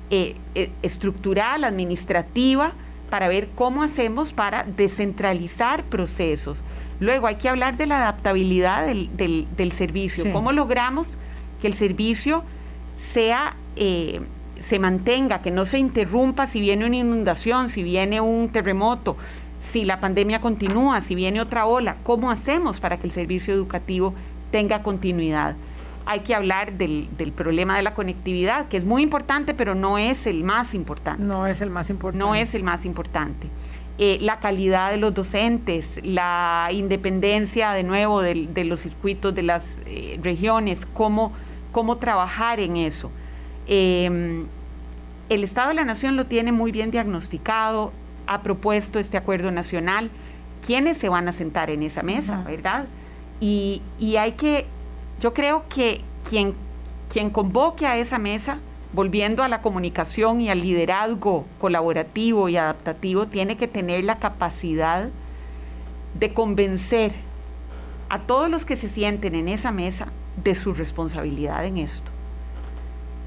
eh, 0.10 0.36
eh, 0.56 0.72
estructural, 0.82 1.64
administrativa, 1.64 2.74
para 3.10 3.28
ver 3.28 3.48
cómo 3.56 3.84
hacemos 3.84 4.34
para 4.34 4.64
descentralizar 4.64 5.84
procesos. 5.84 6.64
Luego 7.00 7.28
hay 7.28 7.36
que 7.36 7.50
hablar 7.50 7.78
de 7.78 7.88
la 7.88 7.98
adaptabilidad 7.98 8.86
del, 8.86 9.72
servicio, 9.72 10.32
cómo 10.32 10.52
logramos 10.52 11.18
que 11.62 11.68
el 11.68 11.74
servicio 11.74 12.44
sea, 13.00 13.56
eh, 13.76 14.22
se 14.60 14.80
mantenga, 14.80 15.42
que 15.42 15.52
no 15.52 15.66
se 15.66 15.80
interrumpa 15.80 16.48
si 16.48 16.60
viene 16.60 16.86
una 16.86 16.98
inundación, 16.98 17.70
si 17.70 17.84
viene 17.84 18.22
un 18.22 18.50
terremoto, 18.50 19.18
si 19.60 19.86
la 19.86 20.00
pandemia 20.00 20.42
continúa, 20.42 21.02
si 21.02 21.16
viene 21.16 21.42
otra 21.42 21.66
ola, 21.66 21.98
¿cómo 22.04 22.32
hacemos 22.32 22.80
para 22.80 22.98
que 22.98 23.08
el 23.08 23.14
servicio 23.14 23.54
educativo 23.54 24.14
tenga 24.52 24.82
continuidad? 24.84 25.56
hay 26.10 26.22
que 26.22 26.34
hablar 26.34 26.74
del, 26.74 27.08
problema 27.36 27.78
de 27.78 27.84
la 27.84 27.94
conectividad, 27.94 28.68
que 28.68 28.78
es 28.78 28.84
muy 28.84 29.04
importante, 29.04 29.54
pero 29.54 29.76
no 29.76 30.00
es 30.00 30.26
el 30.26 30.44
más 30.44 30.74
importante. 30.74 31.22
No 31.22 31.46
es 31.46 31.62
el 31.62 31.70
más 31.70 31.92
importante. 31.92 32.26
No 32.26 32.34
es 32.34 32.56
el 32.56 32.64
más 32.64 32.84
importante. 32.84 33.48
Eh, 34.00 34.18
la 34.20 34.40
calidad 34.40 34.90
de 34.90 34.98
los 34.98 35.14
docentes, 35.14 36.00
la 36.02 36.70
independencia 36.72 37.74
de 37.74 37.84
nuevo 37.84 38.24
de, 38.24 38.64
los 38.64 38.80
circuitos 38.80 39.36
de 39.36 39.44
las 39.44 39.82
eh, 39.86 40.20
regiones, 40.24 40.88
cómo, 40.88 41.32
cómo 41.72 41.98
trabajar 41.98 42.60
en 42.60 42.78
eso. 42.78 43.12
Em, 43.72 44.48
el 45.30 45.44
Estado 45.44 45.70
de 45.70 45.76
la 45.76 45.86
Nación 45.86 46.18
lo 46.18 46.26
tiene 46.26 46.52
muy 46.52 46.72
bien 46.72 46.90
diagnosticado, 46.90 47.94
ha 48.26 48.42
propuesto 48.42 48.98
este 48.98 49.16
acuerdo 49.16 49.52
nacional, 49.52 50.10
quiénes 50.66 50.98
se 50.98 51.08
van 51.08 51.28
a 51.28 51.34
sentar 51.34 51.70
en 51.70 51.84
esa 51.84 52.02
mesa, 52.02 52.44
¿verdad? 52.46 52.88
Y, 53.40 53.84
y 54.00 54.18
hay 54.18 54.32
que 54.34 54.66
yo 55.20 55.34
creo 55.34 55.68
que 55.68 56.02
quien, 56.28 56.56
quien 57.12 57.30
convoque 57.30 57.86
a 57.86 57.98
esa 57.98 58.18
mesa, 58.18 58.60
volviendo 58.94 59.44
a 59.44 59.48
la 59.48 59.62
comunicación 59.62 60.42
y 60.42 60.50
al 60.50 60.62
liderazgo 60.62 61.46
colaborativo 61.60 62.50
y 62.50 62.58
adaptativo, 62.58 63.28
tiene 63.28 63.58
que 63.58 63.68
tener 63.68 64.04
la 64.04 64.18
capacidad 64.18 65.10
de 66.18 66.34
convencer 66.34 67.14
a 68.10 68.20
todos 68.20 68.50
los 68.50 68.66
que 68.66 68.76
se 68.76 68.90
sienten 68.90 69.36
en 69.36 69.48
esa 69.48 69.72
mesa 69.72 70.08
de 70.44 70.56
su 70.56 70.74
responsabilidad 70.74 71.66
en 71.66 71.78
esto. 71.78 72.12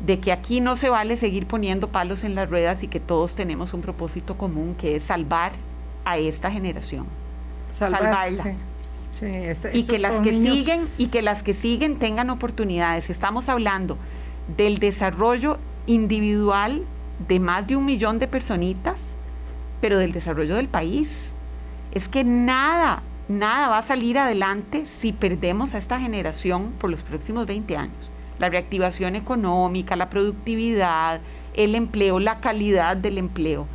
De 0.04 0.18
que 0.18 0.32
aquí 0.32 0.60
no 0.60 0.76
se 0.76 0.88
vale 0.88 1.16
seguir 1.16 1.46
poniendo 1.46 1.88
palos 1.88 2.24
en 2.24 2.34
las 2.34 2.50
ruedas 2.50 2.82
y 2.82 2.88
que 2.88 3.00
todos 3.00 3.34
tenemos 3.34 3.72
un 3.72 3.82
propósito 3.82 4.36
común 4.36 4.74
que 4.78 4.96
es 4.96 5.04
salvar 5.04 5.52
a 6.04 6.18
esta 6.18 6.50
generación. 6.50 7.06
salvarla 7.72 8.54
y 9.72 9.84
que 9.84 9.98
las 9.98 10.20
que 10.20 10.32
siguen 10.32 10.88
y 10.98 11.06
que 11.08 11.22
las 11.22 11.42
que 11.42 11.54
siguen 11.54 11.98
tengan 11.98 12.30
oportunidades. 12.30 13.10
Estamos 13.10 13.48
hablando 13.48 13.96
del 14.56 14.78
desarrollo 14.78 15.58
individual 15.86 16.82
de 17.28 17.40
más 17.40 17.66
de 17.66 17.76
un 17.76 17.84
millón 17.84 18.18
de 18.18 18.26
personitas, 18.26 18.98
pero 19.80 19.98
del 19.98 20.12
desarrollo 20.12 20.56
del 20.56 20.68
país. 20.68 21.10
Es 21.92 22.08
que 22.08 22.24
nada, 22.24 23.02
nada 23.28 23.68
va 23.68 23.78
a 23.78 23.82
salir 23.82 24.18
adelante 24.18 24.86
si 24.86 25.12
perdemos 25.12 25.74
a 25.74 25.78
esta 25.78 26.00
generación 26.00 26.72
por 26.78 26.90
los 26.90 27.02
próximos 27.02 27.46
20 27.46 27.76
años. 27.76 28.11
La 28.38 28.48
reactivación 28.48 29.16
económica, 29.16 29.96
la 29.96 30.10
productividad, 30.10 31.20
el 31.54 31.74
empleo, 31.74 32.18
la 32.18 32.40
calidad 32.40 32.96
del 32.96 33.18
empleo 33.18 33.66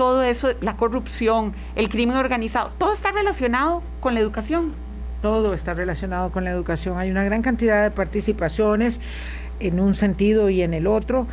todo 0.00 0.22
eso, 0.22 0.48
la 0.62 0.78
corrupción, 0.78 1.52
el 1.76 1.90
crimen 1.90 2.16
organizado, 2.16 2.72
todo 2.78 2.94
está 2.94 3.12
relacionado 3.12 3.82
con 4.00 4.14
la 4.14 4.20
educación. 4.20 4.72
Todo 5.20 5.52
está 5.52 5.74
relacionado 5.74 6.32
con 6.32 6.44
la 6.44 6.50
educación. 6.52 6.96
Hay 6.96 7.10
una 7.10 7.22
gran 7.22 7.42
cantidad 7.42 7.82
de 7.82 7.90
participaciones 7.90 8.98
en 9.58 9.78
un 9.78 9.94
sentido 9.94 10.48
y 10.48 10.62
en 10.62 10.72
el 10.72 10.86
otro. 10.86 11.26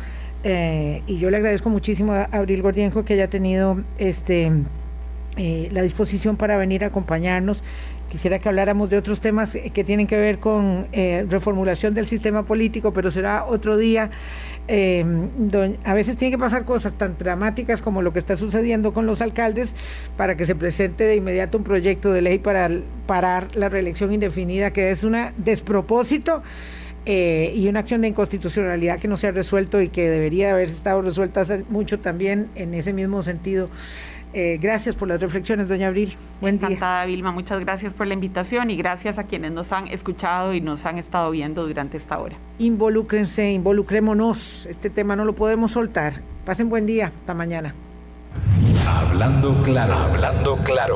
Eh, 0.44 1.02
y 1.06 1.16
yo 1.16 1.30
le 1.30 1.38
agradezco 1.38 1.70
muchísimo 1.70 2.12
a 2.12 2.24
Abril 2.24 2.60
Gordienjo 2.60 3.06
que 3.06 3.14
haya 3.14 3.28
tenido 3.28 3.78
este 3.96 4.52
eh, 5.38 5.70
la 5.72 5.80
disposición 5.80 6.36
para 6.36 6.58
venir 6.58 6.84
a 6.84 6.88
acompañarnos. 6.88 7.64
Quisiera 8.10 8.38
que 8.38 8.48
habláramos 8.48 8.88
de 8.88 8.96
otros 8.96 9.20
temas 9.20 9.56
que 9.74 9.84
tienen 9.84 10.06
que 10.06 10.16
ver 10.16 10.38
con 10.38 10.86
eh, 10.92 11.26
reformulación 11.28 11.92
del 11.92 12.06
sistema 12.06 12.44
político, 12.44 12.92
pero 12.92 13.10
será 13.10 13.44
otro 13.44 13.76
día. 13.76 14.10
Eh, 14.66 15.04
a 15.84 15.94
veces 15.94 16.16
tiene 16.16 16.32
que 16.32 16.38
pasar 16.38 16.64
cosas 16.64 16.94
tan 16.94 17.16
dramáticas 17.18 17.82
como 17.82 18.00
lo 18.00 18.12
que 18.12 18.18
está 18.18 18.36
sucediendo 18.36 18.92
con 18.92 19.06
los 19.06 19.20
alcaldes 19.20 19.74
para 20.16 20.36
que 20.36 20.46
se 20.46 20.54
presente 20.54 21.04
de 21.04 21.16
inmediato 21.16 21.58
un 21.58 21.64
proyecto 21.64 22.12
de 22.12 22.22
ley 22.22 22.38
para 22.38 22.70
parar 23.06 23.54
la 23.54 23.68
reelección 23.68 24.12
indefinida, 24.12 24.72
que 24.72 24.90
es 24.90 25.04
un 25.04 25.16
despropósito. 25.36 26.42
Eh, 27.10 27.54
y 27.54 27.68
una 27.68 27.80
acción 27.80 28.02
de 28.02 28.08
inconstitucionalidad 28.08 28.98
que 28.98 29.08
no 29.08 29.16
se 29.16 29.28
ha 29.28 29.30
resuelto 29.30 29.80
y 29.80 29.88
que 29.88 30.10
debería 30.10 30.50
haber 30.50 30.66
estado 30.66 31.00
resuelta 31.00 31.40
hace 31.40 31.64
mucho 31.70 32.00
también 32.00 32.50
en 32.54 32.74
ese 32.74 32.92
mismo 32.92 33.22
sentido. 33.22 33.70
Eh, 34.38 34.56
gracias 34.56 34.94
por 34.94 35.08
las 35.08 35.20
reflexiones, 35.20 35.68
doña 35.68 35.88
Abril. 35.88 36.16
Buen 36.40 36.54
Encantada, 36.54 37.04
Vilma. 37.06 37.32
Muchas 37.32 37.58
gracias 37.58 37.92
por 37.92 38.06
la 38.06 38.14
invitación 38.14 38.70
y 38.70 38.76
gracias 38.76 39.18
a 39.18 39.24
quienes 39.24 39.50
nos 39.50 39.72
han 39.72 39.88
escuchado 39.88 40.54
y 40.54 40.60
nos 40.60 40.86
han 40.86 40.96
estado 40.96 41.32
viendo 41.32 41.66
durante 41.66 41.96
esta 41.96 42.20
hora. 42.20 42.36
Involúcrense, 42.60 43.50
involucrémonos. 43.50 44.66
Este 44.66 44.90
tema 44.90 45.16
no 45.16 45.24
lo 45.24 45.32
podemos 45.32 45.72
soltar. 45.72 46.20
Pasen 46.44 46.68
buen 46.68 46.86
día. 46.86 47.06
Hasta 47.06 47.34
mañana. 47.34 47.74
Hablando 48.86 49.60
claro, 49.64 49.94
hablando 49.94 50.56
claro. 50.58 50.94